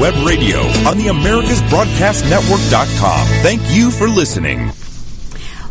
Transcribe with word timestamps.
Web 0.00 0.14
Radio 0.26 0.60
on 0.88 0.96
the 0.96 1.08
AmericasBroadcastNetwork.com. 1.08 3.26
Thank 3.42 3.60
you 3.70 3.90
for 3.90 4.08
listening. 4.08 4.72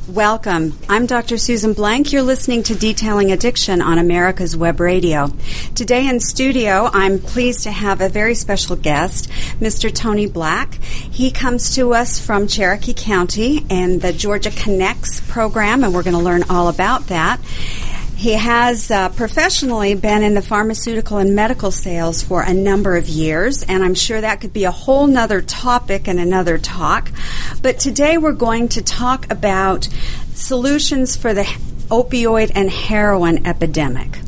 Welcome. 0.08 0.78
I'm 0.88 1.08
Dr. 1.08 1.40
Susan 1.40 1.74
Blank. 1.74 2.14
You're 2.14 2.22
listening 2.22 2.62
to 2.64 2.76
Detailing 2.76 3.32
Addiction 3.32 3.82
on 3.82 3.98
America's 3.98 4.56
Web 4.56 4.80
Radio. 4.80 5.32
Today 5.74 6.08
in 6.08 6.20
studio, 6.20 6.92
I'm 6.94 7.18
pleased 7.18 7.64
to 7.64 7.72
have 7.72 8.02
a 8.02 8.10
very 8.10 8.36
special 8.36 8.76
guest, 8.76 9.32
Mr. 9.60 9.92
Tony 9.92 10.28
Black. 10.28 10.76
He 10.76 11.32
comes 11.32 11.74
to 11.74 11.96
us 11.96 12.20
from 12.20 12.46
Cherokee 12.46 12.94
County 12.96 13.66
and 13.72 14.00
the 14.00 14.14
Georgia 14.14 14.52
Connects 14.52 15.22
program, 15.22 15.84
and 15.84 15.92
we're 15.92 16.04
going 16.04 16.16
to 16.16 16.22
learn 16.22 16.44
all 16.52 16.68
about 16.68 17.08
that. 17.08 17.40
He 18.20 18.34
has 18.34 18.92
uh, 18.92 19.08
professionally 19.08 19.96
been 19.96 20.24
in 20.24 20.34
the 20.34 20.42
pharmaceutical 20.42 21.20
and 21.20 21.38
medical 21.38 21.72
sales 21.72 22.22
for 22.22 22.42
a 22.42 22.54
number 22.54 22.98
of 22.98 23.08
years, 23.08 23.64
and 23.64 23.82
I'm 23.82 23.96
sure 23.96 24.20
that 24.20 24.42
could 24.42 24.52
be 24.52 24.66
a 24.66 24.72
whole 24.72 25.08
nother 25.08 25.42
topic 25.42 26.10
and 26.10 26.20
another 26.20 26.58
talk. 26.58 27.14
But 27.62 27.80
today 27.80 28.18
we're 28.18 28.34
going 28.34 28.68
to 28.70 28.82
talk 28.82 29.32
about 29.32 29.88
solutions 30.34 31.16
for 31.16 31.34
the 31.34 31.44
opioid 31.88 32.52
and 32.56 32.70
heroin 32.70 33.48
epidemic. 33.48 34.20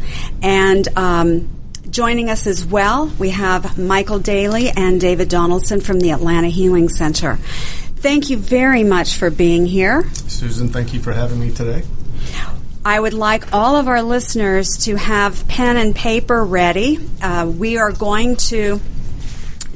And 0.41 0.87
um, 0.97 1.49
joining 1.89 2.29
us 2.29 2.47
as 2.47 2.65
well, 2.65 3.11
we 3.19 3.31
have 3.31 3.77
Michael 3.77 4.19
Daly 4.19 4.69
and 4.69 5.01
David 5.01 5.27
Donaldson 5.27 5.81
from 5.81 5.99
the 5.99 6.11
Atlanta 6.11 6.47
Healing 6.47 6.87
Center. 6.87 7.35
Thank 7.35 8.29
you 8.29 8.37
very 8.37 8.85
much 8.85 9.17
for 9.17 9.29
being 9.29 9.65
here. 9.65 10.09
Susan, 10.13 10.69
thank 10.69 10.93
you 10.93 11.01
for 11.01 11.11
having 11.11 11.41
me 11.41 11.53
today. 11.53 11.83
I 12.83 12.99
would 12.99 13.13
like 13.13 13.53
all 13.53 13.75
of 13.75 13.87
our 13.87 14.01
listeners 14.01 14.69
to 14.85 14.95
have 14.95 15.47
pen 15.47 15.77
and 15.77 15.95
paper 15.95 16.43
ready. 16.43 16.97
Uh, 17.21 17.51
we 17.55 17.77
are 17.77 17.91
going 17.91 18.37
to 18.37 18.81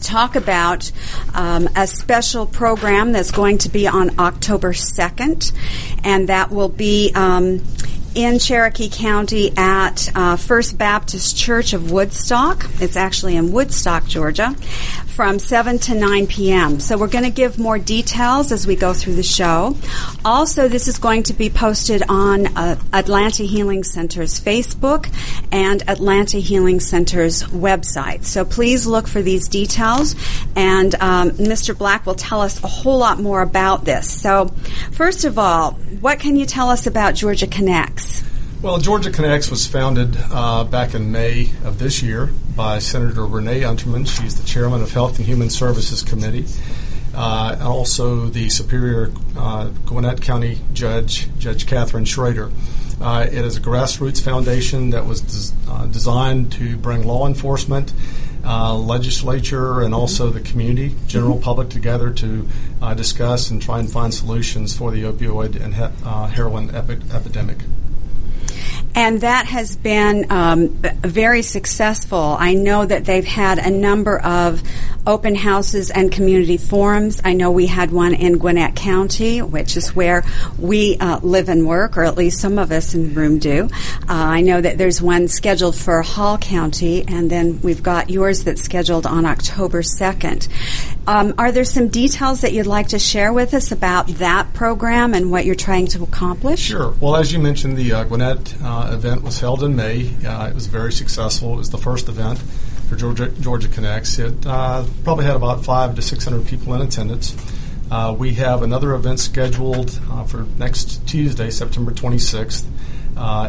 talk 0.02 0.36
about 0.36 0.92
um, 1.36 1.70
a 1.76 1.86
special 1.86 2.48
program 2.48 3.12
that's 3.12 3.30
going 3.30 3.60
to 3.60 3.70
be 3.70 3.88
on 3.88 4.20
October 4.20 4.74
2nd, 4.74 5.52
and 6.04 6.30
that 6.30 6.50
will 6.50 6.70
be. 6.70 7.12
Um, 7.14 7.62
in 8.16 8.40
Cherokee 8.40 8.90
County 8.90 9.52
at 9.56 10.10
uh, 10.16 10.38
First 10.38 10.78
Baptist 10.78 11.38
Church 11.38 11.74
of 11.74 11.92
Woodstock. 11.92 12.66
It's 12.80 12.96
actually 12.96 13.36
in 13.36 13.52
Woodstock, 13.52 14.08
Georgia 14.08 14.56
from 15.16 15.40
7 15.40 15.80
to 15.80 15.96
9 15.96 16.28
p.m. 16.28 16.82
So 16.82 16.98
we're 16.98 17.08
going 17.08 17.24
to 17.24 17.30
give 17.30 17.58
more 17.58 17.80
details 17.80 18.52
as 18.52 18.68
we 18.68 18.76
go 18.76 18.94
through 18.94 19.16
the 19.16 19.24
show. 19.24 19.78
Also, 20.26 20.68
this 20.68 20.90
is 20.90 20.98
going 21.00 21.24
to 21.24 21.34
be 21.34 21.50
posted 21.50 22.04
on 22.10 22.48
uh, 22.58 22.76
Atlanta 22.92 23.44
Healing 23.44 23.86
Center's 23.86 24.42
Facebook 24.42 25.10
and 25.54 25.90
Atlanta 25.90 26.40
Healing 26.40 26.82
Center's 26.82 27.44
website. 27.44 28.26
So 28.26 28.44
please 28.44 28.86
look 28.86 29.08
for 29.08 29.22
these 29.22 29.48
details, 29.48 30.16
and 30.58 30.94
um, 30.96 31.32
Mr. 31.32 31.78
Black 31.78 32.06
will 32.06 32.16
tell 32.16 32.42
us 32.42 32.62
a 32.62 32.68
whole 32.68 32.98
lot 32.98 33.18
more 33.18 33.42
about 33.42 33.86
this. 33.86 34.12
So, 34.12 34.48
first 34.92 35.24
of 35.24 35.40
all, 35.40 35.72
what 36.02 36.20
can 36.20 36.36
you 36.36 36.46
tell 36.46 36.70
us 36.70 36.88
about 36.88 37.16
Georgia 37.16 37.48
Connects? 37.48 38.05
Well, 38.62 38.80
Georgia 38.80 39.12
Connects 39.12 39.52
was 39.52 39.68
founded 39.68 40.18
uh, 40.32 40.64
back 40.64 40.96
in 40.96 41.12
May 41.12 41.52
of 41.64 41.78
this 41.78 42.02
year 42.02 42.32
by 42.56 42.80
Senator 42.80 43.26
Renee 43.26 43.62
Unterman. 43.62 44.08
She's 44.08 44.40
the 44.42 44.48
chairman 44.48 44.82
of 44.82 44.92
Health 44.92 45.18
and 45.18 45.28
Human 45.28 45.50
Services 45.52 46.02
Committee. 46.02 46.46
Uh, 47.14 47.58
also 47.62 48.26
the 48.26 48.50
Superior 48.50 49.12
uh, 49.38 49.68
Gwinnett 49.86 50.22
County 50.22 50.60
Judge, 50.74 51.30
Judge 51.38 51.66
Kathryn 51.66 52.08
Schrader. 52.08 52.50
Uh, 53.00 53.28
it 53.30 53.46
is 53.46 53.58
a 53.58 53.62
grassroots 53.62 54.22
foundation 54.22 54.90
that 54.90 55.06
was 55.06 55.22
des- 55.22 55.72
uh, 55.72 55.86
designed 55.86 56.52
to 56.54 56.76
bring 56.78 57.04
law 57.04 57.28
enforcement, 57.28 57.94
uh, 58.46 58.74
legislature, 58.76 59.82
and 59.82 59.94
also 59.94 60.30
the 60.30 60.42
community, 60.42 60.96
general 61.08 61.38
public 61.38 61.70
together 61.70 62.10
to 62.10 62.48
discuss 62.96 63.50
and 63.50 63.62
try 63.62 63.80
and 63.80 63.92
find 63.92 64.14
solutions 64.14 64.76
for 64.76 64.92
the 64.92 65.04
opioid 65.04 65.56
and 65.62 65.76
he- 65.76 66.36
heroin 66.36 66.74
epi- 66.76 67.00
epidemic 67.14 67.58
and 68.96 69.22
that 69.22 69.46
has 69.46 69.76
been 69.76 70.32
um, 70.32 70.70
very 70.70 71.42
successful. 71.42 72.38
I 72.40 72.54
know 72.54 72.86
that 72.86 73.06
they've 73.06 73.26
had 73.26 73.60
a 73.60 73.70
number 73.70 74.18
of 74.20 74.64
open 75.06 75.36
houses 75.36 75.92
and 75.92 76.12
community 76.12 76.58
forums. 76.58 77.22
I 77.24 77.34
know 77.34 77.52
we 77.52 77.68
had 77.68 77.92
one 77.92 78.14
in 78.14 78.38
Gwinnett 78.38 78.76
County, 78.76 79.42
which 79.42 79.78
is 79.78 79.96
where 79.96 80.24
we 80.58 80.98
uh, 80.98 81.20
live 81.20 81.50
and 81.50 81.68
work, 81.68 81.98
or 81.98 82.04
at 82.04 82.18
least 82.18 82.40
some 82.40 82.58
of 82.58 82.72
us 82.72 82.96
in 82.96 83.10
the 83.10 83.14
room 83.14 83.38
do. 83.38 83.70
Uh, 84.08 84.08
I 84.08 84.42
know 84.42 84.62
that 84.62 84.78
there's 84.78 85.02
one 85.02 85.28
scheduled 85.28 85.76
for 85.76 86.02
Hall 86.02 86.38
County, 86.38 87.06
and 87.08 87.30
then 87.30 87.62
we've 87.62 87.84
got 87.84 88.10
yours 88.10 88.44
that's 88.44 88.62
scheduled 88.62 89.06
on 89.06 89.26
October 89.26 89.82
2nd. 89.82 90.48
Um, 91.08 91.36
are 91.38 91.52
there 91.52 91.66
some 91.66 91.90
details 91.90 92.42
that 92.42 92.54
you'd 92.54 92.66
like 92.66 92.88
to 92.88 93.00
share 93.00 93.32
with 93.32 93.54
us 93.54 93.72
about 93.72 94.08
that 94.08 94.54
program 94.54 95.14
and 95.14 95.32
what 95.32 95.46
you're 95.46 95.54
trying 95.54 95.88
to 95.88 96.04
accomplish? 96.04 96.62
Sure. 96.62 96.96
Well, 97.00 97.16
as 97.16 97.32
you 97.32 97.40
mentioned, 97.40 97.78
the 97.78 97.94
uh, 97.94 98.04
Gwinnett 98.06 98.60
uh, 98.86 98.94
event 98.94 99.24
was 99.24 99.40
held 99.40 99.64
in 99.64 99.76
May. 99.76 100.14
Uh, 100.26 100.48
it 100.48 100.56
was 100.56 100.68
very 100.68 100.92
successful. 100.92 101.54
It 101.54 101.58
was 101.58 101.70
the 101.70 101.78
first 101.78 102.10
event 102.10 102.40
for 102.90 102.96
Georgia, 102.96 103.30
Georgia 103.30 103.68
Connects. 103.68 104.20
It 104.20 104.46
uh, 104.46 104.86
probably 105.04 105.26
had 105.26 105.36
about 105.36 105.66
five 105.66 105.96
to 105.96 106.02
600 106.02 106.46
people 106.48 106.74
in 106.74 106.82
attendance. 106.82 107.36
Uh, 107.90 108.16
we 108.18 108.34
have 108.36 108.64
another 108.64 108.94
event 108.94 109.20
scheduled 109.20 110.00
uh, 110.10 110.24
for 110.24 110.46
next 110.58 111.08
Tuesday, 111.08 111.50
September 111.50 111.92
26th, 111.92 112.66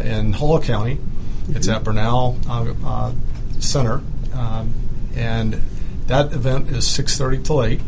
in 0.04 0.32
Hall 0.32 0.60
County. 0.60 0.96
Mm-hmm. 0.96 1.56
It's 1.56 1.68
at 1.68 1.84
Brenau 1.84 2.36
Center. 3.62 4.02
Um, 4.34 4.74
and 5.14 5.54
that 6.06 6.32
event 6.32 6.68
is 6.70 6.84
6.30 6.84 7.44
to 7.46 7.62
8. 7.62 7.80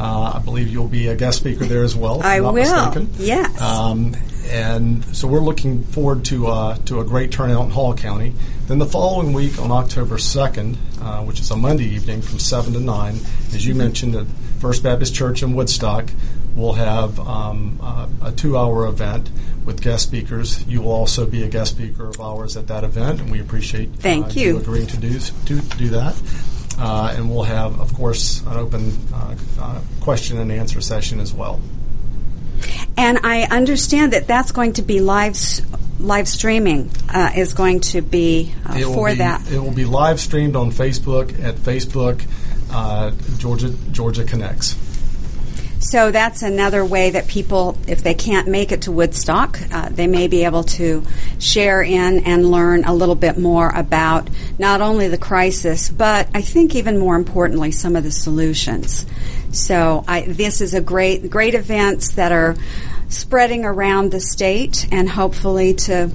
Uh, 0.00 0.32
I 0.36 0.38
believe 0.38 0.68
you'll 0.68 0.88
be 0.88 1.08
a 1.08 1.14
guest 1.14 1.36
speaker 1.38 1.66
there 1.66 1.84
as 1.84 1.94
well. 1.94 2.22
I 2.22 2.40
will. 2.40 2.52
Mistaken. 2.52 3.10
Yes. 3.18 3.60
Um, 3.60 4.16
and 4.46 5.04
so 5.14 5.28
we're 5.28 5.40
looking 5.40 5.84
forward 5.84 6.24
to 6.26 6.46
uh, 6.46 6.78
to 6.86 7.00
a 7.00 7.04
great 7.04 7.30
turnout 7.32 7.66
in 7.66 7.70
Hall 7.70 7.94
County. 7.94 8.32
Then 8.66 8.78
the 8.78 8.86
following 8.86 9.34
week, 9.34 9.58
on 9.58 9.70
October 9.70 10.16
second, 10.16 10.78
uh, 11.02 11.22
which 11.24 11.38
is 11.38 11.50
a 11.50 11.56
Monday 11.56 11.84
evening 11.84 12.22
from 12.22 12.38
seven 12.38 12.72
to 12.72 12.80
nine, 12.80 13.16
as 13.52 13.66
you 13.66 13.74
mentioned, 13.74 14.14
at 14.14 14.26
First 14.58 14.82
Baptist 14.82 15.14
Church 15.14 15.42
in 15.42 15.54
Woodstock, 15.54 16.10
we'll 16.54 16.72
have 16.72 17.20
um, 17.20 17.78
uh, 17.82 18.08
a 18.22 18.32
two-hour 18.32 18.86
event 18.86 19.30
with 19.66 19.82
guest 19.82 20.04
speakers. 20.04 20.66
You 20.66 20.80
will 20.80 20.92
also 20.92 21.26
be 21.26 21.42
a 21.42 21.48
guest 21.48 21.72
speaker 21.72 22.06
of 22.06 22.20
ours 22.20 22.56
at 22.56 22.68
that 22.68 22.84
event, 22.84 23.20
and 23.20 23.30
we 23.30 23.40
appreciate 23.40 23.90
Thank 23.96 24.28
uh, 24.28 24.40
you. 24.40 24.46
you 24.54 24.58
agreeing 24.58 24.86
to 24.86 24.96
do 24.96 25.18
to 25.18 25.60
do 25.76 25.88
that. 25.90 26.16
Uh, 26.78 27.14
and 27.14 27.30
we'll 27.30 27.42
have, 27.42 27.78
of 27.80 27.92
course, 27.94 28.40
an 28.46 28.56
open 28.56 28.96
uh, 29.12 29.36
uh, 29.60 29.80
question 30.00 30.38
and 30.38 30.50
answer 30.50 30.80
session 30.80 31.20
as 31.20 31.34
well. 31.34 31.60
And 32.96 33.18
I 33.22 33.42
understand 33.42 34.12
that 34.12 34.26
that's 34.26 34.52
going 34.52 34.74
to 34.74 34.82
be 34.82 35.00
live 35.00 35.36
live 35.98 36.26
streaming 36.26 36.90
uh, 37.10 37.30
is 37.36 37.52
going 37.52 37.80
to 37.80 38.00
be 38.00 38.52
uh, 38.64 38.78
for 38.92 39.10
be, 39.10 39.16
that. 39.16 39.50
It 39.50 39.58
will 39.58 39.74
be 39.74 39.84
live 39.84 40.18
streamed 40.18 40.56
on 40.56 40.70
Facebook 40.70 41.42
at 41.42 41.56
Facebook 41.56 42.24
uh, 42.70 43.12
Georgia 43.38 43.70
Georgia 43.92 44.24
Connects. 44.24 44.74
So 45.90 46.12
that's 46.12 46.42
another 46.42 46.84
way 46.84 47.10
that 47.10 47.26
people, 47.26 47.76
if 47.88 48.00
they 48.00 48.14
can't 48.14 48.46
make 48.46 48.70
it 48.70 48.82
to 48.82 48.92
Woodstock, 48.92 49.58
uh, 49.72 49.88
they 49.88 50.06
may 50.06 50.28
be 50.28 50.44
able 50.44 50.62
to 50.78 51.04
share 51.40 51.82
in 51.82 52.20
and 52.20 52.48
learn 52.48 52.84
a 52.84 52.94
little 52.94 53.16
bit 53.16 53.36
more 53.36 53.68
about 53.70 54.30
not 54.56 54.80
only 54.80 55.08
the 55.08 55.18
crisis, 55.18 55.88
but 55.90 56.28
I 56.32 56.42
think 56.42 56.76
even 56.76 56.96
more 56.96 57.16
importantly, 57.16 57.72
some 57.72 57.96
of 57.96 58.04
the 58.04 58.12
solutions. 58.12 59.04
So 59.50 60.04
I, 60.06 60.20
this 60.28 60.60
is 60.60 60.74
a 60.74 60.80
great, 60.80 61.28
great 61.28 61.56
events 61.56 62.12
that 62.12 62.30
are 62.30 62.54
spreading 63.08 63.64
around 63.64 64.12
the 64.12 64.20
state 64.20 64.86
and 64.92 65.08
hopefully 65.08 65.74
to 65.74 66.12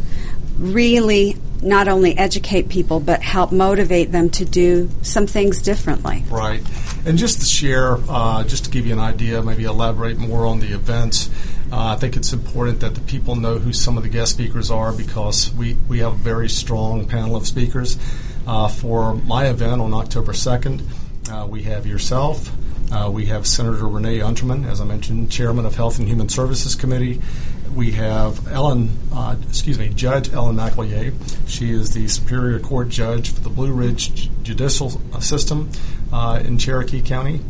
really 0.58 1.38
not 1.62 1.88
only 1.88 2.18
educate 2.18 2.70
people 2.70 3.00
but 3.00 3.22
help 3.22 3.52
motivate 3.52 4.12
them 4.12 4.30
to 4.30 4.46
do 4.46 4.90
some 5.02 5.28
things 5.28 5.62
differently. 5.62 6.24
Right. 6.30 6.62
And 7.06 7.18
just 7.18 7.40
to 7.40 7.46
share, 7.46 7.98
uh, 8.10 8.44
just 8.44 8.66
to 8.66 8.72
give 8.72 8.86
you 8.86 8.94
an 8.94 9.00
idea, 9.00 9.42
maybe 9.42 9.64
elaborate 9.64 10.18
more 10.18 10.46
on 10.46 10.60
the 10.60 10.74
events. 10.74 11.30
Uh, 11.72 11.94
I 11.94 11.96
think 11.96 12.16
it's 12.16 12.34
important 12.34 12.82
that 12.82 12.96
the 12.96 13.02
people 13.02 13.36
know 13.36 13.58
who 13.58 13.74
some 13.74 13.98
of 13.98 14.04
the 14.04 14.10
guest 14.10 14.34
speakers 14.34 14.70
are 14.70 14.94
because 14.94 15.54
we, 15.54 15.76
we 15.90 16.00
have 16.00 16.14
a 16.14 16.18
very 16.18 16.50
strong 16.50 17.08
panel 17.08 17.36
of 17.36 17.48
speakers. 17.48 17.98
Uh, 18.48 18.68
for 18.68 19.16
my 19.16 19.48
event 19.48 19.82
on 19.82 19.94
October 19.94 20.32
2nd, 20.32 20.84
uh, 21.32 21.48
we 21.48 21.64
have 21.64 21.88
yourself, 21.88 22.52
uh, 22.92 23.10
we 23.12 23.26
have 23.26 23.48
Senator 23.48 23.88
Renee 23.88 24.20
Unterman, 24.20 24.70
as 24.70 24.80
I 24.80 24.86
mentioned, 24.86 25.32
Chairman 25.32 25.66
of 25.66 25.76
Health 25.76 25.98
and 25.98 26.08
Human 26.08 26.30
Services 26.30 26.76
Committee. 26.76 27.22
We 27.74 27.92
have 27.94 28.48
Ellen, 28.52 28.98
uh, 29.14 29.36
excuse 29.48 29.78
me, 29.78 29.90
Judge 29.90 30.32
Ellen 30.32 30.56
McElyea. 30.56 31.14
She 31.48 31.72
is 31.72 31.94
the 31.94 32.08
Superior 32.08 32.60
Court 32.60 32.90
Judge 32.90 33.32
for 33.32 33.42
the 33.42 33.50
Blue 33.50 33.72
Ridge 33.72 34.30
Judicial 34.44 34.90
System 35.20 35.70
uh, 36.12 36.42
in 36.44 36.58
Cherokee 36.58 37.02
County, 37.02 37.42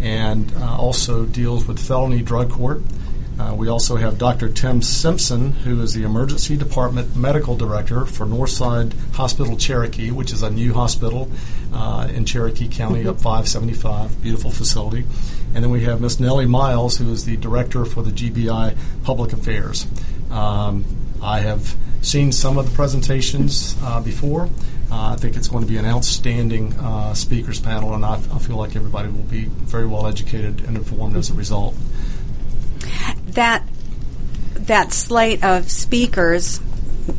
and 0.00 0.52
uh, 0.56 0.76
also 0.76 1.26
deals 1.26 1.66
with 1.66 1.78
felony 1.78 2.22
drug 2.22 2.50
court. 2.50 2.82
Uh, 3.38 3.52
we 3.54 3.68
also 3.68 3.96
have 3.96 4.16
Dr. 4.16 4.48
Tim 4.48 4.80
Simpson, 4.80 5.52
who 5.52 5.80
is 5.82 5.92
the 5.92 6.04
Emergency 6.04 6.56
Department 6.56 7.16
Medical 7.16 7.56
Director 7.56 8.06
for 8.06 8.26
Northside 8.26 8.92
Hospital 9.14 9.56
Cherokee, 9.56 10.12
which 10.12 10.32
is 10.32 10.42
a 10.42 10.50
new 10.50 10.72
hospital 10.72 11.28
uh, 11.72 12.08
in 12.14 12.24
Cherokee 12.24 12.68
County 12.68 13.08
up 13.08 13.16
575, 13.16 14.22
beautiful 14.22 14.52
facility. 14.52 15.04
And 15.54 15.62
then 15.62 15.70
we 15.70 15.84
have 15.84 16.00
Miss 16.00 16.18
Nelly 16.18 16.46
Miles, 16.46 16.98
who 16.98 17.10
is 17.12 17.24
the 17.24 17.36
Director 17.36 17.84
for 17.84 18.02
the 18.02 18.10
GBI 18.10 18.76
Public 19.04 19.32
Affairs. 19.32 19.86
Um, 20.30 20.84
I 21.22 21.40
have 21.40 21.76
seen 22.02 22.32
some 22.32 22.58
of 22.58 22.68
the 22.68 22.74
presentations 22.74 23.76
uh, 23.82 24.00
before. 24.00 24.48
Uh, 24.90 25.12
I 25.12 25.16
think 25.16 25.36
it's 25.36 25.48
going 25.48 25.64
to 25.64 25.70
be 25.70 25.78
an 25.78 25.86
outstanding 25.86 26.74
uh, 26.74 27.14
speakers 27.14 27.60
panel, 27.60 27.94
and 27.94 28.04
I, 28.04 28.14
I, 28.14 28.38
feel 28.38 28.56
like 28.56 28.76
everybody 28.76 29.08
will 29.08 29.22
be 29.22 29.44
very 29.44 29.86
well 29.86 30.06
educated 30.06 30.62
and 30.64 30.76
informed 30.76 31.16
as 31.16 31.30
a 31.30 31.34
result. 31.34 31.74
That 33.28 33.64
that 34.54 34.92
slate 34.92 35.42
of 35.42 35.70
speakers 35.70 36.60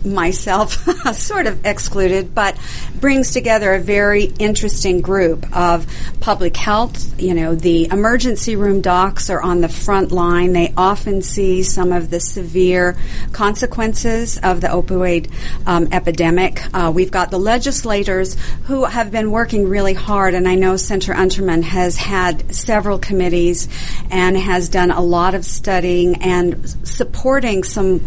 myself 0.05 0.73
sort 1.15 1.47
of 1.47 1.65
excluded, 1.65 2.33
but 2.33 2.57
brings 2.99 3.31
together 3.31 3.73
a 3.73 3.79
very 3.79 4.25
interesting 4.39 5.01
group 5.01 5.45
of 5.55 5.85
public 6.19 6.57
health. 6.57 7.19
You 7.19 7.33
know, 7.33 7.55
the 7.55 7.87
emergency 7.91 8.55
room 8.55 8.81
docs 8.81 9.29
are 9.29 9.41
on 9.41 9.61
the 9.61 9.69
front 9.69 10.11
line. 10.11 10.53
They 10.53 10.73
often 10.75 11.21
see 11.21 11.63
some 11.63 11.91
of 11.91 12.09
the 12.09 12.19
severe 12.19 12.97
consequences 13.31 14.37
of 14.37 14.61
the 14.61 14.67
opioid 14.67 15.31
um, 15.65 15.87
epidemic. 15.91 16.61
Uh, 16.73 16.91
we've 16.93 17.11
got 17.11 17.31
the 17.31 17.39
legislators 17.39 18.35
who 18.63 18.85
have 18.85 19.11
been 19.11 19.31
working 19.31 19.67
really 19.67 19.93
hard, 19.93 20.33
and 20.33 20.47
I 20.47 20.55
know 20.55 20.77
Senator 20.77 21.13
Unterman 21.13 21.63
has 21.63 21.97
had 21.97 22.53
several 22.53 22.99
committees 22.99 23.67
and 24.09 24.37
has 24.37 24.69
done 24.69 24.91
a 24.91 25.01
lot 25.01 25.35
of 25.35 25.45
studying 25.45 26.21
and 26.23 26.67
supporting 26.87 27.63
some 27.63 28.01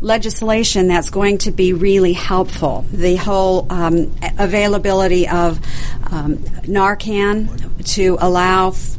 legislation 0.00 0.88
that's 0.88 1.10
going 1.10 1.38
to 1.38 1.50
be 1.50 1.72
really 1.72 2.12
helpful. 2.12 2.84
The 2.92 3.16
whole 3.16 3.66
um, 3.70 4.14
availability 4.38 5.28
of 5.28 5.58
um, 6.10 6.38
Narcan 6.66 7.84
to 7.94 8.16
allow 8.20 8.68
f- 8.70 8.96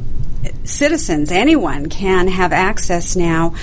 citizens, 0.64 1.32
anyone 1.32 1.90
can 1.90 2.28
have 2.28 2.54
access 2.54 3.16
now 3.16 3.56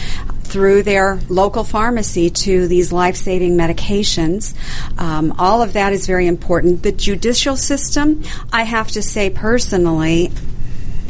through 0.43 0.83
their 0.83 1.21
local 1.29 1.63
pharmacy 1.63 2.31
to 2.31 2.67
these 2.67 2.91
life 2.91 3.17
saving 3.17 3.57
medications. 3.57 4.55
Um, 4.99 5.35
all 5.39 5.63
of 5.63 5.75
that 5.75 5.93
is 5.93 6.07
very 6.07 6.27
important. 6.27 6.83
The 6.83 6.93
judicial 6.93 7.57
system, 7.57 8.25
I 8.53 8.63
have 8.63 8.89
to 8.93 9.03
say 9.03 9.29
personally, 9.31 10.33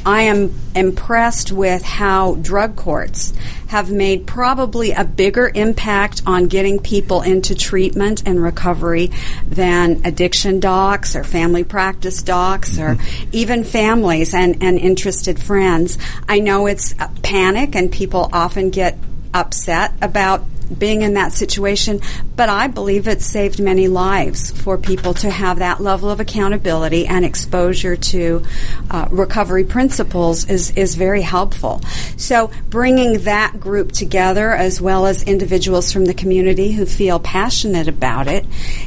I 0.08 0.22
am 0.22 0.58
impressed 0.75 1.52
with 1.52 1.82
how 1.82 2.37
drug 2.37 2.76
courts 2.76 3.34
have 3.66 3.90
made 3.90 4.26
probably 4.26 4.93
a 4.93 5.05
bigger 5.05 5.52
impact 5.55 6.22
on 6.25 6.46
getting 6.46 6.78
people 6.78 7.20
into 7.20 7.55
treatment 7.55 8.22
and 8.25 8.43
recovery 8.43 9.10
than 9.46 10.00
addiction 10.06 10.60
docs 10.60 11.14
or 11.14 11.25
family 11.25 11.62
practice 11.62 12.22
docs 12.22 12.78
or 12.78 12.94
mm-hmm. 12.94 13.28
even 13.32 13.64
families 13.64 14.32
and, 14.32 14.62
and 14.62 14.78
interested 14.78 15.38
friends. 15.38 15.99
I 16.26 16.40
know 16.40 16.64
it's 16.64 16.94
panic 17.22 17.76
and 17.76 17.93
people 17.93 18.31
often 18.32 18.70
get 18.70 18.96
upset 19.34 19.93
about 20.00 20.43
being 20.76 21.03
in 21.03 21.15
that 21.15 21.32
situation, 21.32 22.00
but 22.37 22.49
I 22.49 22.67
believe 22.67 23.09
it 23.09 23.23
saved 23.23 23.61
many 23.61 23.88
lives 23.88 24.50
for 24.50 24.79
people 24.79 25.15
to 25.15 25.31
have 25.31 25.59
that 25.59 25.81
level 25.81 26.11
of 26.11 26.20
accountability 26.20 27.06
and 27.06 27.25
exposure 27.25 27.97
to 27.97 28.44
uh, 28.91 29.09
recovery 29.11 29.65
principles 29.65 30.49
is, 30.49 30.70
is 30.73 30.94
very 30.94 31.23
helpful. 31.23 31.81
So 32.17 32.50
bringing 32.69 33.25
that 33.25 33.59
group 33.59 33.93
together 33.93 34.53
as 34.53 34.81
well 34.81 35.06
as 35.06 35.23
individuals 35.23 35.93
from 35.93 36.05
the 36.05 36.15
community 36.15 36.73
who 36.73 36.87
feel 36.87 37.19
passionate 37.19 37.88
about 37.88 38.29
it 38.29 38.47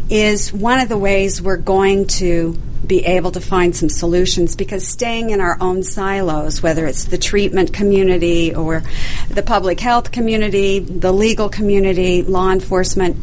is 0.09 0.53
one 0.53 0.79
of 0.79 0.89
the 0.89 0.97
ways 0.97 1.41
we're 1.41 1.57
going 1.57 2.07
to 2.07 2.57
be 2.85 3.05
able 3.05 3.31
to 3.31 3.41
find 3.41 3.75
some 3.75 3.89
solutions 3.89 4.55
because 4.55 4.87
staying 4.87 5.29
in 5.29 5.39
our 5.39 5.57
own 5.61 5.83
silos, 5.83 6.61
whether 6.63 6.85
it's 6.85 7.05
the 7.05 7.17
treatment 7.17 7.73
community 7.73 8.53
or 8.53 8.83
the 9.29 9.43
public 9.43 9.79
health 9.79 10.11
community, 10.11 10.79
the 10.79 11.11
legal 11.11 11.49
community, 11.49 12.23
law 12.23 12.51
enforcement, 12.51 13.17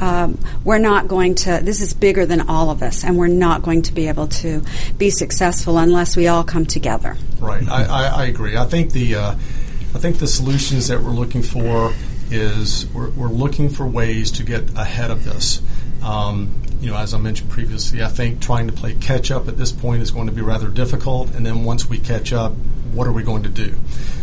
um, 0.00 0.38
we're 0.64 0.78
not 0.78 1.08
going 1.08 1.34
to, 1.36 1.60
this 1.62 1.80
is 1.80 1.92
bigger 1.92 2.24
than 2.24 2.48
all 2.48 2.70
of 2.70 2.82
us, 2.82 3.04
and 3.04 3.18
we're 3.18 3.28
not 3.28 3.62
going 3.62 3.82
to 3.82 3.92
be 3.92 4.08
able 4.08 4.28
to 4.28 4.62
be 4.96 5.10
successful 5.10 5.76
unless 5.76 6.16
we 6.16 6.26
all 6.26 6.44
come 6.44 6.64
together. 6.64 7.16
Right. 7.38 7.68
I, 7.68 7.84
I, 7.84 8.06
I 8.06 8.24
agree. 8.26 8.56
I 8.56 8.64
think 8.64 8.92
the, 8.92 9.16
uh, 9.16 9.30
I 9.32 9.98
think 9.98 10.18
the 10.18 10.26
solutions 10.26 10.88
that 10.88 11.00
we're 11.00 11.10
looking 11.10 11.42
for 11.42 11.92
is 12.30 12.86
we're, 12.94 13.10
we're 13.10 13.28
looking 13.28 13.68
for 13.68 13.86
ways 13.86 14.30
to 14.32 14.42
get 14.42 14.70
ahead 14.78 15.10
of 15.10 15.24
this. 15.24 15.60
Um, 16.02 16.54
you 16.80 16.90
know, 16.90 16.96
as 16.96 17.12
I 17.12 17.18
mentioned 17.18 17.50
previously, 17.50 18.02
I 18.02 18.08
think 18.08 18.40
trying 18.40 18.66
to 18.66 18.72
play 18.72 18.94
catch 18.94 19.30
up 19.30 19.48
at 19.48 19.58
this 19.58 19.70
point 19.70 20.02
is 20.02 20.10
going 20.10 20.26
to 20.26 20.32
be 20.32 20.40
rather 20.40 20.68
difficult. 20.68 21.34
And 21.34 21.44
then 21.44 21.64
once 21.64 21.88
we 21.88 21.98
catch 21.98 22.32
up, 22.32 22.52
what 22.92 23.06
are 23.06 23.12
we 23.12 23.22
going 23.22 23.42
to 23.42 23.48
do? 23.48 23.74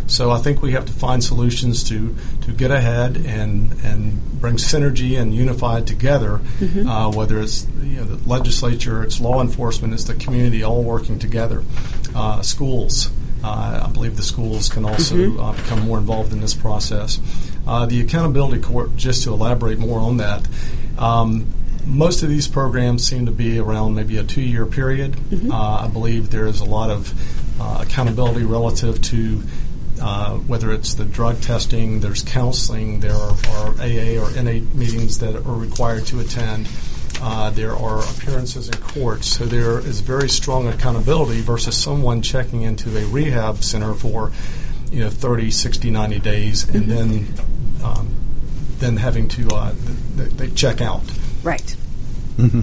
So 0.08 0.32
I 0.32 0.40
think 0.40 0.62
we 0.62 0.72
have 0.72 0.86
to 0.86 0.94
find 0.94 1.24
solutions 1.24 1.88
to, 1.90 2.16
to 2.42 2.52
get 2.52 2.72
ahead 2.72 3.18
and 3.18 3.74
and 3.84 4.42
bring 4.42 4.56
synergy 4.56 5.20
and 5.20 5.34
unify 5.34 5.82
together. 5.82 6.40
Mm-hmm. 6.60 6.88
Uh, 6.88 7.12
whether 7.12 7.40
it's 7.40 7.68
you 7.82 7.98
know, 7.98 8.06
the 8.06 8.30
legislature, 8.30 9.04
it's 9.04 9.20
law 9.20 9.42
enforcement, 9.42 9.94
it's 9.94 10.06
the 10.06 10.16
community, 10.16 10.64
all 10.64 10.84
working 10.84 11.20
together. 11.20 11.64
Uh, 12.16 12.42
schools, 12.42 13.12
uh, 13.44 13.86
I 13.86 13.92
believe 13.92 14.18
the 14.18 14.24
schools 14.24 14.70
can 14.70 14.86
also 14.86 15.16
mm-hmm. 15.16 15.40
Uh, 15.40 15.54
become 15.54 15.82
more 15.82 15.98
involved 15.98 16.34
in 16.34 16.42
this 16.42 16.54
process. 16.54 17.20
Uh, 17.66 17.86
the 17.86 18.02
accountability 18.02 18.62
court, 18.62 18.96
just 18.96 19.24
to 19.24 19.34
elaborate 19.34 19.78
more 19.78 20.00
on 20.00 20.18
that. 20.18 20.48
Um, 20.98 21.48
most 21.88 22.22
of 22.22 22.30
these 22.30 22.48
programs 22.48 23.08
seem 23.08 23.26
to 23.26 23.32
be 23.32 23.60
around 23.60 23.96
maybe 23.96 24.18
a 24.18 24.24
two 24.24 24.42
year 24.42 24.66
period. 24.66 25.14
Mm-hmm. 25.14 25.52
Uh, 25.52 25.86
I 25.86 25.88
believe 25.88 26.30
there 26.30 26.46
is 26.46 26.60
a 26.60 26.66
lot 26.66 26.90
of 26.90 27.14
uh, 27.62 27.80
accountability 27.82 28.44
relative 28.44 29.02
to 29.04 29.42
uh, 30.02 30.36
whether 30.38 30.72
it's 30.72 30.94
the 30.94 31.06
drug 31.06 31.42
testing, 31.42 32.00
there's 32.02 32.22
counseling, 32.24 33.00
there 33.00 33.16
are, 33.16 33.32
are, 33.50 33.70
AA 33.82 34.22
or 34.22 34.30
NA 34.42 34.64
meetings 34.76 35.20
that 35.20 35.36
are 35.36 35.56
required 35.56 36.06
to 36.06 36.20
attend. 36.20 36.70
Uh, 37.20 37.50
there 37.50 37.76
are 37.76 38.04
appearances 38.12 38.70
in 38.70 38.78
court, 38.78 39.24
so 39.24 39.46
there 39.46 39.80
is 39.80 40.02
very 40.02 40.30
strong 40.30 40.68
accountability 40.68 41.42
versus 41.42 41.76
someone 41.76 42.22
checking 42.22 42.62
into 42.62 42.96
a 42.96 43.06
rehab 43.08 43.64
center 43.64 43.96
for, 43.96 44.32
you 44.92 45.00
know, 45.00 45.10
30, 45.10 45.50
60, 45.50 45.90
90 45.90 46.20
days, 46.20 46.70
and 46.70 46.86
mm-hmm. 46.86 46.90
then 46.90 47.84
um, 47.84 48.16
then 48.78 48.98
having 48.98 49.28
to 49.28 49.48
uh, 49.50 49.74
they 50.16 50.50
check 50.52 50.82
out. 50.82 51.02
Right. 51.48 51.78
Mm-hmm. 52.36 52.62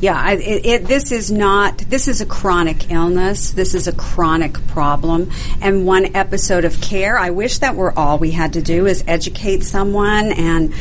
Yeah, 0.00 0.20
I, 0.20 0.32
it, 0.32 0.66
it, 0.66 0.84
this 0.86 1.12
is 1.12 1.30
not. 1.30 1.78
This 1.78 2.08
is 2.08 2.20
a 2.20 2.26
chronic 2.26 2.90
illness. 2.90 3.52
This 3.52 3.72
is 3.72 3.86
a 3.86 3.92
chronic 3.92 4.54
problem, 4.66 5.30
and 5.62 5.86
one 5.86 6.16
episode 6.16 6.64
of 6.64 6.80
care. 6.80 7.16
I 7.16 7.30
wish 7.30 7.58
that 7.58 7.76
were 7.76 7.96
all 7.96 8.18
we 8.18 8.32
had 8.32 8.54
to 8.54 8.62
do 8.62 8.86
is 8.86 9.04
educate 9.06 9.62
someone 9.62 10.32
and 10.32 10.74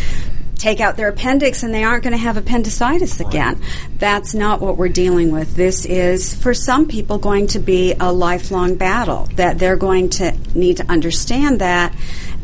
take 0.64 0.80
out 0.80 0.96
their 0.96 1.10
appendix 1.10 1.62
and 1.62 1.74
they 1.74 1.84
aren't 1.84 2.04
going 2.04 2.14
to 2.14 2.18
have 2.18 2.38
appendicitis 2.38 3.20
again. 3.20 3.62
That's 3.98 4.34
not 4.34 4.62
what 4.62 4.78
we're 4.78 4.88
dealing 4.88 5.34
with. 5.34 5.56
This 5.56 5.86
is, 5.86 6.34
for 6.34 6.54
some 6.54 6.88
people, 6.88 7.18
going 7.18 7.48
to 7.48 7.60
be 7.60 7.94
a 8.00 8.14
lifelong 8.14 8.76
battle 8.76 9.28
that 9.36 9.60
they're 9.60 9.76
going 9.76 10.10
to 10.12 10.34
need 10.56 10.78
to 10.78 10.90
understand 10.90 11.60
that 11.60 11.94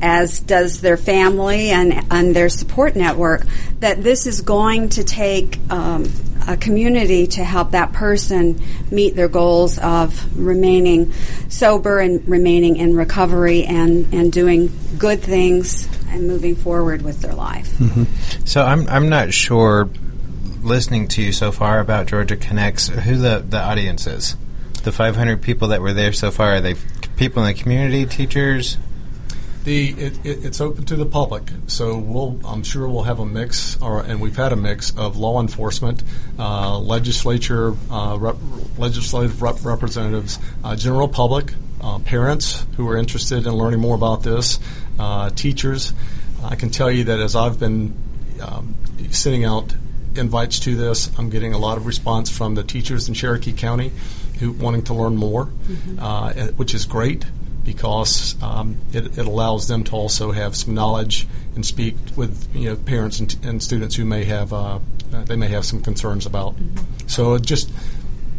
as 0.02 0.42
does 0.42 0.82
their 0.82 0.98
family 0.98 1.70
and, 1.70 2.06
and 2.12 2.36
their 2.36 2.50
support 2.50 2.98
network, 2.98 3.46
that 3.80 4.04
this 4.04 4.28
is 4.28 4.42
going 4.42 4.90
to 4.90 5.04
take 5.06 5.58
um, 5.70 6.12
a 6.50 6.58
community 6.58 7.28
to 7.28 7.44
help 7.44 7.72
that 7.72 7.94
person 7.94 8.60
meet 8.90 9.16
their 9.16 9.28
goals 9.28 9.78
of 9.78 10.38
remaining 10.38 11.14
sober 11.48 12.00
and 12.00 12.28
remaining 12.28 12.76
in 12.78 12.96
recovery 12.96 13.64
and, 13.66 14.12
and 14.12 14.34
doing 14.34 14.72
good 14.98 15.22
things 15.22 15.88
and 16.10 16.28
moving 16.28 16.56
forward 16.56 17.04
with 17.04 17.22
their 17.22 17.36
life. 17.36 17.70
Mm-hmm. 17.78 18.46
So 18.46 18.64
I'm, 18.64 18.90
I'm 18.90 19.10
not 19.10 19.32
sure, 19.32 19.90
listening 20.62 21.08
to 21.10 21.22
you 21.22 21.32
so 21.32 21.52
far 21.52 21.80
about 21.80 22.08
Georgia 22.08 22.36
Connects, 22.36 22.88
who 22.88 23.18
the, 23.18 23.46
the 23.48 23.62
audience 23.62 24.08
is. 24.08 24.36
The 24.84 24.92
500 24.92 25.44
people 25.44 25.68
that 25.70 25.82
were 25.82 25.94
there 25.94 26.14
so 26.14 26.32
far, 26.32 26.56
are 26.56 26.62
they 26.62 26.76
people 27.16 27.44
in 27.44 27.54
the 27.54 27.62
community, 27.62 28.08
teachers? 28.08 28.78
The 29.64 29.90
it, 29.90 30.26
it, 30.26 30.46
it's 30.46 30.62
open 30.62 30.86
to 30.86 30.96
the 30.96 31.06
public, 31.06 31.44
so 31.68 31.98
we'll 31.98 32.40
I'm 32.46 32.64
sure 32.64 32.88
we'll 32.88 33.04
have 33.04 33.20
a 33.20 33.26
mix, 33.26 33.80
or 33.82 34.02
and 34.02 34.22
we've 34.22 34.36
had 34.36 34.54
a 34.54 34.56
mix 34.56 34.96
of 34.96 35.18
law 35.18 35.42
enforcement, 35.42 36.02
uh, 36.38 36.80
legislature, 36.80 37.76
uh, 37.92 38.18
rep, 38.18 38.38
legislative 38.78 39.42
rep 39.42 39.64
representatives, 39.66 40.40
uh, 40.64 40.78
general 40.78 41.10
public, 41.10 41.54
uh, 41.82 42.00
parents 42.00 42.66
who 42.78 42.88
are 42.88 42.96
interested 42.96 43.46
in 43.46 43.54
learning 43.54 43.82
more 43.82 43.96
about 43.96 44.24
this, 44.24 44.60
uh, 44.98 45.30
teachers. 45.32 45.94
I 46.42 46.56
can 46.56 46.70
tell 46.70 46.90
you 46.90 47.04
that 47.06 47.20
as 47.20 47.36
I've 47.36 47.60
been 47.60 47.98
um, 48.42 48.76
sending 49.12 49.44
out 49.44 49.74
invites 50.16 50.60
to 50.62 50.76
this, 50.76 51.12
I'm 51.20 51.30
getting 51.30 51.54
a 51.54 51.58
lot 51.58 51.78
of 51.78 51.86
response 51.86 52.30
from 52.30 52.56
the 52.56 52.64
teachers 52.64 53.10
in 53.10 53.14
Cherokee 53.14 53.54
County 53.54 53.92
who 54.40 54.54
wanting 54.54 54.84
to 54.84 54.94
learn 54.94 55.18
more, 55.18 55.48
mm-hmm. 55.48 56.00
Uh, 56.00 56.48
which 56.56 56.74
is 56.74 56.86
great 56.86 57.26
because 57.74 58.36
um, 58.42 58.76
it, 58.94 59.16
it, 59.20 59.28
allows 59.28 59.68
them 59.68 59.84
to 59.84 59.92
also 59.92 60.32
have 60.32 60.56
some 60.56 60.74
knowledge 60.74 61.28
and 61.54 61.64
speak 61.64 61.96
with 62.16 62.50
you 62.56 62.68
know 62.68 62.76
parents 62.76 63.20
and, 63.20 63.38
and 63.44 63.62
students 63.62 63.96
who 63.96 64.06
may 64.06 64.24
have 64.24 64.52
uh, 64.52 64.80
they 65.26 65.36
may 65.36 65.48
have 65.48 65.64
some 65.64 65.80
concerns 65.80 66.26
about. 66.26 66.56
Mm-hmm. 66.56 67.08
So 67.08 67.38
just 67.38 67.72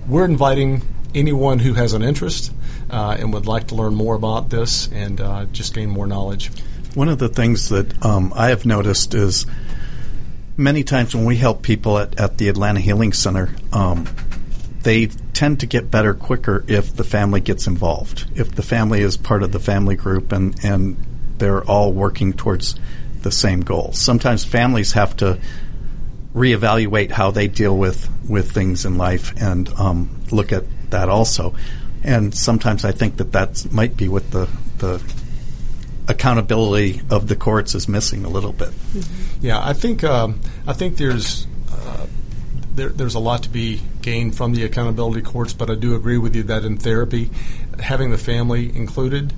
we're 0.08 0.24
inviting 0.24 0.82
anyone 1.14 1.60
who 1.60 1.74
has 1.74 1.92
an 1.92 2.02
interest 2.02 2.52
uh, 2.90 3.16
and 3.20 3.32
would 3.32 3.46
like 3.46 3.68
to 3.68 3.76
learn 3.76 3.94
more 3.94 4.16
about 4.16 4.50
this 4.50 4.88
and 4.88 5.20
uh, 5.20 5.44
just 5.52 5.74
gain 5.74 5.90
more 5.90 6.08
knowledge. 6.08 6.50
One 6.94 7.08
of 7.08 7.20
the 7.20 7.28
things 7.28 7.68
that 7.68 8.04
um, 8.04 8.32
I 8.34 8.48
have 8.48 8.66
noticed 8.66 9.14
is 9.14 9.46
many 10.56 10.82
times 10.82 11.14
when 11.14 11.24
we 11.24 11.36
help 11.36 11.62
people 11.62 11.98
at, 11.98 12.18
at 12.18 12.38
the 12.38 12.48
Atlanta 12.48 12.80
Healing 12.80 13.12
Center, 13.12 13.54
um, 13.72 14.08
they 14.82 15.06
tend 15.40 15.60
to 15.60 15.64
get 15.64 15.90
better 15.90 16.12
quicker 16.12 16.62
if 16.68 16.94
the 16.94 17.02
family 17.02 17.40
gets 17.40 17.66
involved. 17.66 18.26
If 18.34 18.54
the 18.54 18.62
family 18.62 19.00
is 19.00 19.16
part 19.16 19.42
of 19.42 19.52
the 19.52 19.58
family 19.58 19.96
group 19.96 20.32
and, 20.32 20.54
and 20.62 20.98
they're 21.38 21.64
all 21.64 21.94
working 21.94 22.34
towards 22.34 22.74
the 23.22 23.32
same 23.32 23.62
goal. 23.62 23.94
Sometimes 23.94 24.44
families 24.44 24.92
have 24.92 25.16
to 25.16 25.40
reevaluate 26.34 27.10
how 27.10 27.30
they 27.30 27.48
deal 27.48 27.74
with, 27.74 28.06
with 28.28 28.52
things 28.52 28.84
in 28.84 28.98
life 28.98 29.32
and 29.40 29.70
um, 29.78 30.10
look 30.30 30.52
at 30.52 30.64
that 30.90 31.08
also. 31.08 31.54
And 32.04 32.34
sometimes 32.34 32.84
I 32.84 32.92
think 32.92 33.16
that 33.16 33.32
that 33.32 33.72
might 33.72 33.96
be 33.96 34.08
what 34.08 34.30
the, 34.30 34.46
the 34.76 35.02
accountability 36.06 37.00
of 37.08 37.28
the 37.28 37.36
courts 37.36 37.74
is 37.74 37.88
missing 37.88 38.26
a 38.26 38.28
little 38.28 38.52
bit. 38.52 38.74
Yeah, 39.40 39.58
I 39.58 39.72
think 39.72 40.04
um, 40.04 40.38
I 40.66 40.74
think 40.74 40.98
there's 40.98 41.46
there, 42.74 42.88
there's 42.88 43.14
a 43.14 43.20
lot 43.20 43.42
to 43.44 43.48
be 43.48 43.80
gained 44.02 44.36
from 44.36 44.52
the 44.52 44.64
accountability 44.64 45.22
courts, 45.22 45.52
but 45.52 45.70
I 45.70 45.74
do 45.74 45.94
agree 45.94 46.18
with 46.18 46.34
you 46.36 46.44
that 46.44 46.64
in 46.64 46.76
therapy, 46.76 47.30
having 47.78 48.10
the 48.10 48.18
family 48.18 48.74
included, 48.74 49.32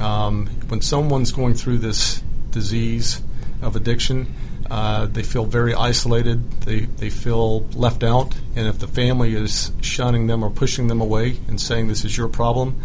um, 0.00 0.46
when 0.68 0.80
someone's 0.80 1.32
going 1.32 1.54
through 1.54 1.78
this 1.78 2.22
disease 2.50 3.20
of 3.62 3.76
addiction, 3.76 4.34
uh, 4.70 5.06
they 5.06 5.22
feel 5.22 5.44
very 5.44 5.74
isolated. 5.74 6.50
They, 6.62 6.80
they 6.80 7.10
feel 7.10 7.60
left 7.70 8.02
out. 8.02 8.34
And 8.54 8.66
if 8.66 8.78
the 8.78 8.86
family 8.86 9.34
is 9.34 9.72
shunning 9.80 10.26
them 10.26 10.42
or 10.42 10.50
pushing 10.50 10.88
them 10.88 11.00
away 11.00 11.38
and 11.48 11.60
saying 11.60 11.88
this 11.88 12.04
is 12.04 12.16
your 12.16 12.28
problem, 12.28 12.80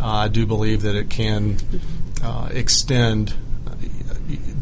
uh, 0.00 0.06
I 0.06 0.28
do 0.28 0.46
believe 0.46 0.82
that 0.82 0.96
it 0.96 1.10
can 1.10 1.56
uh, 2.22 2.48
extend 2.50 3.34
uh, 3.66 3.74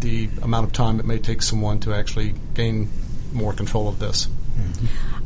the 0.00 0.28
amount 0.42 0.66
of 0.66 0.72
time 0.72 1.00
it 1.00 1.06
may 1.06 1.18
take 1.18 1.42
someone 1.42 1.80
to 1.80 1.94
actually 1.94 2.34
gain 2.54 2.90
more 3.32 3.52
control 3.52 3.88
of 3.88 3.98
this. 3.98 4.28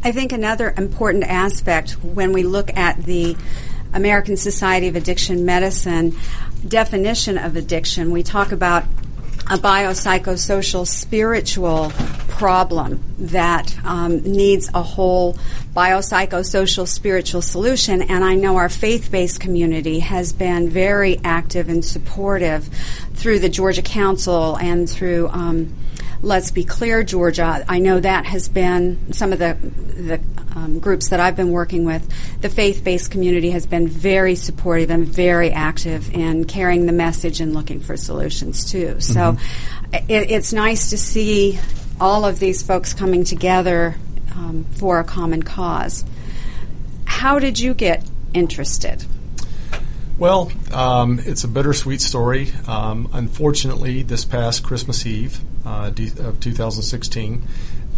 I 0.03 0.13
think 0.13 0.33
another 0.33 0.73
important 0.77 1.25
aspect 1.25 1.93
when 2.03 2.33
we 2.33 2.43
look 2.43 2.75
at 2.77 3.05
the 3.05 3.37
American 3.93 4.37
Society 4.37 4.89
of 4.89 4.97
Addiction 4.97 5.45
Medicine 5.45 6.17
definition 6.67 7.39
of 7.39 7.57
addiction, 7.57 8.11
we 8.11 8.23
talk 8.23 8.53
about 8.53 8.85
a 9.51 9.59
biopsychosocial 9.59 10.87
spiritual 10.87 11.91
problem 12.29 13.03
that 13.19 13.77
um, 13.85 14.21
needs 14.21 14.71
a 14.73 14.83
whole 14.83 15.37
biopsychosocial 15.75 16.87
spiritual 16.87 17.43
solution. 17.43 18.03
And 18.03 18.23
I 18.23 18.35
know 18.35 18.57
our 18.57 18.69
faith 18.69 19.11
based 19.11 19.41
community 19.41 20.01
has 20.01 20.33
been 20.33 20.71
very 20.71 21.19
active 21.25 21.69
and 21.69 21.85
supportive 21.85 22.69
through 23.15 23.41
the 23.41 23.49
Georgia 23.49 23.83
Council 23.83 24.57
and 24.57 24.89
through. 24.89 25.29
Um, 25.29 25.75
Let's 26.23 26.50
Be 26.50 26.65
Clear, 26.65 27.03
Georgia. 27.03 27.65
I 27.67 27.79
know 27.79 27.99
that 27.99 28.27
has 28.27 28.49
been 28.49 29.12
some 29.12 29.33
of 29.33 29.39
the 29.39 29.55
the 29.55 30.21
um, 30.55 30.79
groups 30.79 31.09
that 31.09 31.21
I've 31.21 31.37
been 31.37 31.50
working 31.50 31.85
with. 31.85 32.07
The 32.41 32.49
faith-based 32.49 33.11
community 33.11 33.50
has 33.50 33.67
been 33.67 33.89
very 33.89 34.35
supportive 34.35 34.91
and 34.91 35.07
very 35.07 35.50
active 35.50 36.12
in 36.12 36.45
carrying 36.45 36.87
the 36.87 36.93
message 36.93 37.41
and 37.41 37.55
looking 37.55 37.81
for 37.81 37.97
solutions 37.97 38.71
too. 38.71 39.00
So 39.00 39.21
mm-hmm. 39.33 39.95
it, 40.11 40.31
it's 40.31 40.53
nice 40.53 40.91
to 40.91 40.99
see 40.99 41.59
all 42.00 42.25
of 42.25 42.39
these 42.39 42.62
folks 42.62 42.93
coming 42.93 43.25
together 43.25 43.97
um, 44.35 44.67
for 44.73 44.99
a 45.00 45.05
common 45.05 45.43
cause. 45.43 46.05
How 47.05 47.39
did 47.39 47.59
you 47.59 47.75
get 47.75 48.05
interested? 48.35 49.05
Well, 50.19 50.53
um, 50.73 51.21
it's 51.25 51.45
a 51.45 51.49
bittersweet 51.49 52.03
story. 52.03 52.53
Um, 52.67 53.09
unfortunately, 53.12 54.03
this 54.03 54.27
past 54.27 54.62
Christmas 54.62 55.07
Eve 55.07 55.41
uh, 55.71 56.29
of 56.29 56.41
2016, 56.41 57.43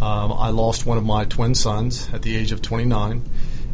um, 0.01 0.31
I 0.33 0.49
lost 0.49 0.85
one 0.85 0.97
of 0.97 1.03
my 1.03 1.25
twin 1.25 1.55
sons 1.55 2.07
at 2.13 2.21
the 2.21 2.35
age 2.35 2.51
of 2.51 2.61
29 2.61 3.27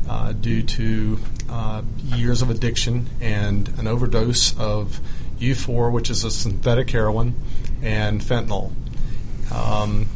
uh, 0.07 0.31
due 0.31 0.63
to 0.63 1.19
uh, 1.49 1.81
years 2.03 2.41
of 2.41 2.49
addiction 2.49 3.09
and 3.19 3.67
an 3.77 3.87
overdose 3.87 4.57
of 4.57 4.99
U4, 5.39 5.91
which 5.91 6.09
is 6.09 6.23
a 6.23 6.31
synthetic 6.31 6.89
heroin, 6.89 7.35
and 7.81 8.21
fentanyl. 8.21 8.71
Um, 9.51 10.07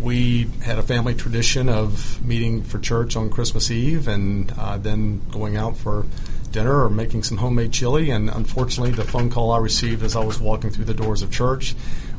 we 0.00 0.48
had 0.62 0.78
a 0.78 0.82
family 0.82 1.14
tradition 1.14 1.68
of 1.68 2.24
meeting 2.24 2.62
for 2.62 2.78
church 2.78 3.14
on 3.14 3.30
Christmas 3.30 3.70
Eve 3.70 4.08
and 4.08 4.52
uh, 4.58 4.78
then 4.78 5.20
going 5.30 5.56
out 5.56 5.76
for 5.76 6.06
dinner 6.50 6.84
or 6.84 6.90
making 6.90 7.22
some 7.22 7.38
homemade 7.38 7.72
chili. 7.72 8.10
And 8.10 8.30
unfortunately, 8.30 8.92
the 8.92 9.04
phone 9.04 9.30
call 9.30 9.50
I 9.50 9.58
received 9.58 10.02
as 10.02 10.16
I 10.16 10.24
was 10.24 10.40
walking 10.40 10.70
through 10.70 10.86
the 10.86 10.94
doors 10.94 11.22
of 11.22 11.30
church 11.30 11.74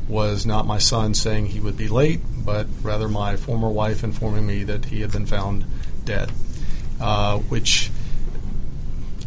was 0.07 0.45
not 0.45 0.65
my 0.65 0.77
son 0.77 1.13
saying 1.13 1.47
he 1.47 1.59
would 1.59 1.77
be 1.77 1.87
late, 1.87 2.21
but 2.45 2.67
rather 2.81 3.07
my 3.07 3.37
former 3.37 3.69
wife 3.69 4.03
informing 4.03 4.45
me 4.45 4.63
that 4.63 4.85
he 4.85 5.01
had 5.01 5.11
been 5.11 5.25
found 5.25 5.65
dead. 6.05 6.31
Uh, 6.99 7.39
which 7.39 7.89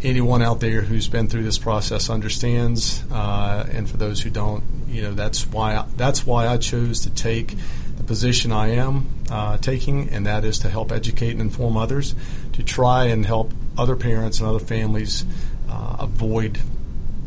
anyone 0.02 0.42
out 0.42 0.61
there 0.61 0.83
who's 0.83 1.09
been 1.09 1.28
through 1.28 1.42
this 1.42 1.59
process 1.59 2.09
understands, 2.11 3.02
uh, 3.11 3.66
and 3.71 3.88
for 3.88 3.97
those 3.97 4.21
who 4.21 4.30
don't, 4.30 4.62
you 4.88 5.02
know 5.02 5.12
that's 5.12 5.47
why 5.47 5.76
I, 5.76 5.87
that's 5.97 6.25
why 6.25 6.47
I 6.47 6.59
chose 6.59 7.00
to 7.00 7.11
take 7.11 7.54
the 7.97 8.04
position 8.04 8.52
I 8.52 8.68
am 8.68 9.09
uh, 9.30 9.59
taking, 9.59 10.11
and 10.11 10.26
that 10.26 10.45
is 10.45 10.59
to 10.61 10.68
help 10.68 10.92
educate 10.92 11.33
and 11.33 11.40
inform 11.40 11.76
others, 11.76 12.14
to 12.52 12.62
try 12.62 13.06
and 13.06 13.26
help 13.26 13.52
other 13.76 13.97
parents 13.97 14.40
and 14.40 14.49
other 14.49 14.64
families 14.64 15.25
uh, 15.68 15.97
avoid 16.00 16.61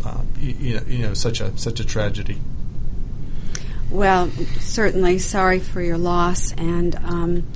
uh, 0.06 0.22
you, 0.40 0.76
know, 0.76 0.82
you 0.88 1.00
know 1.00 1.14
such 1.14 1.42
a 1.42 1.56
such 1.58 1.80
a 1.80 1.86
tragedy. 1.86 2.40
Well, 3.92 4.30
certainly 4.60 5.18
sorry 5.18 5.60
for 5.60 5.82
your 5.82 5.98
loss, 5.98 6.54
and 6.54 6.96
um, 6.96 7.48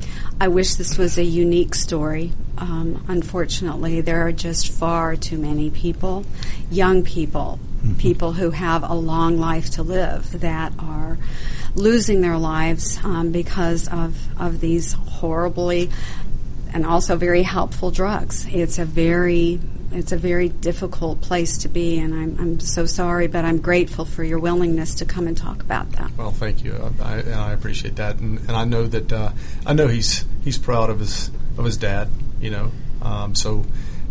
I 0.41 0.47
wish 0.47 0.75
this 0.75 0.97
was 0.97 1.19
a 1.19 1.23
unique 1.23 1.75
story. 1.75 2.31
Um, 2.57 3.05
unfortunately, 3.07 4.01
there 4.01 4.25
are 4.25 4.31
just 4.31 4.71
far 4.71 5.15
too 5.15 5.37
many 5.37 5.69
people, 5.69 6.25
young 6.71 7.03
people, 7.03 7.59
mm-hmm. 7.77 7.97
people 7.97 8.33
who 8.33 8.49
have 8.49 8.83
a 8.83 8.95
long 8.95 9.37
life 9.37 9.69
to 9.71 9.83
live, 9.83 10.39
that 10.41 10.73
are 10.79 11.19
losing 11.75 12.21
their 12.21 12.37
lives 12.37 12.99
um, 13.03 13.31
because 13.31 13.87
of, 13.87 14.15
of 14.41 14.59
these 14.59 14.93
horribly 14.93 15.91
and 16.73 16.83
also 16.83 17.15
very 17.15 17.43
helpful 17.43 17.91
drugs. 17.91 18.47
It's 18.49 18.79
a 18.79 18.85
very 18.85 19.59
it's 19.93 20.11
a 20.11 20.17
very 20.17 20.49
difficult 20.49 21.21
place 21.21 21.57
to 21.59 21.69
be, 21.69 21.99
and 21.99 22.13
I'm, 22.13 22.37
I'm 22.39 22.59
so 22.59 22.85
sorry, 22.85 23.27
but 23.27 23.45
I'm 23.45 23.59
grateful 23.59 24.05
for 24.05 24.23
your 24.23 24.39
willingness 24.39 24.95
to 24.95 25.05
come 25.05 25.27
and 25.27 25.37
talk 25.37 25.61
about 25.61 25.91
that. 25.93 26.11
Well, 26.17 26.31
thank 26.31 26.63
you, 26.63 26.73
I, 27.01 27.17
and 27.19 27.35
I 27.35 27.51
appreciate 27.53 27.95
that, 27.97 28.17
and, 28.17 28.39
and 28.39 28.51
I 28.51 28.65
know 28.65 28.87
that 28.87 29.11
uh, 29.11 29.31
I 29.65 29.73
know 29.73 29.87
he's 29.87 30.25
he's 30.43 30.57
proud 30.57 30.89
of 30.89 30.99
his 30.99 31.29
of 31.57 31.65
his 31.65 31.77
dad, 31.77 32.09
you 32.39 32.49
know, 32.49 32.71
um, 33.01 33.35
so. 33.35 33.65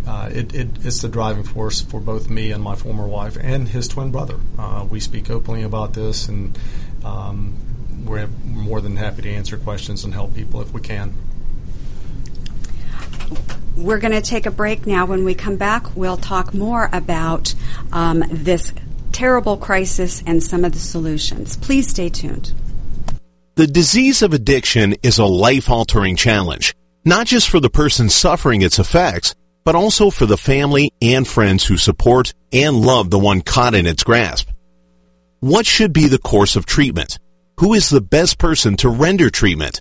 Uh, 0.05 0.29
it, 0.33 0.53
it, 0.53 0.69
it's 0.85 1.01
the 1.01 1.09
driving 1.09 1.45
force 1.45 1.81
for 1.81 2.01
both 2.01 2.29
me 2.29 2.51
and 2.51 2.61
my 2.61 2.75
former 2.75 3.07
wife 3.07 3.37
and 3.41 3.69
his 3.69 3.87
twin 3.87 4.11
brother. 4.11 4.35
Uh, 4.59 4.85
we 4.91 4.99
speak 4.99 5.31
openly 5.31 5.62
about 5.62 5.95
this, 5.95 6.27
and 6.27 6.59
um, 7.05 7.57
we're 8.05 8.27
more 8.45 8.81
than 8.81 8.97
happy 8.97 9.23
to 9.23 9.31
answer 9.31 9.57
questions 9.57 10.03
and 10.03 10.12
help 10.12 10.35
people 10.35 10.61
if 10.61 10.73
we 10.73 10.81
can. 10.81 11.15
We're 13.77 13.99
going 13.99 14.12
to 14.12 14.21
take 14.21 14.47
a 14.47 14.51
break 14.51 14.87
now. 14.87 15.07
When 15.07 15.25
we 15.25 15.35
come 15.35 15.57
back, 15.57 15.97
we'll 15.97 16.17
talk 16.17 16.53
more 16.53 16.89
about 16.93 17.55
um, 17.93 18.23
this 18.31 18.73
terrible 19.12 19.57
crisis 19.57 20.23
and 20.27 20.43
some 20.43 20.65
of 20.65 20.73
the 20.73 20.79
solutions. 20.79 21.57
Please 21.57 21.89
stay 21.89 22.09
tuned. 22.09 22.53
The 23.55 23.67
disease 23.67 24.23
of 24.23 24.33
addiction 24.33 24.95
is 25.03 25.19
a 25.19 25.25
life 25.27 25.69
altering 25.71 26.17
challenge, 26.17 26.75
not 27.05 27.27
just 27.27 27.51
for 27.51 27.61
the 27.61 27.71
person 27.71 28.09
suffering 28.09 28.62
its 28.62 28.79
effects, 28.79 29.35
but 29.65 29.75
also 29.75 30.11
for 30.11 30.27
the 30.27 30.39
family 30.39 30.93
and 31.01 31.27
friends 31.29 31.65
who 31.65 31.77
support 31.77 32.33
and 32.53 32.81
love 32.81 33.11
the 33.11 33.19
one 33.19 33.43
caught 33.43 33.75
in 33.75 33.87
its 33.87 34.05
grasp. 34.05 34.49
What 35.41 35.67
should 35.67 35.93
be 35.93 36.09
the 36.09 36.19
course 36.19 36.57
of 36.57 36.67
treatment? 36.67 37.19
Who 37.61 37.75
is 37.75 37.91
the 37.91 38.01
best 38.01 38.39
person 38.39 38.77
to 38.79 38.89
render 38.89 39.29
treatment? 39.29 39.81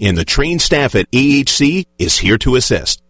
and 0.00 0.16
the 0.16 0.24
trained 0.24 0.62
staff 0.62 0.94
at 0.94 1.10
AHC 1.10 1.84
is 1.98 2.16
here 2.16 2.38
to 2.38 2.54
assist. 2.56 3.02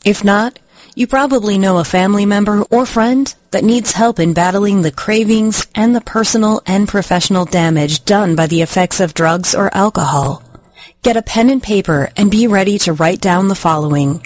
If 0.04 0.24
not, 0.24 0.58
you 0.96 1.06
probably 1.06 1.60
know 1.60 1.78
a 1.78 1.84
family 1.84 2.26
member 2.26 2.64
or 2.72 2.88
friend 2.88 3.32
that 3.52 3.64
needs 3.64 3.92
help 3.92 4.20
in 4.20 4.34
battling 4.34 4.82
the 4.82 4.92
cravings 4.92 5.68
and 5.76 5.96
the 5.96 6.02
personal 6.02 6.64
and 6.66 6.88
professional 6.88 7.46
damage 7.46 8.04
done 8.04 8.36
by 8.36 8.48
the 8.48 8.64
effects 8.64 9.00
of 9.00 9.14
drugs 9.14 9.54
or 9.54 9.70
alcohol. 9.78 10.42
Get 11.04 11.18
a 11.18 11.22
pen 11.22 11.52
and 11.52 11.62
paper 11.62 12.12
and 12.18 12.32
be 12.32 12.48
ready 12.48 12.80
to 12.80 12.94
write 12.94 13.22
down 13.22 13.48
the 13.48 13.54
following. 13.56 14.26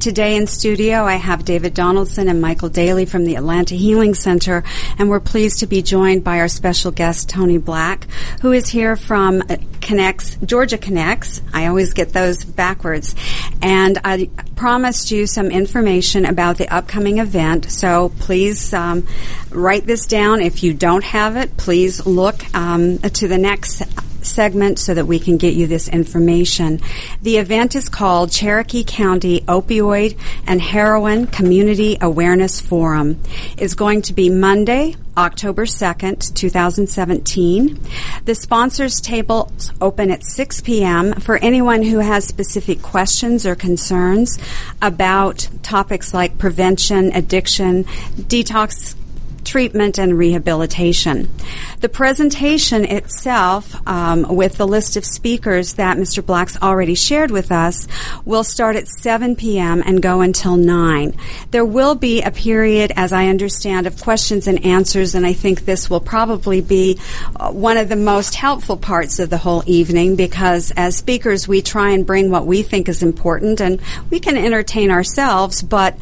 Today 0.00 0.34
in 0.34 0.48
studio, 0.48 1.04
I 1.04 1.14
have 1.14 1.44
David 1.44 1.74
Donaldson 1.74 2.28
and 2.28 2.40
Michael 2.40 2.70
Daly 2.70 3.04
from 3.04 3.24
the 3.24 3.36
Atlanta 3.36 3.76
Healing 3.76 4.14
Center, 4.14 4.64
and 4.98 5.08
we're 5.08 5.20
pleased 5.20 5.60
to 5.60 5.68
be 5.68 5.80
joined 5.80 6.24
by 6.24 6.40
our 6.40 6.48
special 6.48 6.90
guest, 6.90 7.28
Tony 7.28 7.56
Black, 7.56 8.08
who 8.42 8.50
is 8.50 8.68
here 8.68 8.96
from 8.96 9.44
Connects, 9.80 10.34
Georgia 10.44 10.76
Connects. 10.76 11.40
I 11.54 11.66
always 11.66 11.92
get 11.92 12.12
those 12.12 12.44
backwards. 12.44 13.14
And 13.62 13.98
I 14.04 14.28
promised 14.56 15.12
you 15.12 15.28
some 15.28 15.52
information 15.52 16.24
about 16.24 16.58
the 16.58 16.68
upcoming 16.68 17.18
event, 17.18 17.70
so 17.70 18.12
please 18.18 18.74
um, 18.74 19.06
write 19.50 19.86
this 19.86 20.04
down. 20.06 20.40
If 20.40 20.64
you 20.64 20.74
don't 20.74 21.04
have 21.04 21.36
it, 21.36 21.56
please 21.56 22.04
look 22.06 22.42
um, 22.56 22.98
to 22.98 23.28
the 23.28 23.38
next 23.38 23.67
segment 24.22 24.78
so 24.78 24.94
that 24.94 25.06
we 25.06 25.18
can 25.18 25.36
get 25.36 25.54
you 25.54 25.66
this 25.66 25.88
information. 25.88 26.80
The 27.22 27.38
event 27.38 27.74
is 27.74 27.88
called 27.88 28.30
Cherokee 28.30 28.84
County 28.84 29.40
Opioid 29.42 30.18
and 30.46 30.60
Heroin 30.60 31.26
Community 31.26 31.96
Awareness 32.00 32.60
Forum. 32.60 33.20
It's 33.56 33.74
going 33.74 34.02
to 34.02 34.12
be 34.12 34.28
Monday, 34.30 34.96
October 35.16 35.66
2nd, 35.66 36.34
2017. 36.34 37.80
The 38.24 38.34
sponsors 38.34 39.00
tables 39.00 39.72
open 39.80 40.10
at 40.10 40.24
6 40.24 40.60
p.m. 40.60 41.14
for 41.14 41.36
anyone 41.38 41.82
who 41.82 41.98
has 41.98 42.24
specific 42.24 42.82
questions 42.82 43.44
or 43.46 43.54
concerns 43.54 44.38
about 44.80 45.48
topics 45.62 46.14
like 46.14 46.38
prevention, 46.38 47.12
addiction, 47.12 47.84
detox 47.84 48.94
treatment 49.48 49.98
and 49.98 50.18
rehabilitation. 50.18 51.28
The 51.80 51.88
presentation 51.88 52.84
itself, 52.84 53.74
um, 53.88 54.36
with 54.36 54.58
the 54.58 54.66
list 54.66 54.96
of 54.96 55.06
speakers 55.06 55.74
that 55.74 55.96
Mr. 55.96 56.24
Black's 56.24 56.60
already 56.60 56.94
shared 56.94 57.30
with 57.30 57.50
us, 57.50 57.88
will 58.26 58.44
start 58.44 58.76
at 58.76 58.88
7 58.88 59.36
p.m. 59.36 59.82
and 59.84 60.02
go 60.02 60.20
until 60.20 60.56
9. 60.56 61.16
There 61.50 61.64
will 61.64 61.94
be 61.94 62.20
a 62.20 62.30
period, 62.30 62.92
as 62.94 63.12
I 63.12 63.28
understand, 63.28 63.86
of 63.86 64.00
questions 64.02 64.46
and 64.46 64.64
answers, 64.66 65.14
and 65.14 65.26
I 65.26 65.32
think 65.32 65.64
this 65.64 65.88
will 65.88 66.00
probably 66.00 66.60
be 66.60 67.00
uh, 67.36 67.50
one 67.50 67.78
of 67.78 67.88
the 67.88 67.96
most 67.96 68.34
helpful 68.34 68.76
parts 68.76 69.18
of 69.18 69.30
the 69.30 69.38
whole 69.38 69.62
evening 69.66 70.14
because 70.14 70.72
as 70.76 70.96
speakers, 70.96 71.48
we 71.48 71.62
try 71.62 71.90
and 71.90 72.04
bring 72.04 72.30
what 72.30 72.46
we 72.46 72.62
think 72.62 72.88
is 72.88 73.02
important, 73.02 73.62
and 73.62 73.80
we 74.10 74.20
can 74.20 74.36
entertain 74.36 74.90
ourselves, 74.90 75.62
but 75.62 75.96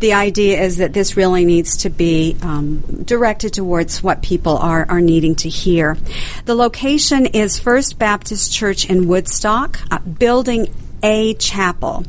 the 0.00 0.14
idea 0.14 0.60
is 0.60 0.78
that 0.78 0.92
this 0.94 1.16
really 1.16 1.44
needs 1.44 1.76
to 1.76 1.90
be 1.90 2.36
um, 2.42 2.78
directed 3.04 3.52
towards 3.52 4.02
what 4.02 4.22
people 4.22 4.56
are, 4.56 4.86
are 4.88 5.02
needing 5.02 5.34
to 5.36 5.48
hear. 5.50 5.98
The 6.46 6.54
location 6.54 7.26
is 7.26 7.58
First 7.58 7.98
Baptist 7.98 8.50
Church 8.50 8.88
in 8.88 9.08
Woodstock, 9.08 9.78
uh, 9.90 9.98
Building 9.98 10.68
A 11.02 11.34
Chapel. 11.34 12.06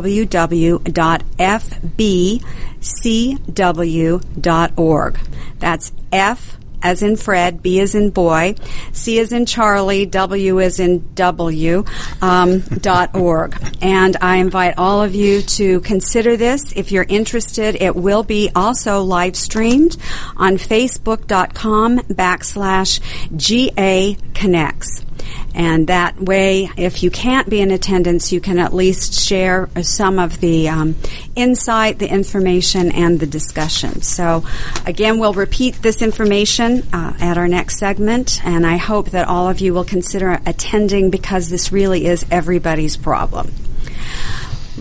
That's 5.60 5.92
F 6.12 6.58
as 6.82 7.04
in 7.04 7.16
Fred, 7.16 7.62
B 7.62 7.80
as 7.80 7.96
in 7.96 8.10
boy, 8.10 8.56
C 8.92 9.20
as 9.20 9.32
in 9.32 9.46
Charlie, 9.46 10.06
W 10.06 10.60
as 10.60 10.80
in 10.80 11.14
W, 11.16 11.84
um, 12.22 12.60
dot 12.60 13.16
org. 13.16 13.58
And 13.82 14.18
I 14.22 14.38
invite 14.38 14.78
all 14.78 15.04
of 15.04 15.16
you 15.16 15.42
to 15.42 15.80
consider 15.82 16.38
this. 16.38 16.74
If 16.76 16.92
you're 16.92 17.06
interested, 17.08 17.76
it 17.76 17.96
will 17.96 18.24
be 18.24 18.50
also 18.56 19.04
live 19.04 19.36
streamed 19.36 19.98
on 20.38 20.58
facebook.com 20.58 22.00
backslash 22.00 23.00
GA 23.36 24.18
Connects. 24.34 25.06
And 25.54 25.88
that 25.88 26.20
way, 26.20 26.70
if 26.78 27.04
you 27.04 27.12
can't 27.12 27.50
be 27.50 27.60
in 27.62 27.72
attendance, 27.72 28.32
you 28.32 28.40
can 28.40 28.58
at 28.58 28.74
least 28.74 29.14
share 29.14 29.70
some 29.82 30.20
of 30.20 30.40
the 30.40 30.70
um, 30.70 30.96
insight, 31.36 32.00
the 32.00 32.10
information, 32.10 32.92
and 32.92 33.20
the 33.20 33.26
discussion. 33.26 34.02
So, 34.02 34.46
again, 34.86 35.20
we'll 35.20 35.34
repeat 35.34 35.76
this 35.82 36.02
information 36.02 36.88
uh, 36.94 37.14
at 37.20 37.38
our 37.38 37.48
next 37.48 37.78
segment, 37.78 38.44
and 38.46 38.66
I 38.66 38.78
hope 38.78 39.12
that 39.12 39.28
all 39.28 39.50
of 39.50 39.60
you 39.60 39.74
will 39.74 39.86
consider 39.86 40.40
attending 40.46 41.10
because 41.10 41.50
this 41.50 41.72
really 41.72 42.06
is 42.06 42.26
everybody's 42.32 42.98
problem. 42.98 43.52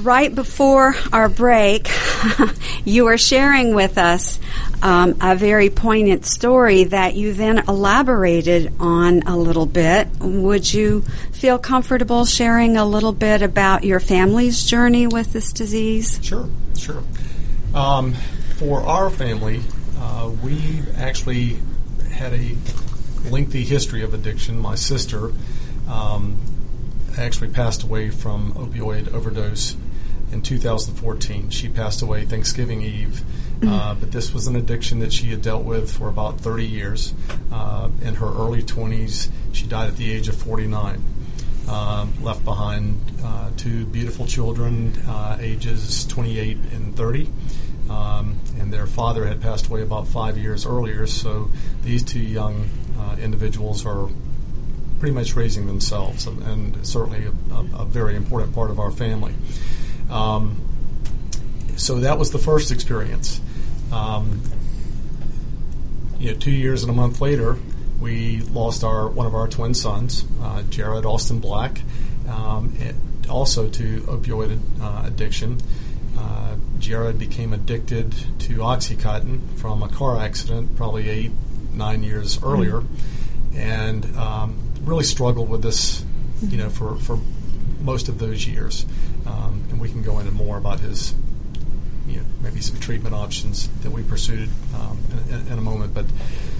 Right 0.02 0.34
before 0.34 0.94
our 1.12 1.28
break, 1.28 1.90
you 2.86 3.04
were 3.04 3.18
sharing 3.18 3.74
with 3.74 3.98
us 3.98 4.40
um, 4.82 5.18
a 5.20 5.36
very 5.36 5.68
poignant 5.68 6.24
story 6.24 6.84
that 6.84 7.16
you 7.16 7.34
then 7.34 7.58
elaborated 7.68 8.72
on 8.80 9.22
a 9.24 9.36
little 9.36 9.66
bit. 9.66 10.08
Would 10.20 10.72
you 10.72 11.02
feel 11.32 11.58
comfortable 11.58 12.24
sharing 12.24 12.78
a 12.78 12.86
little 12.86 13.12
bit 13.12 13.42
about 13.42 13.84
your 13.84 14.00
family's 14.00 14.64
journey 14.64 15.06
with 15.06 15.34
this 15.34 15.52
disease? 15.52 16.18
Sure, 16.22 16.48
sure. 16.78 17.02
Um, 17.74 18.14
for 18.56 18.80
our 18.80 19.10
family, 19.10 19.60
uh, 19.98 20.30
we 20.42 20.82
actually 20.96 21.58
had 22.10 22.32
a 22.32 22.56
lengthy 23.28 23.64
history 23.64 24.02
of 24.02 24.14
addiction. 24.14 24.58
My 24.58 24.76
sister 24.76 25.30
um, 25.90 26.38
actually 27.18 27.48
passed 27.48 27.82
away 27.82 28.08
from 28.08 28.54
opioid 28.54 29.12
overdose 29.12 29.76
in 30.32 30.42
2014. 30.42 31.50
She 31.50 31.68
passed 31.68 32.02
away 32.02 32.24
Thanksgiving 32.24 32.82
Eve. 32.82 33.22
Uh, 33.62 33.94
but 33.94 34.10
this 34.10 34.32
was 34.32 34.46
an 34.46 34.56
addiction 34.56 35.00
that 35.00 35.12
she 35.12 35.26
had 35.26 35.42
dealt 35.42 35.64
with 35.64 35.90
for 35.92 36.08
about 36.08 36.40
30 36.40 36.66
years. 36.66 37.12
Uh, 37.52 37.90
in 38.00 38.14
her 38.14 38.26
early 38.26 38.62
20s, 38.62 39.30
she 39.52 39.66
died 39.66 39.88
at 39.88 39.96
the 39.96 40.10
age 40.10 40.28
of 40.28 40.36
49. 40.36 41.02
Um, 41.68 42.14
left 42.22 42.44
behind 42.44 43.00
uh, 43.22 43.50
two 43.56 43.84
beautiful 43.86 44.26
children, 44.26 44.96
uh, 45.06 45.36
ages 45.40 46.06
28 46.06 46.56
and 46.72 46.96
30. 46.96 47.28
Um, 47.90 48.38
and 48.58 48.72
their 48.72 48.86
father 48.86 49.26
had 49.26 49.42
passed 49.42 49.66
away 49.66 49.82
about 49.82 50.08
five 50.08 50.38
years 50.38 50.64
earlier, 50.64 51.06
so 51.06 51.50
these 51.82 52.02
two 52.02 52.20
young 52.20 52.70
uh, 52.98 53.16
individuals 53.20 53.84
are 53.84 54.08
pretty 55.00 55.14
much 55.14 55.34
raising 55.34 55.66
themselves, 55.66 56.26
and, 56.26 56.42
and 56.42 56.86
certainly 56.86 57.26
a, 57.26 57.54
a, 57.54 57.82
a 57.82 57.84
very 57.84 58.14
important 58.14 58.54
part 58.54 58.70
of 58.70 58.78
our 58.78 58.90
family. 58.90 59.34
Um, 60.10 60.60
so 61.76 62.00
that 62.00 62.18
was 62.18 62.30
the 62.30 62.38
first 62.38 62.70
experience. 62.70 63.40
Um, 63.92 64.42
you 66.18 66.32
know, 66.32 66.38
two 66.38 66.50
years 66.50 66.82
and 66.82 66.90
a 66.90 66.94
month 66.94 67.20
later, 67.20 67.56
we 68.00 68.40
lost 68.40 68.84
our 68.84 69.08
one 69.08 69.26
of 69.26 69.34
our 69.34 69.48
twin 69.48 69.74
sons, 69.74 70.24
uh, 70.42 70.62
Jared 70.64 71.06
Austin 71.06 71.38
Black, 71.38 71.80
um, 72.28 72.74
also 73.28 73.68
to 73.68 74.00
opioid 74.02 74.58
uh, 74.80 75.06
addiction. 75.06 75.58
Uh, 76.18 76.56
Jared 76.78 77.18
became 77.18 77.52
addicted 77.52 78.12
to 78.40 78.58
OxyContin 78.58 79.58
from 79.58 79.82
a 79.82 79.88
car 79.88 80.18
accident, 80.18 80.76
probably 80.76 81.08
eight, 81.08 81.32
nine 81.72 82.02
years 82.02 82.42
earlier, 82.42 82.82
and 83.54 84.04
um, 84.16 84.58
really 84.82 85.04
struggled 85.04 85.48
with 85.48 85.62
this, 85.62 86.04
you 86.42 86.58
know, 86.58 86.68
for, 86.68 86.96
for 86.96 87.18
most 87.80 88.08
of 88.08 88.18
those 88.18 88.46
years. 88.46 88.86
Um, 89.26 89.64
and 89.70 89.80
we 89.80 89.88
can 89.88 90.02
go 90.02 90.18
into 90.18 90.32
more 90.32 90.58
about 90.58 90.80
his 90.80 91.14
you 92.06 92.16
know, 92.18 92.24
maybe 92.42 92.60
some 92.60 92.78
treatment 92.80 93.14
options 93.14 93.68
that 93.82 93.90
we 93.90 94.02
pursued 94.02 94.48
um, 94.74 94.98
in, 95.28 95.52
in 95.52 95.58
a 95.58 95.60
moment. 95.60 95.94
But 95.94 96.06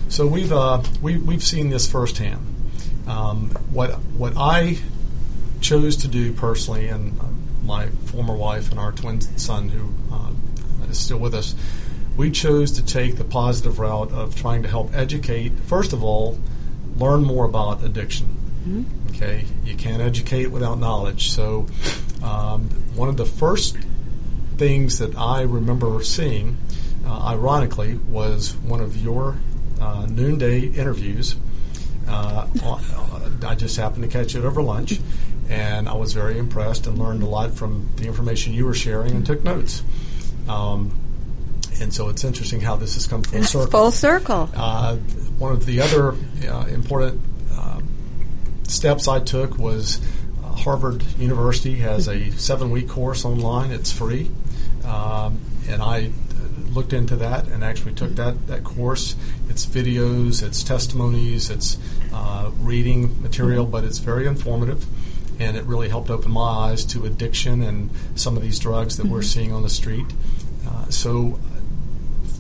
so 0.09 0.27
we've 0.27 0.53
uh, 0.53 0.83
we, 1.03 1.19
we've 1.19 1.43
seen 1.43 1.71
this 1.71 1.91
firsthand. 1.91 2.47
Um, 3.07 3.51
what 3.73 3.93
what 4.17 4.35
I 4.37 4.79
chose 5.61 5.97
to 5.99 6.09
do 6.09 6.33
personally, 6.33 6.89
and 6.89 7.19
uh, 7.21 7.25
my 7.65 7.89
former 8.07 8.35
wife 8.35 8.71
and 8.71 8.79
our 8.79 8.93
twin 8.93 9.21
son, 9.21 9.69
who 9.69 9.93
uh, 10.15 10.33
is 10.89 10.99
still 10.99 11.19
with 11.19 11.35
us, 11.35 11.55
we 12.17 12.31
chose 12.31 12.71
to 12.73 12.85
take 12.85 13.17
the 13.17 13.25
positive 13.25 13.79
route 13.79 14.13
of 14.13 14.37
trying 14.37 14.63
to 14.63 14.69
help 14.69 14.95
educate. 14.95 15.53
First 15.67 15.93
of 15.93 16.03
all, 16.03 16.39
learn 16.97 17.23
more 17.23 17.45
about 17.45 17.83
addiction. 17.83 18.37
Okay, 19.23 19.45
you 19.65 19.77
can't 19.77 20.01
educate 20.01 20.47
without 20.47 20.79
knowledge. 20.79 21.31
So, 21.31 21.67
um, 22.23 22.71
one 22.95 23.11
of 23.11 23.19
the 23.19 23.27
first 23.27 23.77
things 24.57 24.99
that 24.99 25.15
I 25.15 25.43
remember 25.43 26.03
seeing, 26.03 26.57
uh, 27.05 27.27
ironically, 27.27 27.97
was 28.09 28.57
one 28.57 28.81
of 28.81 28.97
your 28.97 29.37
uh, 29.79 30.07
noonday 30.07 30.61
interviews. 30.61 31.37
Uh, 32.09 32.47
I 33.47 33.55
just 33.57 33.77
happened 33.77 34.05
to 34.05 34.09
catch 34.09 34.35
it 34.35 34.43
over 34.43 34.63
lunch, 34.63 34.99
and 35.51 35.87
I 35.87 35.93
was 35.93 36.15
very 36.15 36.39
impressed 36.39 36.87
and 36.87 36.99
learned 36.99 37.23
a 37.23 37.27
lot 37.27 37.53
from 37.53 37.91
the 37.97 38.07
information 38.07 38.55
you 38.55 38.65
were 38.65 38.75
sharing 38.75 39.11
and 39.17 39.27
took 39.27 39.45
notes. 39.45 39.83
Um, 40.49 40.99
and 41.79 41.93
so 41.93 42.09
it's 42.09 42.25
interesting 42.25 42.61
how 42.61 42.77
this 42.77 42.95
has 42.95 43.07
come 43.07 43.23
full 43.23 43.45
circle. 43.45 43.71
Full 43.71 43.91
circle. 43.91 44.51
Uh, 44.55 44.97
one 45.39 45.53
of 45.53 45.67
the 45.67 45.83
other 45.83 46.15
uh, 46.49 46.67
important 46.67 47.21
uh, 47.21 47.30
steps 48.71 49.09
I 49.09 49.21
took 49.21 49.59
was 49.59 50.01
uh, 50.43 50.49
Harvard 50.49 51.03
University 51.19 51.77
has 51.77 52.09
a 52.09 52.31
seven 52.33 52.71
week 52.71 52.89
course 52.89 53.25
online. 53.25 53.73
It's 53.73 53.93
free. 53.93 54.31
Um, 54.85 55.41
and 55.69 55.83
I 55.83 56.07
uh, 56.07 56.71
looked 56.71 56.93
into 56.93 57.17
that 57.17 57.49
and 57.49 57.63
actually 57.63 57.95
took 57.95 58.13
that, 58.13 58.47
that 58.47 58.65
course. 58.65 59.17
It's 59.49 59.67
videos, 59.67 60.43
it's 60.43 60.63
testimonies, 60.63 61.51
it's 61.51 61.79
uh, 62.13 62.51
reading 62.59 63.21
material, 63.23 63.67
but 63.67 63.85
it's 63.85 63.99
very 63.99 64.27
informative. 64.27 64.87
And 65.39 65.57
it 65.57 65.65
really 65.65 65.89
helped 65.89 66.11
open 66.11 66.31
my 66.33 66.43
eyes 66.43 66.85
to 66.87 67.07
addiction 67.07 67.63
and 67.63 67.91
some 68.15 68.37
of 68.37 68.43
these 68.43 68.59
drugs 68.59 68.97
that 68.99 69.07
we're 69.07 69.23
seeing 69.23 69.53
on 69.53 69.63
the 69.63 69.71
street. 69.71 70.07
Uh, 70.67 70.87
so 70.91 71.39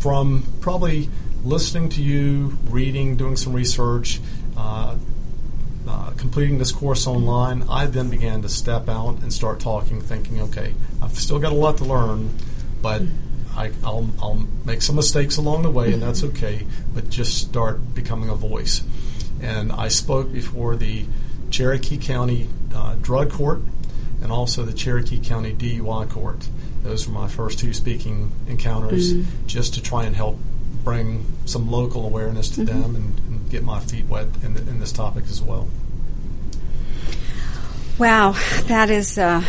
from 0.00 0.44
probably 0.60 1.08
listening 1.44 1.88
to 1.90 2.02
you, 2.02 2.58
reading, 2.68 3.16
doing 3.16 3.36
some 3.36 3.52
research, 3.52 4.20
uh, 4.56 4.96
uh, 6.10 6.14
completing 6.16 6.58
this 6.58 6.72
course 6.72 7.06
online, 7.06 7.64
I 7.68 7.86
then 7.86 8.10
began 8.10 8.42
to 8.42 8.48
step 8.48 8.88
out 8.88 9.20
and 9.22 9.32
start 9.32 9.60
talking, 9.60 10.00
thinking, 10.00 10.40
okay, 10.42 10.74
I've 11.02 11.18
still 11.18 11.38
got 11.38 11.52
a 11.52 11.56
lot 11.56 11.78
to 11.78 11.84
learn, 11.84 12.30
but 12.82 13.02
I, 13.56 13.72
I'll, 13.84 14.10
I'll 14.20 14.46
make 14.64 14.82
some 14.82 14.96
mistakes 14.96 15.36
along 15.36 15.62
the 15.62 15.70
way, 15.70 15.92
and 15.92 16.02
that's 16.02 16.22
okay, 16.24 16.66
but 16.94 17.10
just 17.10 17.38
start 17.38 17.94
becoming 17.94 18.28
a 18.28 18.34
voice. 18.34 18.82
And 19.40 19.72
I 19.72 19.88
spoke 19.88 20.32
before 20.32 20.76
the 20.76 21.06
Cherokee 21.50 21.98
County 21.98 22.48
uh, 22.74 22.96
Drug 23.00 23.30
Court 23.30 23.60
and 24.22 24.30
also 24.30 24.64
the 24.64 24.72
Cherokee 24.72 25.18
County 25.18 25.52
DUI 25.52 26.08
Court. 26.10 26.48
Those 26.82 27.06
were 27.08 27.14
my 27.14 27.28
first 27.28 27.58
two 27.58 27.72
speaking 27.72 28.32
encounters, 28.48 29.12
just 29.46 29.74
to 29.74 29.82
try 29.82 30.04
and 30.04 30.14
help 30.14 30.38
bring 30.84 31.26
some 31.44 31.70
local 31.70 32.06
awareness 32.06 32.48
to 32.50 32.64
them 32.64 32.96
and, 32.96 33.18
and 33.28 33.50
get 33.50 33.62
my 33.62 33.80
feet 33.80 34.06
wet 34.06 34.28
in, 34.42 34.54
the, 34.54 34.60
in 34.60 34.80
this 34.80 34.92
topic 34.92 35.24
as 35.24 35.42
well. 35.42 35.68
Wow, 38.00 38.34
that 38.68 38.88
is 38.88 39.18
uh, 39.18 39.44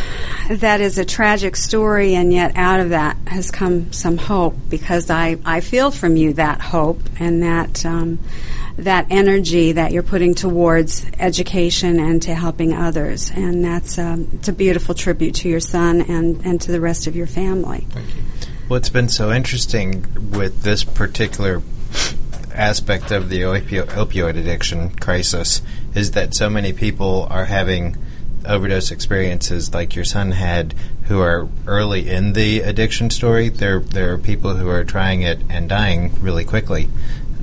that 0.50 0.82
is 0.82 0.98
a 0.98 1.06
tragic 1.06 1.56
story, 1.56 2.14
and 2.14 2.30
yet 2.30 2.52
out 2.54 2.80
of 2.80 2.90
that 2.90 3.16
has 3.26 3.50
come 3.50 3.94
some 3.94 4.18
hope 4.18 4.54
because 4.68 5.08
I, 5.08 5.38
I 5.42 5.62
feel 5.62 5.90
from 5.90 6.18
you 6.18 6.34
that 6.34 6.60
hope 6.60 7.00
and 7.18 7.42
that 7.42 7.86
um, 7.86 8.18
that 8.76 9.06
energy 9.08 9.72
that 9.72 9.92
you're 9.92 10.02
putting 10.02 10.34
towards 10.34 11.06
education 11.18 11.98
and 11.98 12.20
to 12.24 12.34
helping 12.34 12.74
others, 12.74 13.30
and 13.30 13.64
that's 13.64 13.98
um, 13.98 14.28
it's 14.34 14.48
a 14.48 14.52
beautiful 14.52 14.94
tribute 14.94 15.36
to 15.36 15.48
your 15.48 15.60
son 15.60 16.02
and, 16.02 16.44
and 16.44 16.60
to 16.60 16.72
the 16.72 16.80
rest 16.80 17.06
of 17.06 17.16
your 17.16 17.26
family. 17.26 17.86
Thank 17.88 18.14
you. 18.14 18.22
What's 18.68 18.90
been 18.90 19.08
so 19.08 19.32
interesting 19.32 20.30
with 20.30 20.62
this 20.62 20.84
particular 20.84 21.62
aspect 22.52 23.12
of 23.12 23.30
the 23.30 23.40
opio- 23.40 23.86
opioid 23.86 24.36
addiction 24.36 24.90
crisis 24.90 25.62
is 25.94 26.10
that 26.10 26.34
so 26.34 26.50
many 26.50 26.74
people 26.74 27.26
are 27.30 27.46
having 27.46 27.96
overdose 28.46 28.90
experiences 28.90 29.72
like 29.72 29.94
your 29.94 30.04
son 30.04 30.32
had 30.32 30.74
who 31.04 31.20
are 31.20 31.48
early 31.66 32.08
in 32.08 32.32
the 32.32 32.60
addiction 32.60 33.10
story. 33.10 33.48
There, 33.48 33.80
there 33.80 34.12
are 34.12 34.18
people 34.18 34.56
who 34.56 34.68
are 34.68 34.84
trying 34.84 35.22
it 35.22 35.40
and 35.48 35.68
dying 35.68 36.14
really 36.20 36.44
quickly, 36.44 36.88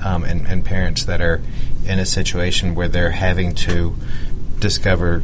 um, 0.04 0.24
and, 0.24 0.48
and 0.48 0.66
parents 0.66 1.06
that 1.06 1.22
are 1.22 1.42
in 1.86 2.00
a 2.00 2.06
situation 2.06 2.76
where 2.76 2.88
they're 2.88 3.12
having 3.12 3.54
to 3.56 3.96
discover 4.60 5.24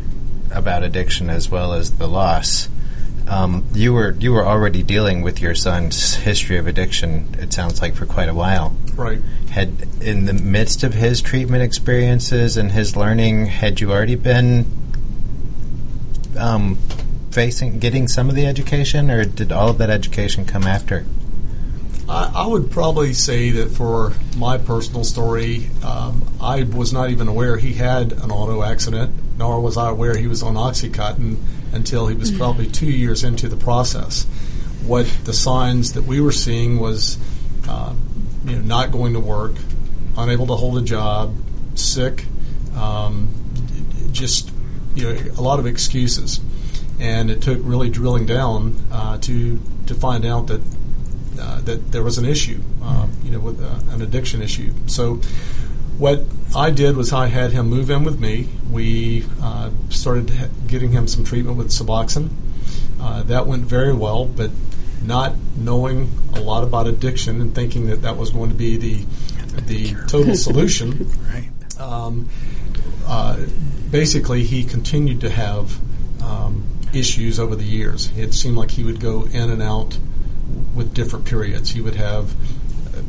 about 0.51 0.83
addiction 0.83 1.29
as 1.29 1.49
well 1.49 1.73
as 1.73 1.97
the 1.97 2.07
loss. 2.07 2.69
Um, 3.27 3.65
you 3.73 3.91
were 3.93 4.11
you 4.11 4.33
were 4.33 4.45
already 4.45 4.83
dealing 4.83 5.23
with 5.23 5.41
your 5.41 5.55
son's 5.55 6.15
history 6.15 6.57
of 6.57 6.67
addiction. 6.67 7.35
It 7.39 7.53
sounds 7.53 7.81
like 7.81 7.95
for 7.95 8.05
quite 8.05 8.29
a 8.29 8.35
while. 8.35 8.75
Right. 8.95 9.19
Had 9.49 9.88
in 9.99 10.25
the 10.25 10.33
midst 10.33 10.83
of 10.83 10.93
his 10.93 11.21
treatment 11.21 11.63
experiences 11.63 12.55
and 12.55 12.71
his 12.71 12.95
learning, 12.95 13.47
had 13.47 13.81
you 13.81 13.91
already 13.91 14.15
been 14.15 14.65
um, 16.38 16.78
facing 17.32 17.80
getting 17.80 18.08
some 18.08 18.30
of 18.30 18.36
the 18.36 18.45
education, 18.45 19.12
or 19.12 19.26
did 19.26 19.52
all 19.52 19.69
of 19.69 19.78
that 19.80 19.89
education 19.89 20.45
come 20.45 20.63
after? 20.63 21.06
I, 22.08 22.32
I 22.36 22.48
would 22.48 22.71
probably 22.71 23.13
say 23.13 23.50
that 23.52 23.71
for 23.71 24.13
my 24.38 24.58
personal 24.58 25.04
story, 25.04 25.69
um, 25.84 26.24
I 26.39 26.63
was 26.63 26.93
not 26.93 27.10
even 27.10 27.28
aware 27.28 27.58
he 27.58 27.74
had 27.74 28.12
an 28.12 28.32
auto 28.32 28.63
accident, 28.63 29.13
nor 29.38 29.60
was 29.60 29.78
I 29.78 29.89
aware 29.89 30.15
he 30.15 30.28
was 30.28 30.43
on 30.43 30.56
OxyContin 30.56 31.38
until 31.74 32.08
he 32.08 32.15
was 32.15 32.32
probably 32.32 32.67
two 32.67 32.89
years 32.89 33.24
into 33.24 33.50
the 33.50 33.58
process. 33.58 34.24
What 34.86 35.06
the 35.24 35.34
signs 35.34 35.93
that 35.93 36.04
we 36.04 36.21
were 36.21 36.32
seeing 36.32 36.80
was, 36.80 37.17
uh, 37.67 37.93
you 38.45 38.56
know, 38.56 38.62
not 38.62 38.91
going 38.91 39.13
to 39.13 39.19
work, 39.19 39.54
unable 40.15 40.48
to 40.48 40.56
hold 40.56 40.78
a 40.78 40.82
job, 40.82 41.36
sick, 41.74 42.26
um, 42.76 43.30
just 44.12 44.52
you 44.95 45.03
know, 45.03 45.31
a 45.38 45.41
lot 45.41 45.60
of 45.60 45.65
excuses, 45.65 46.39
and 46.99 47.29
it 47.29 47.41
took 47.41 47.60
really 47.62 47.89
drilling 47.89 48.25
down 48.25 48.75
uh, 48.91 49.17
to 49.19 49.60
to 49.88 49.93
find 49.95 50.25
out 50.25 50.47
that 50.47 50.62
uh, 51.39 51.62
that 51.62 51.91
there 51.91 52.03
was 52.03 52.17
an 52.17 52.25
issue, 52.25 52.62
um, 52.81 53.12
you 53.23 53.31
know, 53.31 53.39
with 53.39 53.62
uh, 53.62 53.93
an 53.93 54.01
addiction 54.01 54.41
issue. 54.41 54.71
So, 54.88 55.15
what 55.97 56.23
I 56.55 56.71
did 56.71 56.95
was 56.95 57.12
I 57.13 57.27
had 57.27 57.51
him 57.51 57.69
move 57.69 57.89
in 57.89 58.03
with 58.03 58.19
me. 58.19 58.47
We 58.71 59.25
uh, 59.41 59.69
started 59.89 60.31
getting 60.67 60.91
him 60.91 61.08
some 61.08 61.23
treatment 61.23 61.58
with 61.58 61.69
Suboxone. 61.69 62.29
Uh, 62.99 63.23
that 63.23 63.45
went 63.45 63.63
very 63.65 63.93
well, 63.93 64.25
but 64.25 64.49
not 65.03 65.36
knowing 65.58 66.12
a 66.34 66.39
lot 66.39 66.63
about 66.63 66.88
addiction 66.88 67.39
and 67.41 67.53
thinking 67.53 67.88
that 67.88 68.01
that 68.01 68.17
was 68.17 68.31
going 68.31 68.49
to 68.49 68.55
be 68.55 68.77
the 68.77 69.05
the 69.67 69.93
total 70.08 70.36
solution, 70.36 71.10
Right. 71.34 71.49
um, 71.79 72.29
uh, 72.29 72.44
basically 73.91 74.43
he 74.43 74.63
continued 74.63 75.21
to 75.21 75.29
have 75.29 75.79
um, 76.21 76.67
issues 76.93 77.39
over 77.39 77.55
the 77.55 77.63
years. 77.63 78.11
It 78.17 78.33
seemed 78.33 78.57
like 78.57 78.71
he 78.71 78.83
would 78.83 78.99
go 78.99 79.25
in 79.25 79.49
and 79.49 79.61
out 79.61 79.97
with 80.73 80.93
different 80.93 81.25
periods. 81.25 81.71
He 81.71 81.81
would 81.81 81.95
have 81.95 82.33
uh, 82.95 83.01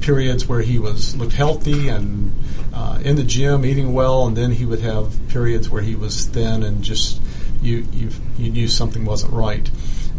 periods 0.00 0.46
where 0.46 0.60
he 0.60 0.78
was 0.78 1.16
looked 1.16 1.32
healthy 1.32 1.88
and 1.88 2.32
uh, 2.72 3.00
in 3.04 3.16
the 3.16 3.24
gym 3.24 3.64
eating 3.64 3.92
well, 3.92 4.26
and 4.26 4.36
then 4.36 4.52
he 4.52 4.64
would 4.64 4.80
have 4.80 5.18
periods 5.28 5.68
where 5.68 5.82
he 5.82 5.94
was 5.94 6.26
thin 6.26 6.62
and 6.62 6.82
just 6.82 7.20
you 7.62 7.86
you 7.92 8.10
you 8.38 8.50
knew 8.50 8.68
something 8.68 9.04
wasn't 9.04 9.32
right. 9.32 9.70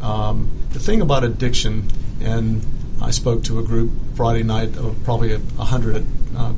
Um, 0.02 0.52
the 0.72 0.80
thing 0.80 1.02
about 1.02 1.24
addiction, 1.24 1.90
and 2.22 2.66
I 3.02 3.12
spoke 3.12 3.44
to 3.46 3.60
a 3.60 3.64
group 3.64 3.92
Friday 4.16 4.44
night 4.44 4.76
of 4.78 4.96
probably 5.04 5.34
a, 5.34 5.42
a 5.60 5.66
hundred 5.66 6.06
uh, 6.36 6.54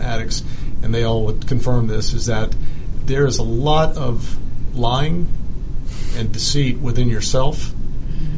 addicts, 0.00 0.42
and 0.84 0.94
they 0.94 1.02
all 1.02 1.24
would 1.24 1.48
confirm 1.48 1.86
this: 1.86 2.12
is 2.12 2.26
that 2.26 2.54
there 3.06 3.26
is 3.26 3.38
a 3.38 3.42
lot 3.42 3.96
of 3.96 4.36
lying 4.76 5.26
and 6.16 6.30
deceit 6.30 6.78
within 6.78 7.08
yourself, 7.08 7.72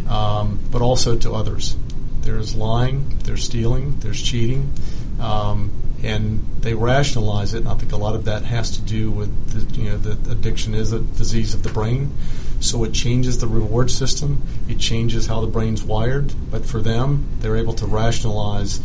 um, 0.09 0.61
but 0.71 0.81
also 0.81 1.19
to 1.19 1.33
others. 1.33 1.77
There's 2.23 2.55
lying, 2.55 3.19
there's 3.25 3.45
stealing, 3.45 3.99
there's 4.01 4.23
cheating, 4.23 4.73
um, 5.21 5.71
and 6.03 6.45
they 6.61 6.75
rationalize 6.75 7.55
it. 7.55 7.59
And 7.59 7.69
I 7.69 7.75
think 7.75 7.93
a 7.93 7.97
lot 7.97 8.15
of 8.15 8.25
that 8.25 8.45
has 8.45 8.71
to 8.73 8.83
do 8.83 9.11
with 9.11 9.31
the, 9.51 9.81
you 9.81 9.91
know 9.91 9.99
that 9.99 10.31
addiction 10.31 10.75
is 10.75 10.93
a 10.93 11.01
disease 11.01 11.55
of 11.55 11.63
the 11.63 11.71
brain, 11.71 12.13
so 12.61 12.85
it 12.85 12.93
changes 12.93 13.39
the 13.39 13.47
reward 13.47 13.91
system. 13.91 14.43
It 14.69 14.79
changes 14.79 15.27
how 15.27 15.41
the 15.41 15.47
brain's 15.47 15.83
wired. 15.83 16.33
But 16.51 16.65
for 16.65 16.81
them, 16.81 17.29
they're 17.41 17.57
able 17.57 17.75
to 17.75 17.87
rationalize 17.87 18.81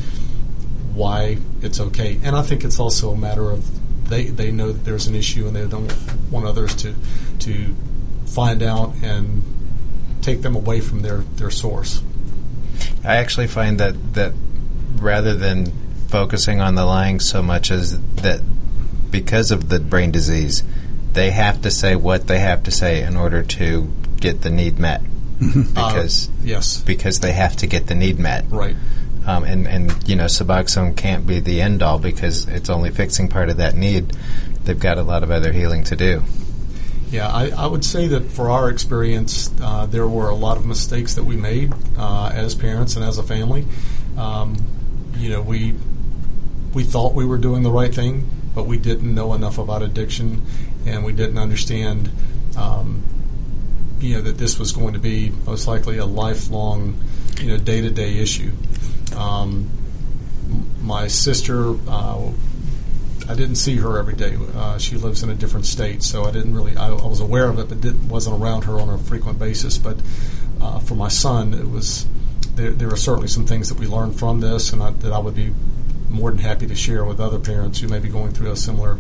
why 0.93 1.37
it's 1.61 1.79
okay. 1.79 2.19
And 2.23 2.35
I 2.35 2.41
think 2.41 2.63
it's 2.63 2.79
also 2.79 3.11
a 3.11 3.17
matter 3.17 3.49
of 3.49 3.65
they, 4.09 4.25
they 4.25 4.51
know 4.51 4.71
that 4.71 4.83
there's 4.83 5.07
an 5.07 5.15
issue 5.15 5.47
and 5.47 5.55
they 5.55 5.65
don't 5.67 5.91
want 6.29 6.45
others 6.45 6.75
to 6.77 6.93
to 7.39 7.75
find 8.25 8.61
out 8.61 8.93
and 9.01 9.43
take 10.21 10.41
them 10.41 10.55
away 10.55 10.79
from 10.81 11.01
their, 11.01 11.17
their 11.37 11.49
source. 11.49 12.01
I 13.03 13.15
actually 13.17 13.47
find 13.47 13.79
that 13.79 14.13
that 14.13 14.33
rather 14.97 15.33
than 15.35 15.71
focusing 16.07 16.61
on 16.61 16.75
the 16.75 16.85
lying 16.85 17.19
so 17.19 17.41
much 17.41 17.71
as 17.71 17.99
that 18.17 18.41
because 19.09 19.51
of 19.51 19.69
the 19.69 19.79
brain 19.79 20.11
disease, 20.11 20.63
they 21.13 21.31
have 21.31 21.61
to 21.61 21.71
say 21.71 21.95
what 21.95 22.27
they 22.27 22.39
have 22.39 22.63
to 22.63 22.71
say 22.71 23.01
in 23.01 23.17
order 23.17 23.43
to 23.43 23.91
get 24.19 24.41
the 24.41 24.49
need 24.49 24.77
met. 24.79 25.01
Because 25.39 26.27
Uh, 26.29 26.31
yes, 26.43 26.81
because 26.81 27.19
they 27.19 27.31
have 27.31 27.55
to 27.57 27.67
get 27.67 27.87
the 27.87 27.95
need 27.95 28.19
met. 28.19 28.45
right. 28.49 28.75
Um, 29.25 29.43
and, 29.43 29.67
and 29.67 30.09
you 30.09 30.15
know 30.15 30.25
Suboxone 30.25 30.97
can't 30.97 31.27
be 31.27 31.39
the 31.39 31.61
end 31.61 31.83
all 31.83 31.99
because 31.99 32.47
it's 32.47 32.69
only 32.69 32.89
fixing 32.89 33.27
part 33.27 33.49
of 33.49 33.57
that 33.57 33.75
need. 33.75 34.09
They've 34.63 34.79
got 34.79 34.97
a 34.97 35.03
lot 35.03 35.23
of 35.23 35.31
other 35.31 35.51
healing 35.51 35.83
to 35.85 35.95
do. 35.95 36.23
Yeah, 37.11 37.27
I, 37.27 37.49
I 37.49 37.67
would 37.67 37.83
say 37.83 38.07
that 38.07 38.31
for 38.31 38.49
our 38.49 38.69
experience, 38.69 39.51
uh, 39.61 39.85
there 39.85 40.07
were 40.07 40.29
a 40.29 40.35
lot 40.35 40.55
of 40.55 40.65
mistakes 40.65 41.15
that 41.15 41.25
we 41.25 41.35
made 41.35 41.73
uh, 41.97 42.31
as 42.33 42.55
parents 42.55 42.95
and 42.95 43.03
as 43.03 43.17
a 43.17 43.23
family. 43.23 43.65
Um, 44.17 44.55
you 45.17 45.29
know, 45.29 45.41
we 45.41 45.75
we 46.73 46.83
thought 46.83 47.13
we 47.13 47.25
were 47.25 47.37
doing 47.37 47.63
the 47.63 47.71
right 47.71 47.93
thing, 47.93 48.29
but 48.55 48.65
we 48.65 48.77
didn't 48.77 49.13
know 49.13 49.33
enough 49.33 49.57
about 49.57 49.81
addiction, 49.81 50.41
and 50.85 51.03
we 51.03 51.11
didn't 51.11 51.37
understand, 51.37 52.09
um, 52.57 53.03
you 53.99 54.15
know, 54.15 54.21
that 54.21 54.37
this 54.37 54.57
was 54.57 54.71
going 54.71 54.93
to 54.93 54.99
be 54.99 55.31
most 55.45 55.67
likely 55.67 55.97
a 55.97 56.05
lifelong, 56.05 56.95
you 57.41 57.47
know, 57.47 57.57
day 57.57 57.81
to 57.81 57.89
day 57.89 58.19
issue. 58.19 58.51
Um, 59.15 59.69
my 60.81 61.07
sister. 61.07 61.75
Uh, 61.87 62.31
I 63.29 63.35
didn't 63.35 63.55
see 63.55 63.77
her 63.77 63.97
every 63.97 64.15
day. 64.15 64.37
Uh, 64.55 64.77
she 64.77 64.97
lives 64.97 65.23
in 65.23 65.29
a 65.29 65.35
different 65.35 65.65
state, 65.65 66.03
so 66.03 66.25
I 66.25 66.31
didn't 66.31 66.53
really. 66.53 66.75
I, 66.75 66.89
I 66.89 67.05
was 67.05 67.19
aware 67.21 67.47
of 67.47 67.59
it, 67.59 67.69
but 67.69 67.79
didn't, 67.79 68.09
wasn't 68.09 68.41
around 68.41 68.63
her 68.63 68.79
on 68.79 68.89
a 68.89 68.97
frequent 68.97 69.39
basis. 69.39 69.77
But 69.77 69.97
uh, 70.59 70.79
for 70.79 70.95
my 70.95 71.07
son, 71.07 71.53
it 71.53 71.69
was 71.69 72.07
there. 72.55 72.71
There 72.71 72.91
are 72.91 72.97
certainly 72.97 73.29
some 73.29 73.45
things 73.45 73.69
that 73.69 73.79
we 73.79 73.87
learned 73.87 74.17
from 74.19 74.41
this, 74.41 74.73
and 74.73 74.83
I, 74.83 74.89
that 74.91 75.13
I 75.13 75.19
would 75.19 75.35
be 75.35 75.53
more 76.09 76.31
than 76.31 76.39
happy 76.39 76.67
to 76.67 76.75
share 76.75 77.05
with 77.05 77.21
other 77.21 77.39
parents 77.39 77.79
who 77.79 77.87
may 77.87 77.99
be 77.99 78.09
going 78.09 78.31
through 78.31 78.51
a 78.51 78.55
similar 78.57 78.97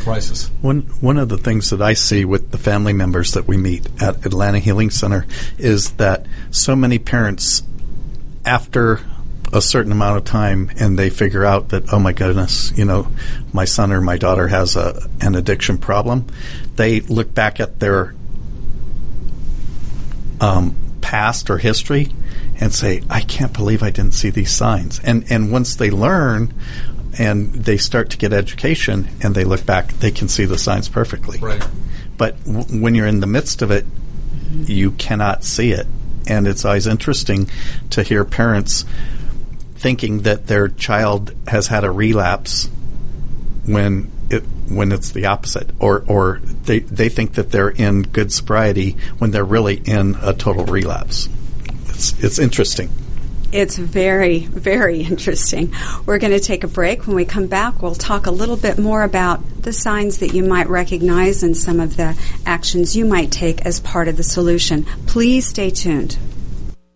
crisis. 0.00 0.50
One 0.60 0.82
one 1.00 1.16
of 1.16 1.28
the 1.28 1.38
things 1.38 1.70
that 1.70 1.80
I 1.80 1.94
see 1.94 2.24
with 2.24 2.50
the 2.50 2.58
family 2.58 2.92
members 2.92 3.32
that 3.32 3.48
we 3.48 3.56
meet 3.56 3.86
at 4.02 4.26
Atlanta 4.26 4.58
Healing 4.58 4.90
Center 4.90 5.26
is 5.58 5.92
that 5.92 6.26
so 6.50 6.76
many 6.76 6.98
parents, 6.98 7.62
after 8.44 9.00
a 9.54 9.62
certain 9.62 9.92
amount 9.92 10.18
of 10.18 10.24
time, 10.24 10.70
and 10.78 10.98
they 10.98 11.08
figure 11.08 11.44
out 11.44 11.68
that 11.70 11.92
oh 11.92 11.98
my 11.98 12.12
goodness, 12.12 12.72
you 12.76 12.84
know, 12.84 13.08
my 13.52 13.64
son 13.64 13.92
or 13.92 14.00
my 14.00 14.18
daughter 14.18 14.48
has 14.48 14.76
a 14.76 15.08
an 15.20 15.34
addiction 15.34 15.78
problem, 15.78 16.26
they 16.76 17.00
look 17.00 17.32
back 17.32 17.60
at 17.60 17.78
their 17.80 18.14
um, 20.40 20.76
past 21.00 21.48
or 21.48 21.58
history 21.58 22.12
and 22.60 22.74
say, 22.74 23.02
I 23.08 23.20
can't 23.20 23.52
believe 23.52 23.82
I 23.82 23.90
didn't 23.90 24.14
see 24.14 24.30
these 24.30 24.50
signs. 24.50 25.00
And 25.00 25.24
and 25.30 25.52
once 25.52 25.76
they 25.76 25.90
learn 25.90 26.52
and 27.18 27.52
they 27.52 27.76
start 27.76 28.10
to 28.10 28.18
get 28.18 28.32
education 28.32 29.08
and 29.22 29.34
they 29.34 29.44
look 29.44 29.64
back, 29.64 29.92
they 29.94 30.10
can 30.10 30.28
see 30.28 30.44
the 30.44 30.58
signs 30.58 30.88
perfectly. 30.88 31.38
Right. 31.38 31.64
But 32.16 32.42
w- 32.44 32.82
when 32.82 32.94
you're 32.94 33.06
in 33.06 33.20
the 33.20 33.26
midst 33.26 33.62
of 33.62 33.70
it, 33.70 33.86
you 34.52 34.92
cannot 34.92 35.44
see 35.44 35.70
it. 35.70 35.86
And 36.26 36.48
it's 36.48 36.64
always 36.64 36.86
interesting 36.86 37.48
to 37.90 38.02
hear 38.02 38.24
parents 38.24 38.84
thinking 39.84 40.22
that 40.22 40.46
their 40.46 40.66
child 40.66 41.30
has 41.46 41.66
had 41.66 41.84
a 41.84 41.90
relapse 41.90 42.70
when 43.66 44.10
it 44.30 44.42
when 44.66 44.92
it's 44.92 45.10
the 45.10 45.26
opposite, 45.26 45.68
or 45.78 46.02
or 46.08 46.40
they 46.62 46.78
they 46.78 47.10
think 47.10 47.34
that 47.34 47.50
they're 47.50 47.68
in 47.68 48.00
good 48.00 48.32
sobriety 48.32 48.96
when 49.18 49.30
they're 49.30 49.44
really 49.44 49.76
in 49.84 50.16
a 50.22 50.32
total 50.32 50.64
relapse. 50.64 51.28
It's 51.90 52.18
it's 52.24 52.38
interesting. 52.38 52.88
It's 53.52 53.76
very, 53.76 54.38
very 54.38 55.02
interesting. 55.02 55.74
We're 56.06 56.18
going 56.18 56.32
to 56.32 56.40
take 56.40 56.64
a 56.64 56.68
break. 56.68 57.06
When 57.06 57.14
we 57.14 57.26
come 57.26 57.46
back, 57.46 57.82
we'll 57.82 57.94
talk 57.94 58.24
a 58.24 58.30
little 58.30 58.56
bit 58.56 58.78
more 58.78 59.02
about 59.02 59.62
the 59.64 59.72
signs 59.74 60.20
that 60.20 60.32
you 60.32 60.44
might 60.44 60.70
recognize 60.70 61.42
and 61.42 61.54
some 61.54 61.78
of 61.78 61.98
the 61.98 62.18
actions 62.46 62.96
you 62.96 63.04
might 63.04 63.30
take 63.30 63.60
as 63.66 63.80
part 63.80 64.08
of 64.08 64.16
the 64.16 64.24
solution. 64.24 64.84
Please 65.06 65.46
stay 65.46 65.68
tuned. 65.68 66.16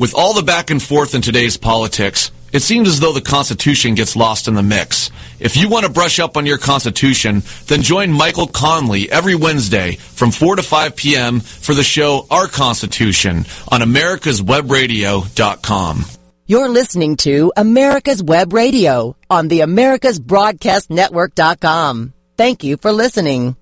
With 0.00 0.14
all 0.14 0.32
the 0.32 0.42
back 0.42 0.70
and 0.70 0.82
forth 0.82 1.14
in 1.14 1.20
today's 1.20 1.58
politics, 1.58 2.30
it 2.54 2.62
seems 2.62 2.88
as 2.88 3.00
though 3.00 3.12
the 3.12 3.20
Constitution 3.20 3.94
gets 3.94 4.16
lost 4.16 4.48
in 4.48 4.54
the 4.54 4.62
mix. 4.62 5.10
If 5.38 5.58
you 5.58 5.68
want 5.68 5.84
to 5.84 5.92
brush 5.92 6.18
up 6.18 6.38
on 6.38 6.46
your 6.46 6.56
Constitution, 6.56 7.42
then 7.66 7.82
join 7.82 8.10
Michael 8.10 8.46
Conley 8.46 9.12
every 9.12 9.34
Wednesday 9.34 9.96
from 9.96 10.30
4 10.30 10.56
to 10.56 10.62
5 10.62 10.96
p.m. 10.96 11.40
for 11.40 11.74
the 11.74 11.82
show 11.82 12.26
Our 12.30 12.46
Constitution 12.46 13.44
on 13.68 13.82
americaswebradio.com. 13.82 16.04
You're 16.46 16.70
listening 16.70 17.18
to 17.18 17.52
America's 17.54 18.22
Web 18.22 18.54
Radio 18.54 19.16
on 19.28 19.48
the 19.48 19.60
AmericasBroadcastNetwork.com. 19.60 22.14
Thank 22.38 22.64
you 22.64 22.78
for 22.78 22.90
listening. 22.90 23.54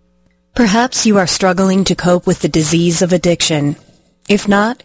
Perhaps 0.55 1.05
you 1.05 1.19
are 1.19 1.27
struggling 1.27 1.83
to 1.87 1.97
cope 1.97 2.29
with 2.29 2.43
the 2.43 2.49
disease 2.49 3.03
of 3.03 3.13
addiction. 3.13 3.75
If 4.29 4.47
not, 4.47 4.85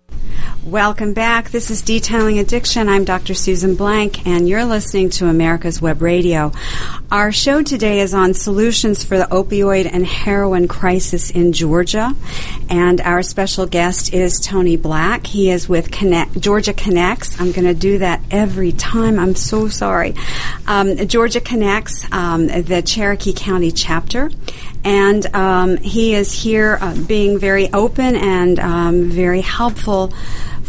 Welcome 0.65 1.13
back. 1.13 1.49
This 1.49 1.71
is 1.71 1.81
Detailing 1.81 2.37
Addiction. 2.37 2.87
I'm 2.87 3.03
Dr. 3.03 3.33
Susan 3.33 3.73
Blank, 3.73 4.27
and 4.27 4.47
you're 4.47 4.63
listening 4.63 5.09
to 5.11 5.25
America's 5.25 5.81
Web 5.81 6.03
Radio. 6.03 6.51
Our 7.11 7.31
show 7.31 7.63
today 7.63 7.99
is 7.99 8.13
on 8.13 8.35
solutions 8.35 9.03
for 9.03 9.17
the 9.17 9.23
opioid 9.23 9.89
and 9.91 10.05
heroin 10.05 10.67
crisis 10.67 11.31
in 11.31 11.51
Georgia, 11.51 12.15
and 12.69 13.01
our 13.01 13.23
special 13.23 13.65
guest 13.65 14.13
is 14.13 14.39
Tony 14.39 14.77
Black. 14.77 15.25
He 15.25 15.49
is 15.49 15.67
with 15.67 15.89
Connect, 15.89 16.39
Georgia 16.39 16.73
Connects. 16.73 17.41
I'm 17.41 17.51
going 17.51 17.65
to 17.65 17.73
do 17.73 17.97
that 17.97 18.21
every 18.29 18.71
time. 18.71 19.17
I'm 19.17 19.33
so 19.33 19.67
sorry. 19.67 20.13
Um, 20.67 20.95
Georgia 21.07 21.41
Connects, 21.41 22.05
um, 22.11 22.45
the 22.45 22.83
Cherokee 22.85 23.33
County 23.33 23.71
chapter, 23.71 24.29
and 24.83 25.25
um, 25.35 25.77
he 25.77 26.13
is 26.13 26.31
here 26.31 26.77
uh, 26.79 26.95
being 27.07 27.39
very 27.39 27.73
open 27.73 28.15
and 28.15 28.59
um, 28.59 29.03
very 29.05 29.41
helpful 29.41 30.13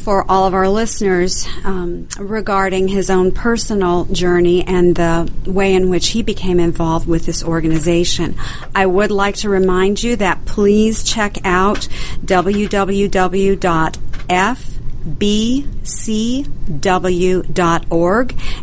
for 0.03 0.29
all 0.29 0.47
of 0.47 0.55
our 0.55 0.69
listeners 0.69 1.47
um, 1.65 2.09
regarding 2.19 2.89
his 2.89 3.09
own 3.09 3.31
personal 3.31 4.05
journey 4.07 4.67
and 4.67 4.97
the 4.97 5.33
way 5.47 5.75
in 5.75 5.89
which 5.89 6.09
he 6.09 6.23
became 6.23 6.59
involved 6.59 7.07
with 7.07 7.25
this 7.25 7.45
organization. 7.45 8.35
I 8.75 8.87
would 8.87 9.13
like 9.13 9.37
to 9.37 9.49
remind 9.49 10.03
you 10.03 10.17
that 10.17 10.45
please 10.45 11.05
check 11.05 11.39
out 11.45 11.87
www.fbcw.org 12.25 13.59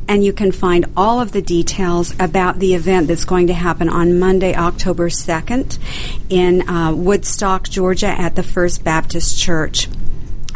and 0.07 0.25
you 0.25 0.33
can 0.33 0.51
find 0.51 0.85
all 0.97 1.21
of 1.21 1.31
the 1.31 1.41
details 1.41 2.13
about 2.19 2.59
the 2.59 2.73
event 2.75 3.07
that's 3.07 3.25
going 3.25 3.47
to 3.47 3.53
happen 3.53 3.87
on 3.87 4.19
Monday, 4.19 4.53
October 4.55 5.07
2nd 5.07 5.79
in 6.29 6.67
uh, 6.67 6.93
Woodstock, 6.93 7.69
Georgia 7.69 8.09
at 8.09 8.35
the 8.35 8.43
First 8.43 8.83
Baptist 8.83 9.39
Church. 9.39 9.87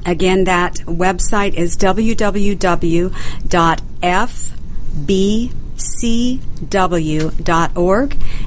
Again, 0.06 0.44
that 0.44 0.76
website 0.86 1.54
is 1.54 1.78
www.fbcw.org 1.78 3.08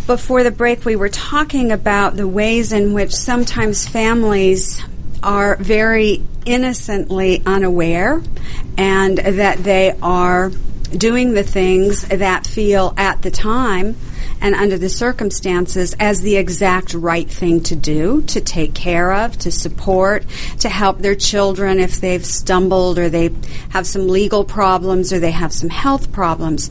Before 0.08 0.44
the 0.44 0.52
break, 0.52 0.84
we 0.84 0.96
were 0.96 1.10
talking 1.10 1.72
about 1.72 2.18
the 2.18 2.28
ways 2.28 2.72
in 2.72 2.94
which 2.94 3.16
sometimes 3.16 3.88
families 3.88 4.84
are 5.24 5.56
very 5.58 6.24
innocently 6.46 7.42
unaware 7.46 8.22
and 8.78 9.18
that 9.18 9.60
they 9.60 9.94
are 10.02 10.52
doing 10.96 11.34
the 11.34 11.44
things 11.44 12.08
that 12.08 12.46
feel 12.46 12.94
at 12.98 13.22
the 13.22 13.32
time 13.32 13.96
and 14.42 14.56
under 14.56 14.78
the 14.78 14.90
circumstances 14.90 15.96
as 16.00 16.22
the 16.22 16.36
exact 16.36 16.94
right 16.96 17.30
thing 17.30 17.62
to 17.62 17.76
do, 17.76 18.24
to 18.24 18.42
take 18.42 18.74
care 18.74 19.14
of, 19.14 19.38
to 19.38 19.52
support, 19.52 20.26
to 20.60 20.68
help 20.68 20.98
their 20.98 21.16
children 21.16 21.80
if 21.80 22.02
they've 22.02 22.26
stumbled 22.26 22.98
or 22.98 23.08
they 23.08 23.30
have 23.70 23.86
some 23.86 24.08
legal 24.08 24.44
problems 24.44 25.14
or 25.14 25.20
they 25.20 25.32
have 25.32 25.54
some 25.54 25.70
health 25.70 26.12
problems 26.12 26.70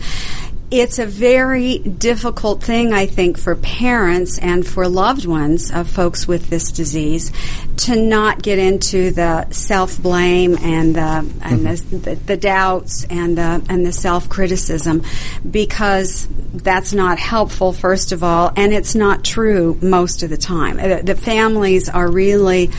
it's 0.70 1.00
a 1.00 1.06
very 1.06 1.78
difficult 1.78 2.62
thing, 2.62 2.92
I 2.92 3.06
think, 3.06 3.38
for 3.38 3.56
parents 3.56 4.38
and 4.38 4.64
for 4.64 4.88
loved 4.88 5.26
ones 5.26 5.72
of 5.72 5.90
folks 5.90 6.28
with 6.28 6.48
this 6.48 6.70
disease 6.70 7.32
to 7.78 7.96
not 7.96 8.40
get 8.40 8.58
into 8.58 9.10
the 9.10 9.50
self 9.50 10.00
blame 10.00 10.56
and 10.58 10.94
the 10.94 11.00
and 11.00 11.66
the, 11.66 11.70
mm-hmm. 11.70 11.98
the, 11.98 12.14
the, 12.14 12.36
doubts 12.36 13.04
and 13.10 13.36
the 13.36 13.64
and 13.68 13.84
the 13.84 13.92
self 13.92 14.28
criticism 14.28 15.02
because 15.50 16.28
that's 16.52 16.92
not 16.92 17.18
helpful, 17.18 17.72
first 17.72 18.12
of 18.12 18.22
all, 18.22 18.52
and 18.56 18.72
it's 18.72 18.94
not 18.94 19.24
true 19.24 19.76
most 19.82 20.22
of 20.22 20.30
the 20.30 20.36
time. 20.36 20.76
The, 20.76 21.02
the 21.02 21.16
families 21.16 21.88
are 21.88 22.08
really, 22.08 22.70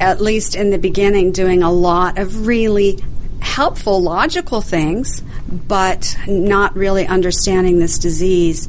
at 0.00 0.20
least 0.20 0.56
in 0.56 0.70
the 0.70 0.78
beginning, 0.78 1.30
doing 1.30 1.62
a 1.62 1.70
lot 1.70 2.18
of 2.18 2.48
really 2.48 2.98
helpful, 3.52 4.02
logical 4.02 4.62
things, 4.62 5.20
but 5.46 6.16
not 6.26 6.74
really 6.74 7.06
understanding 7.06 7.78
this 7.78 7.98
disease, 7.98 8.66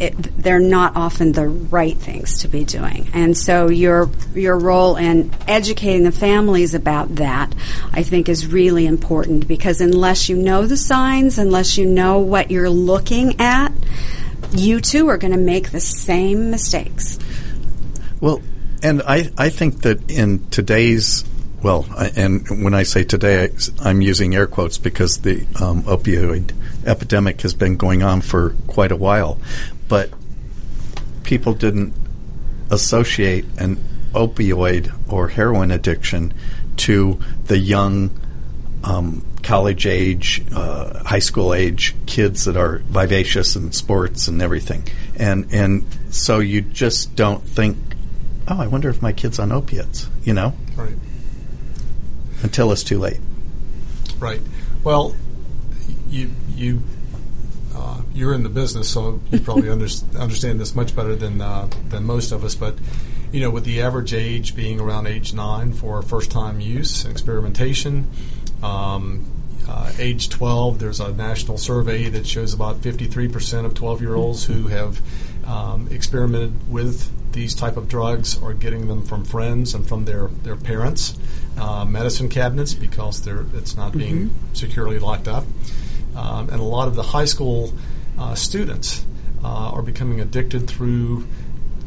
it, 0.00 0.12
they're 0.36 0.58
not 0.58 0.96
often 0.96 1.30
the 1.30 1.46
right 1.46 1.96
things 1.96 2.40
to 2.40 2.48
be 2.48 2.64
doing. 2.64 3.08
And 3.14 3.36
so 3.36 3.68
your 3.68 4.10
your 4.34 4.58
role 4.58 4.96
in 4.96 5.30
educating 5.46 6.02
the 6.02 6.10
families 6.10 6.74
about 6.74 7.14
that, 7.16 7.54
I 7.92 8.02
think, 8.02 8.28
is 8.28 8.48
really 8.48 8.86
important 8.86 9.46
because 9.46 9.80
unless 9.80 10.28
you 10.28 10.36
know 10.36 10.66
the 10.66 10.76
signs, 10.76 11.38
unless 11.38 11.78
you 11.78 11.86
know 11.86 12.18
what 12.18 12.50
you're 12.50 12.70
looking 12.70 13.40
at, 13.40 13.72
you 14.50 14.80
too 14.80 15.08
are 15.08 15.18
going 15.18 15.32
to 15.32 15.38
make 15.38 15.70
the 15.70 15.80
same 15.80 16.50
mistakes. 16.50 17.20
Well, 18.20 18.42
and 18.82 19.00
I, 19.02 19.30
I 19.38 19.50
think 19.50 19.82
that 19.82 20.10
in 20.10 20.48
today's 20.50 21.24
well, 21.62 21.86
and 22.16 22.62
when 22.62 22.72
I 22.74 22.84
say 22.84 23.02
today, 23.04 23.50
I'm 23.80 24.00
using 24.00 24.34
air 24.34 24.46
quotes 24.46 24.78
because 24.78 25.18
the 25.18 25.46
um, 25.60 25.82
opioid 25.84 26.54
epidemic 26.86 27.40
has 27.40 27.54
been 27.54 27.76
going 27.76 28.02
on 28.02 28.20
for 28.20 28.54
quite 28.68 28.92
a 28.92 28.96
while. 28.96 29.40
But 29.88 30.10
people 31.24 31.54
didn't 31.54 31.94
associate 32.70 33.44
an 33.58 33.76
opioid 34.12 34.92
or 35.12 35.28
heroin 35.28 35.70
addiction 35.70 36.32
to 36.76 37.18
the 37.46 37.58
young, 37.58 38.18
um, 38.84 39.26
college 39.42 39.86
age, 39.86 40.42
uh, 40.54 41.02
high 41.02 41.18
school 41.18 41.52
age 41.52 41.94
kids 42.06 42.44
that 42.44 42.56
are 42.56 42.78
vivacious 42.86 43.56
in 43.56 43.72
sports 43.72 44.28
and 44.28 44.40
everything. 44.40 44.84
And, 45.16 45.52
and 45.52 45.84
so 46.10 46.38
you 46.38 46.60
just 46.60 47.16
don't 47.16 47.42
think, 47.42 47.76
oh, 48.46 48.60
I 48.60 48.68
wonder 48.68 48.88
if 48.88 49.02
my 49.02 49.12
kid's 49.12 49.38
on 49.40 49.50
opiates, 49.50 50.08
you 50.22 50.34
know? 50.34 50.54
Until 52.42 52.72
it's 52.72 52.84
too 52.84 52.98
late. 52.98 53.20
Right. 54.18 54.40
Well, 54.84 55.14
you 56.08 56.30
you 56.54 56.82
uh, 57.74 58.02
you're 58.14 58.34
in 58.34 58.42
the 58.42 58.48
business, 58.48 58.88
so 58.88 59.20
you 59.30 59.40
probably 59.40 59.70
under, 59.70 59.86
understand 60.18 60.60
this 60.60 60.74
much 60.74 60.94
better 60.94 61.14
than 61.14 61.40
uh, 61.40 61.68
than 61.88 62.04
most 62.04 62.32
of 62.32 62.44
us. 62.44 62.54
But 62.54 62.76
you 63.32 63.40
know, 63.40 63.50
with 63.50 63.64
the 63.64 63.82
average 63.82 64.14
age 64.14 64.56
being 64.56 64.80
around 64.80 65.06
age 65.06 65.34
nine 65.34 65.72
for 65.72 66.02
first 66.02 66.30
time 66.30 66.60
use 66.60 67.04
and 67.04 67.12
experimentation. 67.12 68.10
Um, 68.62 69.32
uh, 69.68 69.92
age 69.98 70.30
12, 70.30 70.78
there's 70.78 70.98
a 70.98 71.12
national 71.12 71.58
survey 71.58 72.08
that 72.08 72.26
shows 72.26 72.54
about 72.54 72.80
53% 72.80 73.66
of 73.66 73.74
12 73.74 74.00
year 74.00 74.14
olds 74.14 74.46
who 74.46 74.68
have 74.68 75.02
um, 75.46 75.88
experimented 75.90 76.70
with 76.70 77.10
these 77.32 77.54
type 77.54 77.76
of 77.76 77.86
drugs 77.86 78.42
are 78.42 78.54
getting 78.54 78.88
them 78.88 79.02
from 79.04 79.24
friends 79.24 79.74
and 79.74 79.86
from 79.86 80.06
their, 80.06 80.28
their 80.42 80.56
parents 80.56 81.18
uh, 81.58 81.84
medicine 81.84 82.28
cabinets 82.28 82.74
because 82.74 83.26
it's 83.26 83.76
not 83.76 83.92
being 83.92 84.28
mm-hmm. 84.30 84.54
securely 84.54 84.98
locked 84.98 85.28
up. 85.28 85.44
Um, 86.16 86.48
and 86.50 86.60
a 86.60 86.64
lot 86.64 86.88
of 86.88 86.94
the 86.94 87.02
high 87.02 87.26
school 87.26 87.72
uh, 88.18 88.34
students 88.34 89.04
uh, 89.44 89.70
are 89.72 89.82
becoming 89.82 90.20
addicted 90.20 90.68
through 90.68 91.26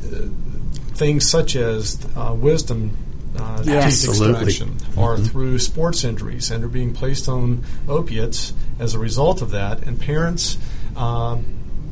uh, 0.05 0.27
things 0.95 1.29
such 1.29 1.55
as 1.55 2.05
uh, 2.15 2.33
wisdom 2.37 2.97
uh, 3.37 3.63
yes. 3.65 4.01
teeth 4.01 4.09
extraction 4.09 4.69
or 4.95 5.15
mm-hmm. 5.15 5.23
through 5.25 5.59
sports 5.59 6.03
injuries 6.03 6.51
and 6.51 6.63
are 6.63 6.69
being 6.69 6.93
placed 6.93 7.27
on 7.27 7.63
opiates 7.87 8.53
as 8.79 8.93
a 8.93 8.99
result 8.99 9.41
of 9.41 9.51
that. 9.51 9.83
And 9.83 9.99
parents, 9.99 10.57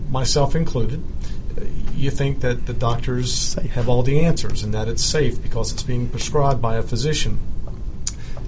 myself 0.09 0.55
included, 0.55 1.03
you 1.93 2.11
think 2.11 2.39
that 2.41 2.65
the 2.65 2.73
doctors 2.73 3.55
have 3.73 3.89
all 3.89 4.03
the 4.03 4.21
answers 4.21 4.63
and 4.63 4.73
that 4.73 4.87
it's 4.87 5.03
safe 5.03 5.41
because 5.41 5.73
it's 5.73 5.83
being 5.83 6.07
prescribed 6.07 6.61
by 6.61 6.75
a 6.75 6.81
physician. 6.81 7.39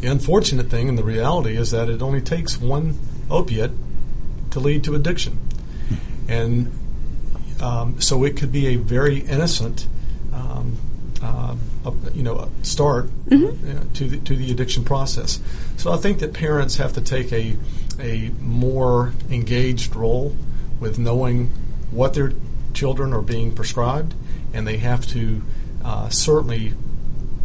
The 0.02 0.08
unfortunate 0.08 0.70
thing 0.70 0.89
and 0.89 0.97
the 0.97 1.04
reality 1.04 1.56
is 1.56 1.72
that 1.72 1.88
it 1.89 2.02
only 2.02 2.22
takes 2.22 2.60
one 2.60 2.99
opiate 3.30 3.72
to 4.52 4.60
lead 4.60 4.84
to 4.84 4.95
addiction. 4.95 5.39
And 6.28 6.72
um, 7.62 8.02
so 8.02 8.24
it 8.24 8.36
could 8.36 8.52
be 8.52 8.68
a 8.68 8.76
very 8.76 9.20
innocent, 9.20 9.88
um, 10.34 10.78
uh, 11.22 11.56
you 12.14 12.24
know, 12.24 12.49
start 12.64 13.06
mm-hmm. 13.28 13.78
uh, 13.78 13.84
to 13.93 14.08
the, 14.08 14.18
to 14.18 14.36
the 14.36 14.52
addiction 14.52 14.84
process. 14.84 15.39
So 15.78 15.91
I 15.91 15.97
think 15.97 16.20
that 16.20 16.34
parents 16.34 16.78
have 16.78 16.93
to 16.93 17.02
take 17.02 17.32
a 17.32 17.56
a 17.99 18.32
more 18.39 19.14
engaged 19.30 19.95
role 19.95 20.36
with 20.80 20.97
knowing 20.97 21.47
what 21.91 22.14
their 22.14 22.34
children 22.74 23.14
are 23.14 23.22
being 23.22 23.54
prescribed, 23.54 24.14
and 24.54 24.68
they 24.68 24.78
have 24.78 25.06
to 25.08 25.43
uh, 25.84 26.10
certainly 26.10 26.74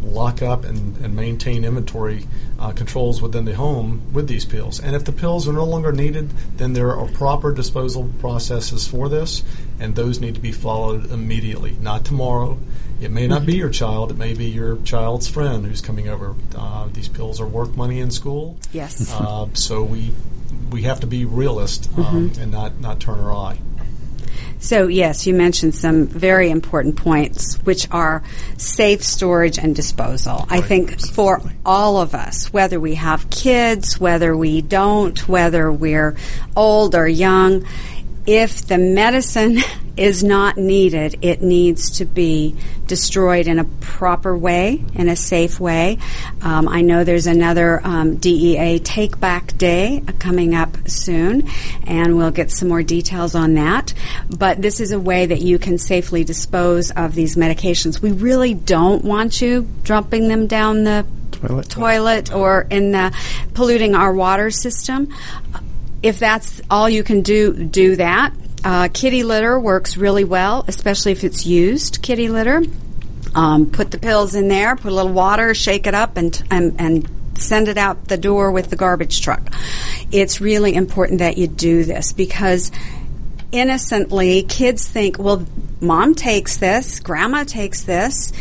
lock 0.01 0.41
up 0.41 0.63
and, 0.63 0.97
and 0.97 1.15
maintain 1.15 1.63
inventory 1.63 2.25
uh, 2.59 2.71
controls 2.71 3.21
within 3.21 3.45
the 3.45 3.55
home 3.55 4.01
with 4.13 4.27
these 4.27 4.45
pills. 4.45 4.79
And 4.79 4.95
if 4.95 5.05
the 5.05 5.11
pills 5.11 5.47
are 5.47 5.53
no 5.53 5.65
longer 5.65 5.91
needed, 5.91 6.29
then 6.57 6.73
there 6.73 6.95
are 6.95 7.07
proper 7.07 7.53
disposal 7.53 8.11
processes 8.19 8.87
for 8.87 9.09
this, 9.09 9.43
and 9.79 9.95
those 9.95 10.19
need 10.19 10.35
to 10.35 10.41
be 10.41 10.51
followed 10.51 11.11
immediately, 11.11 11.77
not 11.81 12.05
tomorrow. 12.05 12.57
It 12.99 13.11
may 13.11 13.27
not 13.27 13.45
be 13.45 13.55
your 13.55 13.69
child, 13.69 14.09
it 14.11 14.17
may 14.17 14.33
be 14.33 14.45
your 14.45 14.77
child's 14.77 15.27
friend 15.27 15.65
who's 15.65 15.81
coming 15.81 16.09
over. 16.09 16.35
Uh, 16.55 16.87
these 16.91 17.07
pills 17.07 17.39
are 17.39 17.45
worth 17.45 17.75
money 17.75 17.99
in 17.99 18.09
school. 18.09 18.57
Yes. 18.71 19.13
Uh, 19.13 19.47
so 19.53 19.83
we 19.83 20.13
we 20.71 20.83
have 20.83 20.99
to 20.99 21.07
be 21.07 21.25
realist 21.25 21.89
um, 21.97 22.29
mm-hmm. 22.29 22.41
and 22.41 22.51
not, 22.51 22.79
not 22.79 22.99
turn 22.99 23.19
our 23.19 23.33
eye. 23.33 23.59
So, 24.59 24.87
yes, 24.87 25.27
you 25.27 25.33
mentioned 25.33 25.75
some 25.75 26.07
very 26.07 26.49
important 26.49 26.95
points, 26.95 27.55
which 27.63 27.87
are 27.91 28.23
safe 28.57 29.03
storage 29.03 29.59
and 29.59 29.75
disposal. 29.75 30.45
Right. 30.49 30.59
I 30.59 30.61
think 30.61 30.99
for 30.99 31.41
all 31.65 31.97
of 31.97 32.15
us, 32.15 32.51
whether 32.51 32.79
we 32.79 32.95
have 32.95 33.29
kids, 33.29 33.99
whether 33.99 34.35
we 34.35 34.61
don't, 34.61 35.27
whether 35.27 35.71
we're 35.71 36.15
old 36.55 36.95
or 36.95 37.07
young, 37.07 37.65
if 38.27 38.67
the 38.67 38.77
medicine 38.77 39.59
is 39.97 40.23
not 40.23 40.57
needed, 40.57 41.17
it 41.23 41.41
needs 41.41 41.97
to 41.97 42.05
be 42.05 42.55
destroyed 42.85 43.47
in 43.47 43.57
a 43.57 43.63
proper 43.63 44.37
way, 44.37 44.83
in 44.93 45.09
a 45.09 45.15
safe 45.15 45.59
way. 45.59 45.97
Um, 46.41 46.67
I 46.67 46.81
know 46.81 47.03
there's 47.03 47.25
another 47.25 47.81
um, 47.83 48.17
DEA 48.17 48.77
Take 48.79 49.19
Back 49.19 49.57
Day 49.57 50.03
coming 50.19 50.53
up 50.53 50.87
soon, 50.87 51.49
and 51.87 52.15
we'll 52.15 52.29
get 52.29 52.51
some 52.51 52.67
more 52.67 52.83
details 52.83 53.33
on 53.33 53.55
that. 53.55 53.95
But 54.29 54.61
this 54.61 54.79
is 54.79 54.91
a 54.91 54.99
way 54.99 55.25
that 55.25 55.41
you 55.41 55.57
can 55.57 55.79
safely 55.79 56.23
dispose 56.23 56.91
of 56.91 57.15
these 57.15 57.35
medications. 57.35 57.99
We 58.01 58.11
really 58.11 58.53
don't 58.53 59.03
want 59.03 59.41
you 59.41 59.67
dumping 59.83 60.27
them 60.27 60.45
down 60.45 60.83
the 60.83 61.07
toilet, 61.31 61.69
toilet 61.69 62.33
or 62.33 62.67
in 62.69 62.91
the, 62.91 63.15
polluting 63.55 63.95
our 63.95 64.13
water 64.13 64.51
system. 64.51 65.11
If 66.03 66.19
that's 66.19 66.61
all 66.69 66.89
you 66.89 67.03
can 67.03 67.21
do, 67.21 67.53
do 67.53 67.95
that. 67.95 68.33
Uh, 68.63 68.89
kitty 68.93 69.23
litter 69.23 69.59
works 69.59 69.97
really 69.97 70.23
well, 70.23 70.65
especially 70.67 71.11
if 71.11 71.23
it's 71.23 71.45
used 71.45 72.01
kitty 72.01 72.27
litter. 72.29 72.63
Um, 73.35 73.69
put 73.69 73.91
the 73.91 73.97
pills 73.97 74.35
in 74.35 74.47
there, 74.47 74.75
put 74.75 74.91
a 74.91 74.95
little 74.95 75.11
water, 75.11 75.53
shake 75.53 75.85
it 75.85 75.93
up, 75.93 76.17
and, 76.17 76.41
and, 76.49 76.75
and 76.79 77.09
send 77.37 77.67
it 77.67 77.77
out 77.77 78.07
the 78.07 78.17
door 78.17 78.51
with 78.51 78.69
the 78.69 78.75
garbage 78.75 79.21
truck. 79.21 79.51
It's 80.11 80.41
really 80.41 80.73
important 80.73 81.19
that 81.19 81.37
you 81.37 81.47
do 81.47 81.83
this 81.83 82.13
because 82.13 82.71
innocently 83.51 84.43
kids 84.43 84.87
think, 84.87 85.19
well, 85.19 85.45
mom 85.79 86.15
takes 86.15 86.57
this, 86.57 86.99
grandma 86.99 87.43
takes 87.43 87.83
this. 87.83 88.33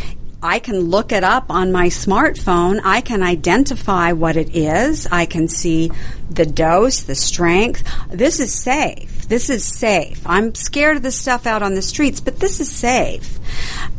I 0.47 0.61
can 0.61 0.79
look 0.81 1.11
it 1.11 1.25
up 1.25 1.51
on 1.51 1.73
my 1.73 1.89
smartphone. 1.89 2.81
I 2.85 3.01
can 3.01 3.25
identify 3.25 4.13
what 4.13 4.37
it 4.37 4.55
is. 4.55 5.09
I 5.11 5.27
can 5.27 5.49
see 5.49 5.91
the 6.31 6.47
dose, 6.47 7.03
the 7.03 7.17
strength. 7.17 7.83
This 8.11 8.39
is 8.39 8.55
safe. 8.55 9.27
This 9.29 9.51
is 9.51 9.65
safe. 9.65 10.23
I'm 10.25 10.55
scared 10.55 10.99
of 10.99 11.03
the 11.03 11.11
stuff 11.11 11.47
out 11.47 11.65
on 11.65 11.75
the 11.75 11.83
streets, 11.83 12.21
but 12.21 12.39
this 12.39 12.61
is 12.61 12.71
safe. 12.71 13.41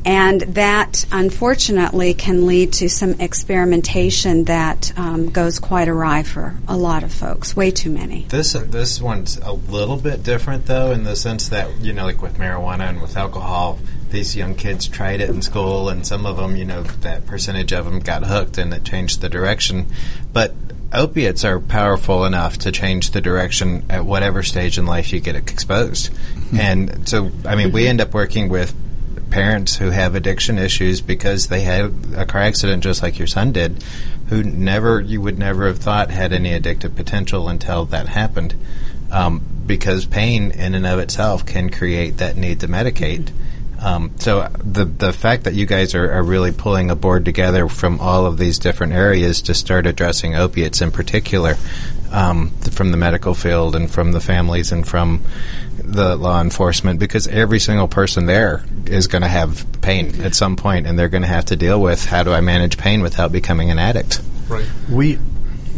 And 0.05 0.41
that, 0.41 1.05
unfortunately, 1.11 2.13
can 2.13 2.47
lead 2.47 2.71
to 2.73 2.87
some 2.87 3.19
experimentation 3.19 4.45
that 4.45 4.97
um, 4.97 5.29
goes 5.29 5.59
quite 5.59 5.89
awry 5.89 6.23
for 6.23 6.55
a 6.65 6.77
lot 6.77 7.03
of 7.03 7.11
folks. 7.11 7.57
Way 7.57 7.71
too 7.71 7.89
many. 7.89 8.23
This 8.29 8.53
this 8.53 9.01
one's 9.01 9.37
a 9.37 9.51
little 9.51 9.97
bit 9.97 10.23
different, 10.23 10.65
though, 10.65 10.91
in 10.91 11.03
the 11.03 11.17
sense 11.17 11.49
that 11.49 11.81
you 11.81 11.91
know, 11.91 12.05
like 12.05 12.21
with 12.21 12.37
marijuana 12.37 12.87
and 12.89 13.01
with 13.01 13.17
alcohol, 13.17 13.79
these 14.11 14.35
young 14.35 14.55
kids 14.55 14.87
tried 14.87 15.21
it 15.21 15.29
in 15.29 15.41
school, 15.41 15.89
and 15.89 16.05
some 16.05 16.25
of 16.25 16.37
them, 16.37 16.55
you 16.55 16.65
know, 16.65 16.83
that 16.83 17.25
percentage 17.25 17.71
of 17.73 17.85
them 17.85 17.99
got 17.99 18.23
hooked, 18.23 18.57
and 18.57 18.73
it 18.73 18.83
changed 18.83 19.21
the 19.21 19.29
direction. 19.29 19.87
But 20.33 20.53
opiates 20.93 21.43
are 21.43 21.59
powerful 21.59 22.25
enough 22.25 22.57
to 22.59 22.71
change 22.71 23.11
the 23.11 23.21
direction 23.21 23.85
at 23.89 24.05
whatever 24.05 24.43
stage 24.43 24.77
in 24.77 24.85
life 24.85 25.11
you 25.11 25.19
get 25.19 25.35
exposed. 25.35 26.11
Mm-hmm. 26.11 26.59
And 26.59 27.09
so, 27.09 27.31
I 27.45 27.55
mean, 27.55 27.71
we 27.71 27.87
end 27.87 28.01
up 28.01 28.13
working 28.13 28.49
with 28.49 28.73
parents 29.29 29.75
who 29.75 29.89
have 29.89 30.15
addiction 30.15 30.57
issues 30.57 31.01
because 31.01 31.47
they 31.47 31.61
had 31.61 31.93
a 32.15 32.25
car 32.25 32.41
accident 32.41 32.83
just 32.83 33.03
like 33.03 33.19
your 33.19 33.27
son 33.27 33.51
did, 33.51 33.83
who 34.29 34.43
never, 34.43 35.01
you 35.01 35.21
would 35.21 35.37
never 35.37 35.67
have 35.67 35.79
thought 35.79 36.09
had 36.09 36.31
any 36.31 36.57
addictive 36.57 36.95
potential 36.95 37.49
until 37.49 37.85
that 37.85 38.07
happened. 38.07 38.55
Um, 39.11 39.41
because 39.65 40.05
pain 40.05 40.51
in 40.51 40.73
and 40.73 40.87
of 40.87 40.99
itself 40.99 41.45
can 41.45 41.69
create 41.69 42.17
that 42.17 42.37
need 42.37 42.61
to 42.61 42.67
medicate. 42.67 43.29
Um, 43.79 44.11
so 44.17 44.49
the 44.57 44.85
the 44.85 45.13
fact 45.13 45.43
that 45.43 45.53
you 45.53 45.67
guys 45.67 45.93
are, 45.93 46.11
are, 46.11 46.23
really 46.23 46.51
pulling 46.51 46.89
a 46.89 46.95
board 46.95 47.25
together 47.25 47.69
from 47.69 47.99
all 47.99 48.25
of 48.25 48.39
these 48.39 48.57
different 48.57 48.93
areas 48.93 49.43
to 49.43 49.53
start 49.53 49.85
addressing 49.85 50.35
opiates 50.35 50.81
in 50.81 50.91
particular, 50.91 51.57
um, 52.11 52.49
from 52.71 52.89
the 52.89 52.97
medical 52.97 53.35
field 53.35 53.75
and 53.75 53.89
from 53.89 54.13
the 54.13 54.19
families 54.19 54.71
and 54.71 54.87
from 54.87 55.21
the 55.77 56.15
law 56.15 56.41
enforcement, 56.41 56.99
because 56.99 57.27
every 57.27 57.59
single 57.59 57.87
person 57.87 58.25
there 58.25 58.65
is 58.87 59.05
going 59.05 59.21
to 59.21 59.27
have 59.27 59.65
pain 59.81 60.21
at 60.21 60.33
some 60.33 60.55
point, 60.55 60.87
and 60.87 60.97
they're 60.97 61.07
going 61.07 61.21
to 61.21 61.27
have 61.27 61.45
to 61.45 61.55
deal 61.55 61.79
with 61.79 62.03
how 62.03 62.23
do 62.23 62.33
I 62.33 62.41
manage 62.41 62.77
pain 62.79 63.01
without 63.01 63.31
becoming 63.31 63.69
an 63.69 63.77
addict. 63.77 64.21
Right. 64.49 64.67
We 64.89 65.19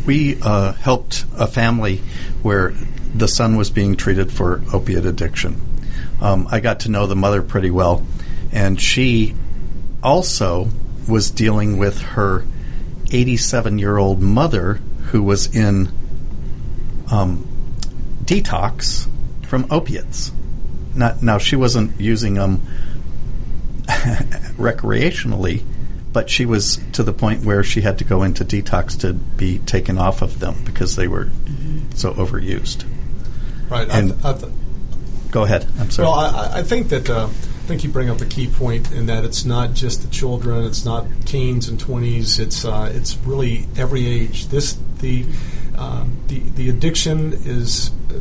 we 0.06 0.39
uh, 0.41 0.72
helped 0.72 1.26
a 1.38 1.47
family 1.47 1.97
where 2.43 2.74
the 3.14 3.28
son 3.28 3.58
was 3.58 3.70
being 3.70 3.97
treated 3.97 4.32
for 4.32 4.62
opiate 4.72 5.06
addiction 5.06 5.68
um, 6.22 6.47
I 6.49 6.59
got 6.59 6.82
to 6.82 6.91
know 6.91 7.07
the 7.07 7.15
mother 7.15 7.41
pretty 7.41 7.72
well, 7.72 8.05
and 8.51 8.80
she 8.80 9.36
also 10.03 10.70
was 11.07 11.32
dealing 11.32 11.78
with 11.78 12.01
her 12.01 12.45
87 13.11 13.80
year 13.80 13.97
old 13.97 14.22
mother 14.22 14.76
who 15.11 15.24
was 15.24 15.53
in 15.55 15.91
um, 17.11 17.47
detox 18.24 19.07
from 19.47 19.65
opiates. 19.72 20.32
Not, 20.95 21.24
now, 21.24 21.38
she 21.38 21.55
wasn't 21.55 21.99
using 21.99 22.36
them 22.36 22.61
recreationally, 23.88 25.63
but 26.11 26.30
she 26.30 26.45
was 26.45 26.80
to 26.93 27.03
the 27.03 27.13
point 27.13 27.43
where 27.43 27.63
she 27.63 27.82
had 27.82 27.97
to 27.99 28.03
go 28.03 28.24
into 28.24 28.43
detox 28.43 28.99
to 29.01 29.13
be 29.13 29.59
taken 29.59 29.97
off 29.97 30.22
of 30.22 30.39
them 30.39 30.63
because 30.65 30.95
they 30.95 31.07
were 31.07 31.30
so 31.95 32.13
overused. 32.13 32.86
Right. 33.70 33.88
And 33.89 34.13
I 34.13 34.15
th- 34.15 34.26
I 34.26 34.34
th- 34.34 34.53
Go 35.32 35.44
ahead. 35.44 35.68
I'm 35.80 35.90
sorry. 35.92 36.08
Well, 36.08 36.16
I, 36.16 36.60
I 36.60 36.64
think 36.64 36.90
that 36.90 37.10
uh, 37.10 37.26
I 37.26 37.68
think 37.68 37.84
you 37.84 37.90
bring 37.90 38.10
up 38.10 38.20
a 38.22 38.26
key 38.26 38.48
point 38.48 38.92
in 38.92 39.06
that 39.08 39.26
it's 39.26 39.46
not 39.46 39.74
just 39.74 40.02
the 40.02 40.08
children, 40.08 40.66
it's 40.66 40.86
not 40.86 41.06
teens 41.26 41.68
and 41.68 41.80
twenties. 41.80 42.40
It's 42.40 42.66
uh, 42.66 42.92
it's 42.94 43.16
really 43.18 43.68
every 43.78 44.08
age. 44.08 44.48
This 44.48 44.78
the 45.00 45.26
um, 45.78 46.18
the 46.28 46.40
the 46.40 46.70
addiction 46.70 47.34
is 47.34 47.92
uh, 48.10 48.20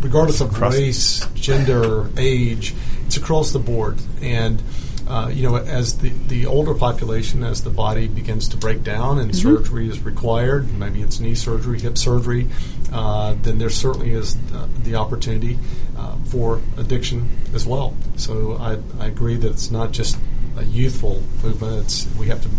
regardless 0.00 0.40
of 0.40 0.60
race, 0.60 1.26
gender, 1.34 2.10
age. 2.16 2.74
It's 3.06 3.16
across 3.16 3.52
the 3.52 3.58
board, 3.58 3.98
and 4.20 4.62
uh, 5.08 5.28
you 5.32 5.42
know, 5.42 5.56
as 5.56 5.98
the, 5.98 6.10
the 6.28 6.44
older 6.44 6.74
population, 6.74 7.42
as 7.42 7.62
the 7.62 7.70
body 7.70 8.06
begins 8.08 8.48
to 8.48 8.56
break 8.58 8.82
down 8.82 9.18
and 9.18 9.30
mm-hmm. 9.30 9.56
surgery 9.56 9.88
is 9.88 10.02
required, 10.02 10.70
maybe 10.78 11.00
it's 11.00 11.18
knee 11.18 11.34
surgery, 11.34 11.80
hip 11.80 11.96
surgery, 11.96 12.46
uh, 12.92 13.34
then 13.42 13.58
there 13.58 13.70
certainly 13.70 14.10
is 14.10 14.36
uh, 14.54 14.68
the 14.84 14.96
opportunity 14.96 15.58
uh, 15.96 16.14
for 16.26 16.60
addiction 16.76 17.28
as 17.54 17.66
well. 17.66 17.96
So 18.16 18.58
I, 18.60 18.78
I 19.02 19.06
agree 19.06 19.36
that 19.36 19.50
it's 19.50 19.70
not 19.70 19.92
just 19.92 20.18
a 20.58 20.64
youthful 20.64 21.22
movement. 21.42 21.84
It's 21.84 22.06
we 22.16 22.26
have 22.26 22.42
to 22.42 22.50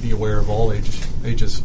be 0.00 0.12
aware 0.12 0.38
of 0.38 0.48
all 0.48 0.72
ages. 0.72 1.06
ages. 1.24 1.62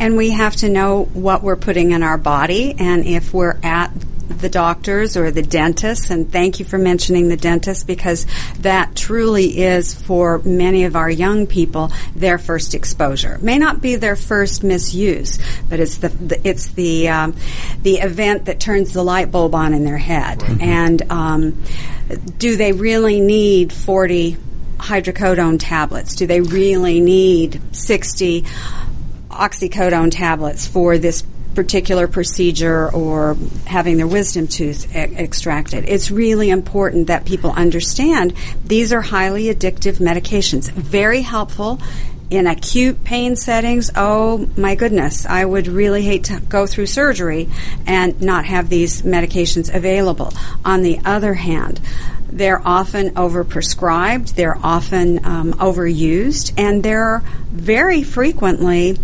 And 0.00 0.16
we 0.16 0.30
have 0.30 0.56
to 0.56 0.68
know 0.68 1.04
what 1.12 1.42
we're 1.42 1.56
putting 1.56 1.92
in 1.92 2.02
our 2.02 2.18
body, 2.18 2.74
and 2.78 3.04
if 3.04 3.34
we're 3.34 3.58
at 3.62 3.92
the 4.38 4.48
doctors 4.48 5.16
or 5.16 5.30
the 5.30 5.42
dentists, 5.42 6.10
and 6.10 6.30
thank 6.30 6.58
you 6.58 6.64
for 6.64 6.78
mentioning 6.78 7.28
the 7.28 7.36
dentist 7.36 7.86
because 7.86 8.26
that 8.60 8.94
truly 8.96 9.62
is 9.62 9.94
for 9.94 10.40
many 10.44 10.84
of 10.84 10.96
our 10.96 11.10
young 11.10 11.46
people 11.46 11.90
their 12.14 12.38
first 12.38 12.74
exposure. 12.74 13.38
May 13.42 13.58
not 13.58 13.82
be 13.82 13.96
their 13.96 14.16
first 14.16 14.62
misuse, 14.62 15.38
but 15.68 15.80
it's 15.80 15.98
the, 15.98 16.08
the 16.08 16.48
it's 16.48 16.68
the 16.68 17.08
um, 17.08 17.36
the 17.82 17.96
event 17.96 18.46
that 18.46 18.60
turns 18.60 18.92
the 18.92 19.02
light 19.02 19.30
bulb 19.30 19.54
on 19.54 19.74
in 19.74 19.84
their 19.84 19.98
head. 19.98 20.42
And 20.60 21.02
um, 21.10 21.62
do 22.38 22.56
they 22.56 22.72
really 22.72 23.20
need 23.20 23.72
forty 23.72 24.36
hydrocodone 24.78 25.58
tablets? 25.60 26.14
Do 26.14 26.26
they 26.26 26.40
really 26.40 27.00
need 27.00 27.60
sixty? 27.72 28.44
oxycodone 29.30 30.10
tablets 30.10 30.66
for 30.66 30.98
this 30.98 31.22
particular 31.54 32.06
procedure 32.08 32.90
or 32.90 33.36
having 33.66 33.96
their 33.96 34.06
wisdom 34.06 34.46
tooth 34.46 34.94
e- 34.94 34.98
extracted. 34.98 35.84
It's 35.88 36.10
really 36.10 36.50
important 36.50 37.08
that 37.08 37.24
people 37.24 37.50
understand 37.52 38.34
these 38.64 38.92
are 38.92 39.00
highly 39.00 39.44
addictive 39.44 39.96
medications. 39.96 40.70
Very 40.70 41.22
helpful 41.22 41.80
in 42.30 42.46
acute 42.46 43.02
pain 43.02 43.34
settings. 43.34 43.90
Oh 43.96 44.48
my 44.56 44.76
goodness, 44.76 45.26
I 45.26 45.44
would 45.44 45.66
really 45.66 46.02
hate 46.02 46.24
to 46.24 46.40
go 46.40 46.66
through 46.66 46.86
surgery 46.86 47.48
and 47.86 48.20
not 48.22 48.44
have 48.44 48.68
these 48.68 49.02
medications 49.02 49.74
available. 49.74 50.32
On 50.64 50.82
the 50.82 51.00
other 51.04 51.34
hand, 51.34 51.80
they're 52.28 52.62
often 52.64 53.10
overprescribed, 53.10 54.36
they're 54.36 54.58
often 54.62 55.24
um, 55.24 55.52
overused, 55.54 56.52
and 56.56 56.84
they're 56.84 57.22
very 57.50 58.04
frequently 58.04 58.96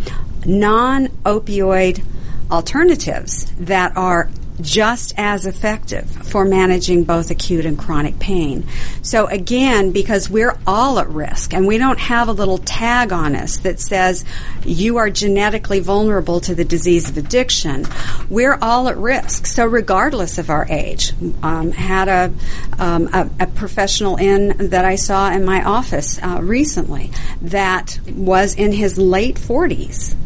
non 0.45 1.09
opioid 1.25 2.05
alternatives 2.51 3.51
that 3.59 3.97
are 3.97 4.31
just 4.61 5.15
as 5.17 5.47
effective 5.47 6.09
for 6.09 6.45
managing 6.45 7.05
both 7.05 7.31
acute 7.31 7.67
and 7.67 7.79
chronic 7.79 8.19
pain. 8.19 8.67
So 9.03 9.27
again, 9.27 9.93
because 9.93 10.31
we're 10.31 10.59
all 10.67 10.99
at 10.99 11.09
risk 11.09 11.53
and 11.53 11.67
we 11.67 11.79
don't 11.79 11.99
have 11.99 12.29
a 12.29 12.33
little 12.33 12.59
tag 12.59 13.13
on 13.13 13.37
us 13.37 13.59
that 13.59 13.81
says 13.81 14.25
you 14.65 14.97
are 14.97 15.11
genetically 15.11 15.81
vulnerable 15.81 16.41
to 16.41 16.55
the 16.55 16.65
disease 16.65 17.11
of 17.11 17.19
addiction, 17.19 17.87
we're 18.31 18.59
all 18.61 18.89
at 18.89 18.97
risk. 18.97 19.47
So 19.47 19.67
regardless 19.67 20.39
of 20.39 20.51
our 20.51 20.67
age, 20.71 21.13
um, 21.43 21.73
had 21.73 22.09
a, 22.09 22.33
um, 22.79 23.09
a, 23.13 23.31
a 23.41 23.47
professional 23.47 24.17
in 24.17 24.71
that 24.71 24.85
I 24.85 24.97
saw 24.97 25.31
in 25.31 25.45
my 25.45 25.63
office 25.63 26.19
uh, 26.23 26.41
recently 26.43 27.11
that 27.43 28.01
was 28.09 28.55
in 28.55 28.73
his 28.73 28.99
late 28.99 29.37
40s 29.37 30.17